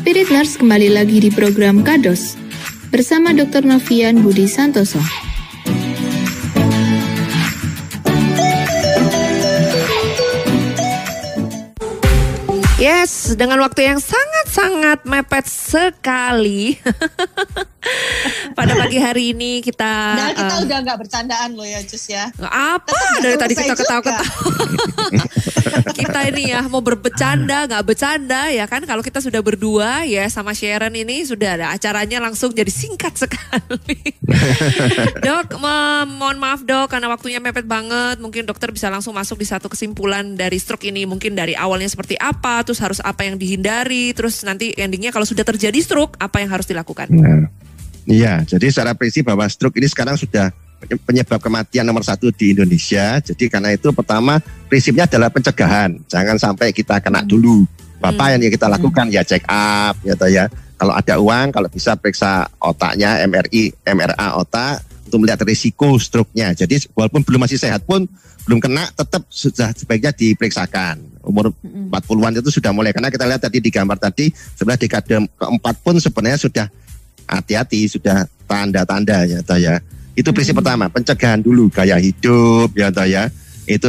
Spirit 0.00 0.32
Nurse 0.32 0.56
kembali 0.56 0.96
lagi 0.96 1.20
di 1.20 1.28
program 1.28 1.84
Kados 1.84 2.32
bersama 2.88 3.36
Dr. 3.36 3.68
Novian 3.68 4.24
Budi 4.24 4.48
Santoso. 4.48 4.96
Yes, 12.80 13.36
dengan 13.36 13.60
waktu 13.60 13.92
yang 13.92 14.00
sangat-sangat 14.00 15.04
mepet 15.04 15.44
sekali. 15.44 16.80
Pada 18.58 18.76
pagi 18.76 18.98
hari 19.00 19.32
ini 19.32 19.64
kita 19.64 19.92
Nah 20.16 20.30
kita 20.36 20.54
eh, 20.60 20.64
udah 20.66 20.78
nggak 20.84 20.98
bercandaan 21.00 21.56
loh 21.56 21.64
ya 21.64 21.80
Jus 21.86 22.12
ya. 22.12 22.28
apa 22.44 22.90
Tetap 22.90 23.22
dari 23.22 23.36
tadi 23.38 23.54
kita 23.56 23.74
ketawa-ketawa. 23.78 24.26
kita 26.00 26.18
ini 26.34 26.52
ya 26.52 26.60
mau 26.66 26.82
berbercanda 26.82 27.70
nggak 27.70 27.84
bercanda 27.86 28.50
ya 28.52 28.66
kan 28.66 28.84
kalau 28.84 29.00
kita 29.00 29.22
sudah 29.22 29.40
berdua 29.40 30.04
ya 30.04 30.26
sama 30.28 30.52
Sharon 30.52 30.92
ini 30.92 31.24
sudah 31.24 31.56
ada 31.56 31.66
acaranya 31.72 32.18
langsung 32.20 32.52
jadi 32.52 32.68
singkat 32.68 33.16
sekali. 33.16 34.00
dok, 35.26 35.56
mohon 35.60 36.36
maaf 36.38 36.62
dok 36.66 36.90
karena 36.90 37.08
waktunya 37.10 37.38
mepet 37.42 37.66
banget. 37.66 38.18
Mungkin 38.18 38.46
dokter 38.46 38.70
bisa 38.74 38.88
langsung 38.88 39.16
masuk 39.16 39.40
di 39.40 39.46
satu 39.46 39.70
kesimpulan 39.70 40.34
dari 40.34 40.56
stroke 40.58 40.86
ini. 40.86 41.04
Mungkin 41.06 41.34
dari 41.36 41.54
awalnya 41.54 41.88
seperti 41.88 42.18
apa, 42.20 42.62
terus 42.66 42.80
harus 42.82 43.00
apa 43.02 43.26
yang 43.26 43.36
dihindari, 43.36 44.12
terus 44.16 44.42
nanti 44.42 44.74
endingnya 44.76 45.14
kalau 45.14 45.26
sudah 45.26 45.42
terjadi 45.46 45.78
stroke 45.80 46.16
apa 46.20 46.42
yang 46.42 46.50
harus 46.50 46.66
dilakukan. 46.68 47.08
Nah, 47.10 47.48
Iya, 48.08 48.44
jadi 48.48 48.66
secara 48.72 48.96
prinsip 48.96 49.28
bahwa 49.28 49.44
stroke 49.50 49.76
ini 49.76 49.88
sekarang 49.90 50.16
sudah 50.16 50.52
penyebab 51.04 51.40
kematian 51.42 51.84
nomor 51.84 52.00
satu 52.00 52.32
di 52.32 52.56
Indonesia. 52.56 53.20
Jadi 53.20 53.52
karena 53.52 53.76
itu 53.76 53.92
pertama 53.92 54.40
prinsipnya 54.70 55.04
adalah 55.04 55.28
pencegahan. 55.28 56.00
Jangan 56.08 56.40
sampai 56.40 56.72
kita 56.72 57.02
kena 57.04 57.20
dulu. 57.20 57.68
Bapak 58.00 58.32
yang 58.32 58.40
kita 58.40 58.64
lakukan 58.64 59.12
ya 59.12 59.20
check 59.20 59.44
up, 59.44 59.92
ya 60.00 60.16
ya. 60.24 60.48
Kalau 60.80 60.96
ada 60.96 61.20
uang, 61.20 61.52
kalau 61.52 61.68
bisa 61.68 61.92
periksa 62.00 62.48
otaknya, 62.56 63.20
MRI, 63.28 63.76
MRA 63.84 64.40
otak 64.40 64.80
untuk 65.04 65.20
melihat 65.20 65.44
risiko 65.44 66.00
stroke-nya. 66.00 66.56
Jadi 66.56 66.88
walaupun 66.96 67.20
belum 67.20 67.44
masih 67.44 67.60
sehat 67.60 67.84
pun 67.84 68.08
belum 68.48 68.64
kena, 68.64 68.88
tetap 68.96 69.28
sudah 69.28 69.76
sebaiknya 69.76 70.16
diperiksakan. 70.16 71.20
Umur 71.20 71.52
40-an 71.60 72.40
itu 72.40 72.48
sudah 72.48 72.72
mulai 72.72 72.96
karena 72.96 73.12
kita 73.12 73.28
lihat 73.28 73.44
tadi 73.44 73.60
di 73.60 73.68
gambar 73.68 74.00
tadi 74.00 74.32
sebenarnya 74.32 74.88
dekade 74.88 75.28
keempat 75.36 75.74
pun 75.84 76.00
sebenarnya 76.00 76.40
sudah 76.40 76.66
hati-hati 77.30 77.86
sudah 77.86 78.26
tanda-tanda 78.50 79.22
ya 79.24 79.38
toh 79.46 79.54
ya. 79.56 79.78
Itu 80.18 80.34
prinsip 80.34 80.58
pertama, 80.58 80.90
pencegahan 80.90 81.38
dulu 81.38 81.70
gaya 81.70 81.96
hidup 81.96 82.74
ya 82.74 82.90
toh 82.90 83.06
ya. 83.06 83.30
Itu 83.64 83.86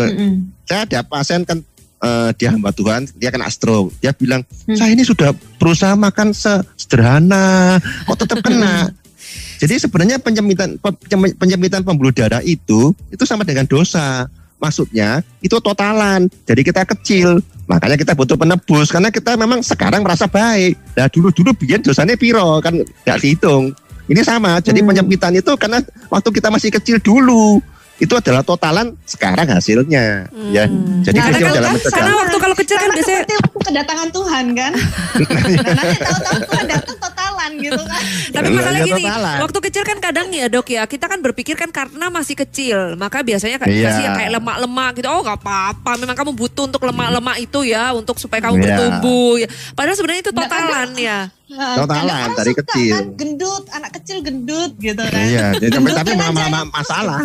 saya 0.69 0.85
ada 0.85 1.01
pasien 1.01 1.41
kan 1.41 1.65
eh, 2.01 2.29
dia 2.37 2.53
hamba 2.53 2.69
Tuhan, 2.69 3.09
dia 3.17 3.33
kena 3.33 3.49
stroke. 3.49 3.93
Dia 3.97 4.13
bilang, 4.13 4.45
"Saya 4.77 4.93
ini 4.93 5.01
sudah 5.01 5.33
berusaha 5.57 5.97
makan 5.97 6.33
se- 6.33 6.63
sederhana, 6.77 7.81
kok 8.05 8.17
tetap 8.21 8.45
kena." 8.45 8.89
Jadi 9.61 9.77
sebenarnya 9.77 10.17
penyempitan 10.17 10.81
pe- 10.81 11.37
penyempitan 11.37 11.85
pembuluh 11.85 12.09
darah 12.09 12.41
itu 12.41 12.97
itu 13.13 13.23
sama 13.29 13.45
dengan 13.45 13.69
dosa. 13.69 14.25
Maksudnya 14.61 15.09
itu 15.41 15.57
totalan. 15.57 16.29
Jadi 16.45 16.61
kita 16.61 16.85
kecil. 16.85 17.41
Makanya 17.65 17.97
kita 17.97 18.13
butuh 18.13 18.35
penebus 18.35 18.87
karena 18.87 19.09
kita 19.09 19.33
memang 19.33 19.59
sekarang 19.59 20.05
merasa 20.05 20.29
baik. 20.29 20.77
Nah 20.93 21.09
dulu-dulu 21.09 21.49
biar 21.51 21.81
dosanya 21.81 22.13
piro 22.13 22.61
kan 22.61 22.77
nggak 22.77 23.17
dihitung. 23.17 23.73
Ini 24.05 24.21
sama. 24.21 24.61
Jadi 24.61 24.79
penyempitan 24.79 25.33
itu 25.33 25.49
karena 25.55 25.81
waktu 26.07 26.29
kita 26.29 26.47
masih 26.47 26.69
kecil 26.69 26.99
dulu 26.99 27.57
itu 27.97 28.11
adalah 28.11 28.41
totalan 28.41 28.97
sekarang 29.05 29.45
hasilnya 29.45 30.25
ya. 30.49 30.65
Jadi 31.01 31.17
Karena 31.17 31.25
prinsip 31.31 31.45
kalau- 31.47 31.55
dalam 31.55 31.69
karena 31.71 31.79
mencegah. 31.79 32.15
waktu 32.17 32.37
kalau 32.37 32.55
kecil 32.57 32.75
kan 32.75 32.81
Karena 32.81 32.95
biasanya 32.97 33.23
kedatangan 33.61 34.09
Tuhan 34.09 34.45
kan. 34.51 34.71
nah, 34.73 35.73
nanti 35.73 35.95
tahu-tahu 36.01 36.37
Tuhan 36.43 36.65
datang 36.65 36.95
totalan 37.41 37.51
gitu 37.57 37.81
kan. 37.81 38.01
Tapi 38.35 38.45
Nah, 38.47 38.55
masalah 38.57 38.77
ya 38.77 38.85
gini, 38.85 39.03
totalan. 39.03 39.37
waktu 39.41 39.59
kecil 39.61 39.83
kan 39.83 39.97
kadang 39.97 40.27
ya 40.29 40.45
dok 40.47 40.67
ya, 40.67 40.83
kita 40.85 41.05
kan 41.07 41.19
berpikir 41.21 41.55
kan 41.57 41.69
karena 41.69 42.05
masih 42.07 42.35
kecil, 42.37 42.77
maka 42.95 43.21
biasanya 43.21 43.57
kayak 43.57 43.73
Iya. 43.73 43.91
yang 44.01 44.15
kayak 44.15 44.31
lemak-lemak 44.37 44.91
gitu. 44.99 45.07
Oh 45.07 45.21
nggak 45.21 45.39
apa-apa, 45.41 45.91
memang 45.97 46.15
kamu 46.15 46.31
butuh 46.33 46.63
untuk 46.67 46.81
lemak-lemak 46.83 47.37
itu 47.39 47.59
ya, 47.65 47.91
untuk 47.91 48.17
supaya 48.17 48.39
kamu 48.41 48.55
Iya. 48.55 48.63
bertumbuh. 48.67 49.31
Ya. 49.39 49.47
Padahal 49.73 49.95
sebenarnya 49.97 50.21
itu 50.21 50.31
Nggak, 50.31 50.47
totalan 50.47 50.89
ya. 50.97 51.19
Totalan, 51.51 51.87
kadang 51.87 52.07
orang 52.07 52.33
dari 52.39 52.53
suka 52.53 52.61
kecil. 52.63 52.93
Kan, 52.95 53.05
gendut, 53.19 53.63
anak 53.75 53.91
kecil 53.99 54.17
gendut 54.23 54.71
gitu 54.79 55.03
kan. 55.03 55.23
Iya, 55.27 55.45
jadi 55.59 55.71
tapi, 55.75 55.89
Gendutin 55.91 55.97
tapi 55.99 56.11
mama 56.15 56.59
masalah. 56.71 57.19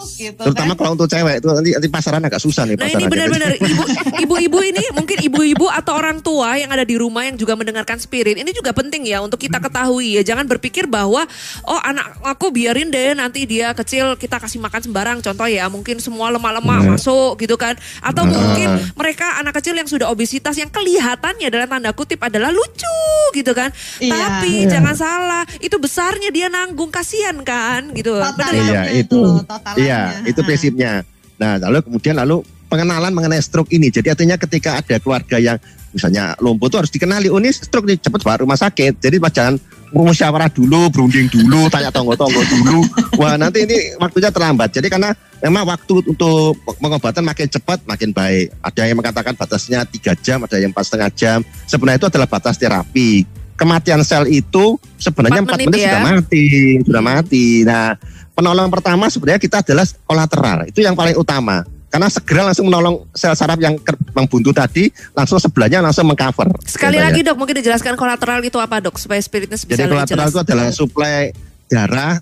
terus 0.00 0.16
gitu 0.16 0.40
Terutama 0.48 0.72
kan. 0.72 0.78
kalau 0.80 0.90
untuk 0.96 1.08
cewek 1.12 1.34
itu 1.44 1.48
nanti, 1.52 1.70
nanti 1.76 1.88
pasaran 1.92 2.22
agak 2.24 2.40
susah 2.40 2.64
nih 2.64 2.76
Nah 2.80 2.88
ini 2.88 3.04
benar-benar 3.04 3.52
ibu, 3.60 3.82
ibu-ibu 4.24 4.58
ini 4.64 4.82
mungkin 4.96 5.18
ibu-ibu 5.20 5.66
atau 5.68 5.92
orang 5.92 6.24
tua 6.24 6.56
yang 6.56 6.72
ada 6.72 6.88
di 6.88 6.96
rumah 6.96 7.28
yang 7.28 7.36
juga 7.36 7.52
mendengarkan 7.52 8.00
spirit 8.00 8.40
ini 8.40 8.48
juga 8.56 8.72
penting 8.72 9.04
ya 9.04 9.20
untuk 9.20 9.36
kita 9.36 9.60
ketahui 9.60 10.16
ya 10.16 10.22
jangan 10.24 10.48
berpikir 10.48 10.88
bahwa 10.88 11.28
oh 11.68 11.80
anak 11.84 12.16
aku 12.24 12.48
biarin 12.48 12.88
deh 12.88 13.12
nanti 13.12 13.44
dia 13.44 13.76
kecil 13.76 14.16
kita 14.16 14.40
kasih 14.40 14.56
makan 14.64 14.80
sembarang 14.80 15.18
contoh 15.20 15.44
ya 15.44 15.68
mungkin 15.68 16.00
semua 16.00 16.32
lemak-lemak 16.32 16.96
masuk 16.96 17.36
gitu 17.36 17.60
kan 17.60 17.76
atau 18.00 18.24
mungkin 18.24 18.80
mereka 18.96 19.36
anak 19.36 19.60
kecil 19.60 19.76
yang 19.76 19.88
sudah 19.88 20.08
obesitas 20.08 20.56
yang 20.56 20.72
kelihatannya 20.72 21.48
dalam 21.52 21.68
tanda 21.68 21.92
kutip 21.92 22.24
adalah 22.24 22.48
lucu 22.48 22.96
gitu 23.36 23.52
kan 23.52 23.59
Iya. 24.00 24.16
tapi 24.16 24.64
jangan 24.64 24.96
salah 24.96 25.44
itu 25.60 25.76
besarnya 25.76 26.32
dia 26.32 26.48
nanggung 26.48 26.88
kasihan 26.88 27.36
kan 27.44 27.92
gitu 27.92 28.16
Benar 28.16 28.32
Totalannya 28.32 28.64
ya? 28.64 28.72
Iya 28.72 28.82
itu 28.96 29.10
itu, 29.10 29.18
loh, 29.20 29.42
iya 29.76 30.00
itu 30.24 30.40
prinsipnya. 30.40 30.92
Nah 31.36 31.60
lalu 31.60 31.84
kemudian 31.84 32.16
lalu 32.16 32.40
pengenalan 32.70 33.10
mengenai 33.10 33.42
stroke 33.42 33.68
ini. 33.74 33.90
Jadi 33.90 34.14
artinya 34.14 34.38
ketika 34.38 34.78
ada 34.78 34.96
keluarga 35.02 35.36
yang 35.42 35.58
misalnya 35.90 36.38
lumpuh 36.38 36.70
itu 36.70 36.78
harus 36.78 36.92
dikenali, 36.94 37.26
oh 37.26 37.42
ini 37.42 37.50
stroke 37.50 37.90
nih 37.90 37.98
cepat 37.98 38.22
bawa 38.22 38.46
rumah 38.46 38.54
sakit. 38.54 39.02
Jadi 39.02 39.18
pas 39.18 39.34
jangan 39.34 39.58
musyawarah 39.90 40.46
dulu, 40.46 40.86
berunding 40.94 41.26
dulu, 41.26 41.66
tanya 41.66 41.90
tonggo-tonggo 41.90 42.38
dulu. 42.46 42.86
Wah 43.18 43.34
nanti 43.34 43.66
ini 43.66 43.98
waktunya 43.98 44.30
terlambat. 44.30 44.70
Jadi 44.70 44.86
karena 44.86 45.10
memang 45.42 45.66
waktu 45.66 46.06
untuk 46.06 46.54
pengobatan 46.78 47.26
makin 47.26 47.50
cepat 47.50 47.82
makin 47.90 48.14
baik. 48.14 48.54
Ada 48.62 48.86
yang 48.86 49.02
mengatakan 49.02 49.34
batasnya 49.34 49.82
tiga 49.90 50.14
jam, 50.14 50.46
ada 50.46 50.62
yang 50.62 50.70
empat 50.70 50.86
setengah 50.86 51.10
jam. 51.10 51.38
Sebenarnya 51.66 52.06
itu 52.06 52.08
adalah 52.08 52.30
batas 52.30 52.54
terapi. 52.54 53.39
Kematian 53.60 54.00
sel 54.00 54.24
itu 54.32 54.80
sebenarnya 54.96 55.44
Empat 55.44 55.60
empat 55.60 55.60
menit 55.60 55.68
menit, 55.68 55.84
ya. 55.84 55.92
sudah 55.92 56.02
mati, 56.08 56.44
sudah 56.80 57.02
mati. 57.04 57.44
Nah 57.68 57.92
penolongan 58.32 58.72
pertama 58.72 59.04
sebenarnya 59.12 59.36
kita 59.36 59.60
adalah 59.60 59.84
kolateral. 60.08 60.58
Itu 60.64 60.80
yang 60.80 60.96
paling 60.96 61.20
utama. 61.20 61.60
Karena 61.90 62.08
segera 62.08 62.46
langsung 62.48 62.70
menolong 62.70 63.04
sel 63.12 63.36
saraf 63.36 63.58
yang, 63.60 63.74
ker- 63.76 63.98
yang 64.14 64.24
buntu 64.30 64.54
tadi, 64.54 64.88
langsung 65.12 65.36
sebelahnya 65.36 65.84
langsung 65.84 66.08
mengcover. 66.08 66.48
Sekali 66.64 66.96
lagi 66.96 67.20
ya. 67.20 67.34
dok 67.34 67.36
mungkin 67.36 67.60
dijelaskan 67.60 68.00
kolateral 68.00 68.40
itu 68.40 68.56
apa 68.56 68.80
dok 68.80 68.96
supaya 68.96 69.20
spiritnya 69.20 69.60
bisa 69.60 69.76
Jadi 69.76 69.90
kolateral 69.90 70.30
jelas. 70.30 70.32
itu 70.32 70.40
adalah 70.40 70.66
suplai 70.72 71.34
darah 71.68 72.16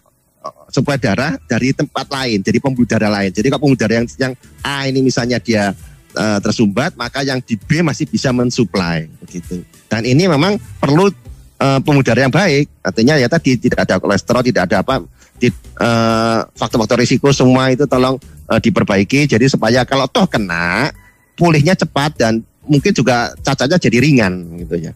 suplai 0.72 0.97
darah 0.97 1.36
dari 1.45 1.76
tempat 1.76 2.09
lain, 2.09 2.41
jadi 2.41 2.59
pembuluh 2.61 2.89
darah 2.89 3.12
lain. 3.12 3.28
Jadi 3.28 3.47
kalau 3.53 3.61
pembuluh 3.61 3.80
darah 3.80 4.01
yang 4.01 4.09
yang 4.16 4.32
A 4.64 4.89
ini 4.89 5.05
misalnya 5.05 5.36
dia 5.36 5.76
eh, 6.16 6.39
tersumbat, 6.41 6.97
maka 6.97 7.20
yang 7.20 7.41
di 7.45 7.61
B 7.61 7.84
masih 7.84 8.09
bisa 8.09 8.32
mensuplai 8.32 9.09
begitu. 9.20 9.61
Dan 9.89 10.09
ini 10.09 10.28
memang 10.28 10.57
perlu 10.80 11.12
darah 11.59 12.22
yang 12.26 12.34
baik. 12.34 12.70
Artinya 12.80 13.14
ya 13.18 13.26
tadi 13.26 13.59
tidak 13.59 13.84
ada 13.84 13.98
kolesterol, 13.98 14.42
tidak 14.46 14.70
ada 14.70 14.86
apa 14.86 15.02
eh, 15.42 16.40
faktor-faktor 16.54 16.98
risiko 16.98 17.30
semua 17.34 17.70
itu 17.74 17.84
tolong 17.90 18.18
eh, 18.50 18.61
diperbaiki. 18.62 19.26
Jadi 19.26 19.50
supaya 19.50 19.82
kalau 19.82 20.06
toh 20.06 20.26
kena 20.30 20.90
pulihnya 21.38 21.74
cepat 21.78 22.18
dan 22.18 22.42
mungkin 22.66 22.92
juga 22.94 23.34
cacatnya 23.42 23.78
jadi 23.78 23.98
ringan 24.02 24.32
gitu 24.62 24.76
ya. 24.78 24.92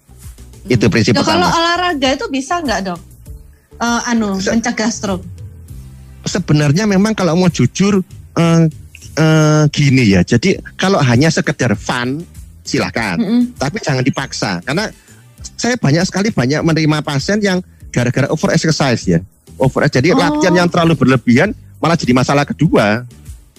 Itu 0.70 0.86
prinsip 0.86 1.18
Dok, 1.18 1.26
kalau 1.26 1.50
olahraga 1.50 2.14
itu 2.14 2.26
bisa 2.30 2.62
nggak 2.62 2.80
dok? 2.86 3.00
Eh, 3.82 4.10
anu 4.14 4.38
Se- 4.38 4.54
mencegah 4.54 4.90
stroke. 4.90 5.26
sebenarnya 6.22 6.86
memang 6.86 7.18
kalau 7.18 7.34
mau 7.34 7.50
jujur 7.50 7.98
eh, 8.38 8.62
eh, 9.18 9.62
gini 9.74 10.14
ya. 10.14 10.22
Jadi 10.22 10.54
kalau 10.78 11.02
hanya 11.02 11.34
sekedar 11.34 11.74
fun 11.74 12.22
silakan, 12.62 13.18
Mm-mm. 13.18 13.42
tapi 13.58 13.82
jangan 13.82 14.06
dipaksa 14.06 14.62
karena 14.62 14.86
saya 15.56 15.74
banyak 15.78 16.04
sekali 16.06 16.28
banyak 16.30 16.60
menerima 16.62 16.98
pasien 17.02 17.38
yang 17.38 17.58
gara-gara 17.92 18.26
over 18.32 18.50
exercise 18.52 19.04
ya. 19.04 19.20
Over 19.60 19.86
jadi 19.86 20.12
Oh. 20.12 20.18
latihan 20.18 20.64
yang 20.64 20.68
terlalu 20.68 20.96
berlebihan 20.96 21.52
malah 21.78 21.94
jadi 21.94 22.12
masalah 22.16 22.48
kedua. 22.48 23.04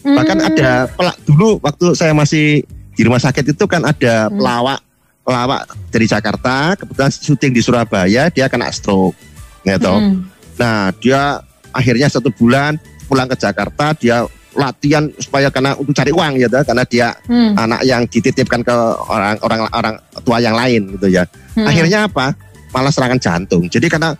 Bahkan 0.03 0.37
Hmm. 0.39 0.49
ada 0.51 0.69
pelak 0.91 1.17
dulu 1.23 1.63
waktu 1.63 1.95
saya 1.95 2.11
masih 2.11 2.65
di 2.93 3.01
rumah 3.07 3.21
sakit 3.23 3.55
itu 3.55 3.65
kan 3.65 3.81
ada 3.87 4.27
Hmm. 4.27 4.37
pelawak 4.37 4.79
pelawak 5.23 5.61
dari 5.87 6.03
Jakarta 6.03 6.75
kebetulan 6.75 7.11
syuting 7.11 7.51
di 7.55 7.61
Surabaya 7.63 8.27
dia 8.27 8.51
kena 8.51 8.67
stroke 8.75 9.15
gitu. 9.63 9.87
Mm-mm. 9.87 10.27
Nah, 10.59 10.91
dia 10.99 11.39
akhirnya 11.71 12.11
satu 12.11 12.27
bulan 12.29 12.75
pulang 13.07 13.31
ke 13.31 13.39
Jakarta, 13.39 13.95
dia 13.95 14.27
latihan 14.53 15.09
supaya 15.17 15.49
karena 15.49 15.73
untuk 15.77 15.93
cari 15.93 16.13
uang 16.13 16.33
ya, 16.37 16.47
karena 16.49 16.83
dia 16.85 17.07
Hmm. 17.25 17.57
anak 17.57 17.81
yang 17.85 18.05
dititipkan 18.05 18.61
ke 18.61 18.75
orang 19.09 19.37
orang 19.41 19.59
orang 19.73 19.95
tua 20.21 20.37
yang 20.39 20.53
lain 20.53 20.93
gitu 20.97 21.09
ya. 21.09 21.25
Hmm. 21.57 21.65
Akhirnya 21.65 22.05
apa? 22.07 22.37
Malah 22.73 22.89
serangan 22.89 23.19
jantung. 23.21 23.69
Jadi 23.69 23.85
karena 23.89 24.17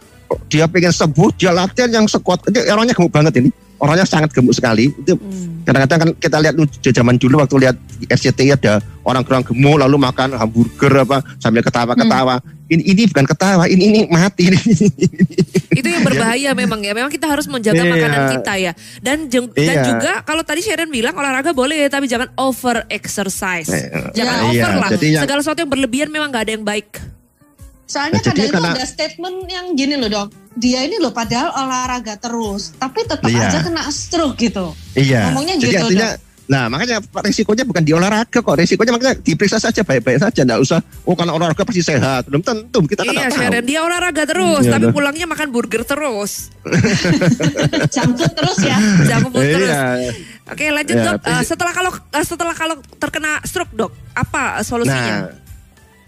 dia 0.49 0.65
pengen 0.65 0.93
sembuh, 0.93 1.29
dia 1.37 1.53
latihan 1.53 1.89
yang 1.89 2.05
sekuat. 2.09 2.49
Ini 2.49 2.69
orangnya 2.73 2.93
gemuk 2.97 3.13
banget 3.13 3.33
ini. 3.41 3.49
Orangnya 3.77 4.05
sangat 4.05 4.29
gemuk 4.31 4.51
sekali. 4.51 4.89
Itu 4.89 5.15
Hmm. 5.15 5.63
kadang-kadang 5.63 5.99
kan 5.99 6.09
kita 6.17 6.37
lihat 6.39 6.55
zaman 6.83 7.15
dulu 7.15 7.39
waktu 7.39 7.55
lihat 7.63 7.75
di 7.97 8.05
RCTI 8.05 8.53
ada 8.53 8.73
orang-orang 9.01 9.43
gemuk 9.43 9.79
lalu 9.79 9.95
makan 9.97 10.35
hamburger 10.35 11.03
apa 11.03 11.21
sambil 11.37 11.61
ketawa-ketawa. 11.61 12.39
Ini 12.63 12.79
ini 12.81 13.01
bukan 13.05 13.25
ketawa, 13.27 13.63
ini 13.67 13.83
ini 13.91 13.99
mati. 14.07 14.49
Itu 15.79 15.87
yang 15.89 16.01
berbahaya 16.01 16.53
memang 16.53 16.79
ya. 16.81 16.93
Memang 16.93 17.09
kita 17.09 17.25
harus 17.27 17.45
menjaga 17.45 17.81
Iya. 17.81 17.91
makanan 17.91 18.21
kita 18.33 18.53
ya. 18.57 18.71
Dan 18.97 19.27
jeng- 19.27 19.51
dan 19.51 19.77
Iya. 19.77 19.85
juga 19.85 20.11
kalau 20.21 20.41
tadi 20.41 20.61
Sharon 20.61 20.89
bilang 20.89 21.13
olahraga 21.13 21.51
boleh 21.51 21.85
tapi 21.87 22.05
jangan 22.05 22.29
over 22.37 22.85
exercise. 22.89 23.69
Iya. 23.69 24.09
Jangan 24.15 24.35
Iya, 24.49 24.63
over 24.63 24.71
lah. 24.79 24.89
jadi 24.95 25.07
yang- 25.11 25.23
Segala 25.27 25.39
sesuatu 25.41 25.59
yang 25.61 25.71
berlebihan 25.71 26.09
memang 26.09 26.29
nggak 26.29 26.43
ada 26.45 26.53
yang 26.53 26.65
baik. 26.65 26.89
Soalnya 27.83 28.15
Nah, 28.15 28.25
kadang 28.25 28.45
itu 28.45 28.53
karena- 28.53 28.73
ada 28.73 28.85
statement 28.85 29.37
yang 29.45 29.65
gini 29.73 29.95
loh 29.95 30.07
dok. 30.07 30.27
Dia 30.53 30.79
ini 30.81 30.97
loh 30.97 31.09
padahal 31.09 31.49
olahraga 31.51 32.15
terus, 32.15 32.71
tapi 32.73 33.03
tetap 33.03 33.25
Iya. 33.25 33.49
aja 33.49 33.59
kena 33.59 33.83
stroke 33.87 34.37
gitu. 34.37 34.71
Iya. 34.93 35.27
Ngomongnya 35.27 35.55
Jadi 35.57 35.67
gitu, 35.69 35.85
artinya 35.85 36.11
Nah 36.43 36.67
makanya 36.67 36.99
risikonya 37.23 37.63
bukan 37.63 37.79
di 37.81 37.95
olahraga 37.95 38.27
kok 38.35 38.51
Risikonya 38.51 38.91
makanya 38.91 39.15
diperiksa 39.15 39.63
saja 39.63 39.79
baik-baik 39.79 40.19
saja 40.19 40.43
Nggak 40.43 40.59
usah 40.59 40.83
Oh 41.01 41.15
karena 41.15 41.31
olahraga 41.31 41.63
pasti 41.63 41.79
sehat 41.79 42.27
Belum 42.27 42.43
tentu 42.43 42.83
kita 42.83 42.99
kan 43.01 43.09
Iya 43.09 43.19
nggak 43.21 43.31
tahu. 43.31 43.43
Sharon, 43.47 43.63
dia 43.63 43.79
olahraga 43.79 44.23
terus 44.27 44.61
Iya, 44.61 44.71
tapi 44.75 44.85
dah. 44.85 44.91
pulangnya 44.91 45.23
makan 45.25 45.47
burger 45.49 45.87
terus. 45.87 46.51
Junk 47.89 48.11
food 48.13 48.33
terus 48.33 48.57
ya. 48.59 48.77
Jangan 49.07 49.29
food 49.29 49.45
terus. 49.45 49.69
Iya 49.69 49.83
Oke 50.45 50.65
lanjut 50.67 50.95
Iya, 50.95 51.05
dok. 51.07 51.19
Eh, 51.23 51.41
setelah 51.47 51.71
kalau 51.71 51.91
eh, 51.95 52.25
setelah 52.27 52.53
kalau 52.53 52.75
terkena 52.93 53.39
stroke 53.41 53.71
dok, 53.71 53.91
apa 54.11 54.59
solusinya? 54.61 55.15
Nah 55.23 55.42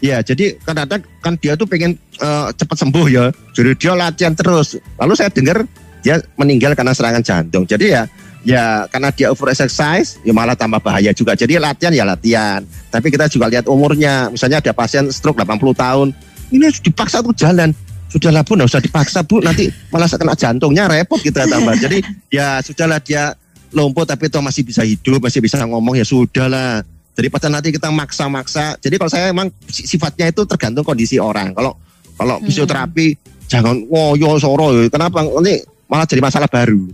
Ya 0.04 0.20
jadi 0.20 0.60
kadang-kadang 0.60 1.02
kan 1.24 1.34
dia 1.40 1.56
tuh 1.56 1.64
pengen 1.64 1.96
eh, 2.20 2.48
cepat 2.52 2.76
sembuh 2.76 3.06
ya. 3.08 3.32
Jadi 3.56 3.70
dia 3.80 3.92
latihan 3.96 4.36
terus. 4.36 4.76
Lalu 5.00 5.12
saya 5.16 5.32
dengar 5.32 5.64
dia 6.04 6.20
meninggal 6.36 6.76
karena 6.76 6.92
serangan 6.92 7.24
jantung. 7.24 7.64
Jadi 7.64 7.96
ya 7.96 8.04
ya 8.46 8.86
karena 8.92 9.10
dia 9.10 9.32
over 9.32 9.50
exercise 9.50 10.20
ya 10.22 10.36
malah 10.36 10.54
tambah 10.54 10.78
bahaya 10.84 11.10
juga. 11.16 11.32
Jadi 11.32 11.56
latihan 11.56 11.92
ya 11.96 12.04
latihan. 12.04 12.60
Tapi 12.92 13.08
kita 13.08 13.26
juga 13.32 13.48
lihat 13.48 13.66
umurnya. 13.66 14.28
Misalnya 14.28 14.60
ada 14.60 14.72
pasien 14.76 15.08
stroke 15.08 15.40
80 15.40 15.72
tahun. 15.72 16.08
Ini 16.52 16.66
dipaksa 16.84 17.24
tuh 17.24 17.34
jalan. 17.34 17.72
Sudahlah 18.06 18.46
bu 18.46 18.54
nggak 18.54 18.70
usah 18.70 18.84
dipaksa 18.84 19.24
bu. 19.26 19.42
Nanti 19.42 19.66
malah 19.90 20.06
kena 20.06 20.36
jantungnya 20.38 20.86
repot 20.86 21.18
kita 21.18 21.48
tambah. 21.48 21.74
Jadi 21.74 22.04
ya 22.30 22.60
sudahlah 22.62 23.02
dia 23.02 23.34
lumpuh 23.74 24.06
tapi 24.06 24.30
toh 24.30 24.40
masih 24.40 24.62
bisa 24.62 24.86
hidup 24.86 25.18
masih 25.20 25.42
bisa 25.42 25.58
ngomong 25.66 25.98
ya 25.98 26.06
sudahlah 26.06 26.86
daripada 27.16 27.48
nanti 27.48 27.72
kita 27.72 27.88
maksa-maksa 27.88 28.76
jadi 28.76 28.94
kalau 28.94 29.08
saya 29.08 29.32
emang 29.32 29.48
si- 29.66 29.88
sifatnya 29.88 30.28
itu 30.28 30.44
tergantung 30.44 30.84
kondisi 30.84 31.16
orang 31.16 31.56
kalau 31.56 31.72
kalau 32.14 32.36
Hmm. 32.36 32.44
fisioterapi 32.44 33.16
jangan 33.48 33.88
ngoyo 33.88 34.36
soro 34.36 34.84
kenapa 34.86 35.24
ini 35.40 35.58
malah 35.88 36.04
jadi 36.04 36.20
masalah 36.20 36.46
baru 36.46 36.84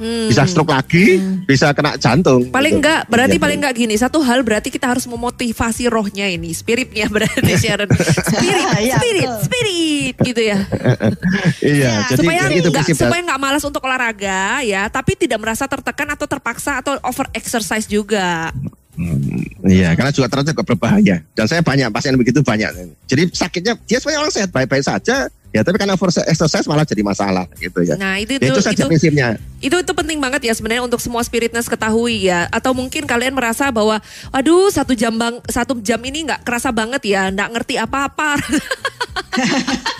Hmm. 0.00 0.32
bisa 0.32 0.48
stroke 0.48 0.72
lagi, 0.72 1.20
bisa 1.44 1.76
kena 1.76 1.92
jantung. 2.00 2.48
Paling 2.48 2.72
Gitu. 2.72 2.80
enggak, 2.80 3.04
berarti 3.04 3.36
Iya. 3.36 3.44
paling 3.44 3.58
enggak 3.60 3.74
gini. 3.76 3.94
Satu 4.00 4.24
hal 4.24 4.40
berarti 4.40 4.72
kita 4.72 4.88
harus 4.88 5.04
memotivasi 5.04 5.92
rohnya 5.92 6.24
ini, 6.24 6.56
spiritnya 6.56 7.04
berarti 7.12 7.52
Sharon. 7.60 7.84
Spirit, 7.92 8.64
Iya, 8.80 8.96
spirit, 8.96 9.28
spirit 9.44 10.14
gitu 10.24 10.40
ya. 10.40 10.56
Iya, 11.60 12.08
jadi 12.08 12.16
supaya 12.16 12.40
itu 12.48 12.68
enggak 12.72 12.96
supaya 12.96 13.20
enggak 13.20 13.40
malas 13.44 13.60
untuk 13.60 13.84
olahraga 13.84 14.64
ya, 14.64 14.88
tapi 14.88 15.20
tidak 15.20 15.36
merasa 15.36 15.68
tertekan 15.68 16.08
atau 16.08 16.24
terpaksa 16.24 16.80
atau 16.80 16.96
over 17.04 17.28
exercise 17.36 17.84
juga. 17.84 18.56
Iya, 19.64 19.96
karena 19.96 20.10
juga 20.12 20.26
ternyata 20.28 20.52
juga 20.52 20.64
berbahaya. 20.64 21.16
Dan 21.32 21.44
saya 21.48 21.60
banyak 21.64 21.88
pasien 21.92 22.16
begitu 22.16 22.44
banyak. 22.44 22.70
Jadi 23.08 23.32
sakitnya 23.32 23.74
dia 23.88 23.98
sebenarnya 23.98 24.20
orang 24.26 24.34
sehat 24.34 24.50
baik-baik 24.52 24.84
saja, 24.84 25.28
ya 25.50 25.60
tapi 25.64 25.76
karena 25.80 25.96
over 25.96 26.10
exercise 26.12 26.66
malah 26.68 26.86
jadi 26.86 27.02
masalah 27.02 27.44
gitu 27.58 27.80
ya. 27.82 27.96
Nah, 27.96 28.20
itu 28.20 28.36
Ya, 28.38 28.48
itu 28.48 28.56
itu 28.56 28.60
saja 28.62 28.82
itu, 28.84 28.90
prinsipnya. 28.90 29.28
Itu 29.60 29.76
itu 29.76 29.92
penting 29.92 30.16
banget 30.16 30.40
ya 30.48 30.52
sebenarnya 30.56 30.82
untuk 30.84 30.98
semua 31.04 31.20
spiritness 31.20 31.68
ketahui 31.68 32.32
ya. 32.32 32.48
Atau 32.48 32.72
mungkin 32.72 33.04
kalian 33.04 33.36
merasa 33.36 33.68
bahwa 33.68 34.00
waduh 34.32 34.72
satu 34.72 34.96
jam 34.96 35.12
bang 35.14 35.36
satu 35.46 35.76
jam 35.84 36.00
ini 36.00 36.24
nggak 36.24 36.48
kerasa 36.48 36.72
banget 36.72 37.04
ya, 37.04 37.28
nggak 37.28 37.48
ngerti 37.52 37.74
apa-apa. 37.76 38.40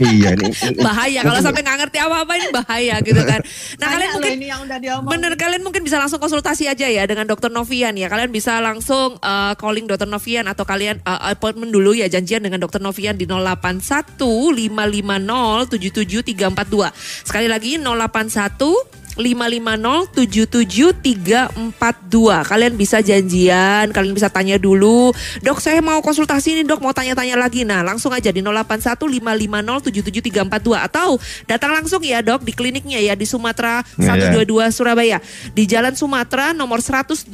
iya 0.01 0.33
nih. 0.35 0.53
bahaya 0.81 1.21
kalau 1.23 1.41
sampai 1.45 1.61
nggak 1.61 1.79
ngerti 1.87 1.99
apa-apa 2.01 2.33
ini 2.41 2.49
bahaya 2.51 2.97
gitu 3.05 3.21
kan. 3.21 3.41
Nah, 3.79 3.87
Banyak 3.87 3.93
kalian 3.93 4.11
mungkin 4.17 4.33
ini 4.41 4.47
yang 4.49 4.61
udah 4.65 4.79
diomong. 4.81 5.11
Bener 5.13 5.33
kalian 5.37 5.63
mungkin 5.63 5.83
bisa 5.85 5.97
langsung 6.01 6.21
konsultasi 6.21 6.65
aja 6.67 6.89
ya 6.89 7.05
dengan 7.05 7.29
dokter 7.29 7.53
Novian 7.53 7.95
ya. 7.95 8.09
Kalian 8.09 8.33
bisa 8.33 8.59
langsung 8.65 9.21
uh, 9.21 9.53
calling 9.61 9.85
dokter 9.85 10.09
Novian 10.09 10.49
atau 10.49 10.65
kalian 10.65 11.05
uh, 11.05 11.31
appointment 11.37 11.69
dulu 11.69 11.93
ya 11.93 12.09
janjian 12.09 12.41
dengan 12.41 12.65
dokter 12.65 12.81
Novian 12.81 13.15
di 13.21 13.29
081 13.29 14.17
550 14.17 15.69
77342. 15.77 17.29
Sekali 17.29 17.47
lagi 17.47 17.77
081 17.77 18.99
550 19.19 20.15
77342 20.15 22.47
Kalian 22.47 22.75
bisa 22.79 23.03
janjian 23.03 23.91
Kalian 23.91 24.15
bisa 24.15 24.31
tanya 24.31 24.55
dulu. 24.61 25.11
Dok 25.43 25.59
saya 25.59 25.83
mau 25.83 25.99
konsultasi 26.05 26.61
ini 26.61 26.63
dok 26.63 26.79
Mau 26.85 26.95
tanya-tanya 26.95 27.35
lagi. 27.35 27.67
Nah 27.67 27.83
langsung 27.83 28.15
aja 28.15 28.31
di 28.31 28.39
081 28.45 29.01
550 29.01 29.91
77342 30.39 30.87
Atau 30.87 31.19
datang 31.49 31.73
langsung 31.75 32.05
ya 32.05 32.21
dok 32.23 32.45
Di 32.47 32.53
kliniknya 32.55 33.03
ya 33.03 33.19
Di 33.19 33.27
Sumatera 33.27 33.83
Ya, 33.97 34.19
ya. 34.19 34.43
122 34.43 34.75
Surabaya. 34.75 35.19
Di 35.55 35.65
Jalan 35.65 35.97
Sumatera 35.97 36.53
nomor 36.53 36.85
122 36.85 37.31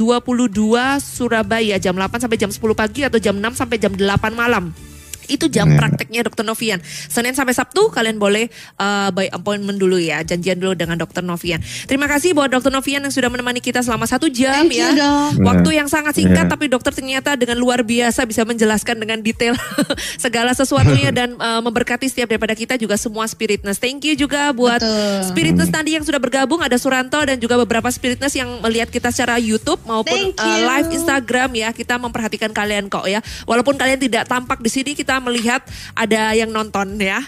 Surabaya 1.01 1.77
Jam 1.81 1.97
8 1.97 2.23
sampai 2.23 2.39
jam 2.39 2.51
10 2.53 2.61
pagi 2.77 3.03
Atau 3.05 3.19
jam 3.21 3.37
6 3.37 3.59
sampai 3.59 3.77
jam 3.81 3.93
8 3.93 4.33
malam 4.37 4.86
itu 5.29 5.47
jam 5.47 5.67
Ya. 5.67 5.77
prakteknya 5.77 6.23
dokter 6.23 6.43
Novian. 6.43 6.79
Senin 6.85 7.35
sampai 7.35 7.51
Sabtu 7.51 7.91
kalian 7.91 8.17
boleh 8.17 8.47
uh, 8.77 9.11
by 9.11 9.27
appointment 9.29 9.77
dulu 9.77 9.99
ya, 9.99 10.23
janjian 10.23 10.57
dulu 10.57 10.73
dengan 10.73 10.95
dokter 10.95 11.21
Novian. 11.21 11.59
Terima 11.85 12.07
kasih 12.07 12.33
buat 12.33 12.47
dokter 12.47 12.71
Novian 12.71 13.03
yang 13.03 13.11
sudah 13.11 13.27
menemani 13.27 13.59
kita 13.59 13.83
selama 13.83 14.07
satu 14.07 14.27
jam 14.27 14.55
Thank 14.63 14.79
ya. 14.79 14.95
you 14.95 15.03
dok. 15.03 15.31
Waktu 15.43 15.71
yang 15.75 15.89
sangat 15.89 16.15
singkat 16.15 16.47
Ya. 16.47 16.49
tapi 16.49 16.69
dokter 16.69 16.93
ternyata 16.93 17.35
dengan 17.35 17.57
luar 17.57 17.81
biasa 17.81 18.23
bisa 18.25 18.45
menjelaskan 18.45 18.97
dengan 18.97 19.19
detail 19.19 19.57
segala 20.25 20.53
sesuatunya 20.53 21.11
dan 21.11 21.35
uh, 21.37 21.59
memberkati 21.61 22.07
setiap 22.07 22.29
daripada 22.29 22.53
kita 22.53 22.77
juga 22.77 22.95
semua 22.95 23.27
spiritness. 23.27 23.77
Thank 23.77 24.05
you 24.05 24.15
juga 24.15 24.53
buat 24.53 24.79
Betul. 24.79 25.33
spiritness 25.33 25.69
tadi 25.69 25.97
yang 25.97 26.05
sudah 26.05 26.19
bergabung 26.19 26.61
ada 26.61 26.77
Suranto 26.77 27.19
dan 27.19 27.37
juga 27.37 27.57
beberapa 27.57 27.89
spiritness 27.89 28.33
yang 28.33 28.61
melihat 28.61 28.89
kita 28.89 29.11
secara 29.11 29.37
YouTube 29.37 29.81
maupun 29.83 30.33
uh, 30.33 30.59
live 30.63 30.89
Instagram 30.91 31.51
ya. 31.53 31.69
Kita 31.73 31.97
memperhatikan 31.97 32.53
kalian 32.53 32.87
kok 32.87 33.05
ya. 33.05 33.19
Walaupun 33.45 33.75
kalian 33.75 33.99
tidak 33.99 34.25
tampak 34.27 34.61
di 34.61 34.71
sini 34.71 34.93
kita 34.93 35.16
melihat 35.21 35.63
ada 35.93 36.33
yang 36.37 36.51
nonton 36.51 36.97
ya. 37.01 37.21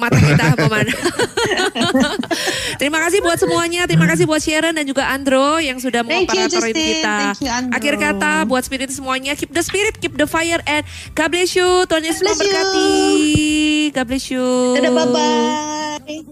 Mata 0.00 0.16
kita 0.16 0.56
memandang. 0.56 0.96
Terima 2.80 3.04
kasih 3.04 3.20
buat 3.20 3.36
semuanya. 3.36 3.84
Terima 3.84 4.08
kasih 4.08 4.24
buat 4.24 4.40
Sharon 4.40 4.72
dan 4.72 4.88
juga 4.88 5.12
Andro 5.12 5.60
yang 5.60 5.76
sudah 5.76 6.00
mengoperatorin 6.00 6.72
kita. 6.72 7.36
You. 7.36 7.74
Akhir 7.76 7.94
kata 8.00 8.48
buat 8.48 8.64
spirit 8.64 8.88
semuanya 8.88 9.36
keep 9.36 9.52
the 9.52 9.60
spirit, 9.60 10.00
keep 10.00 10.16
the 10.16 10.24
fire 10.24 10.64
and 10.64 10.88
God 11.12 11.28
bless 11.28 11.52
you. 11.52 11.84
Tuhan 11.84 12.00
Yesus 12.00 12.24
memberkati. 12.24 12.90
God 13.92 14.06
bless 14.08 14.32
you. 14.32 14.48
Dadah 14.80 14.92
bye 14.94 15.06
bye. 15.12 16.24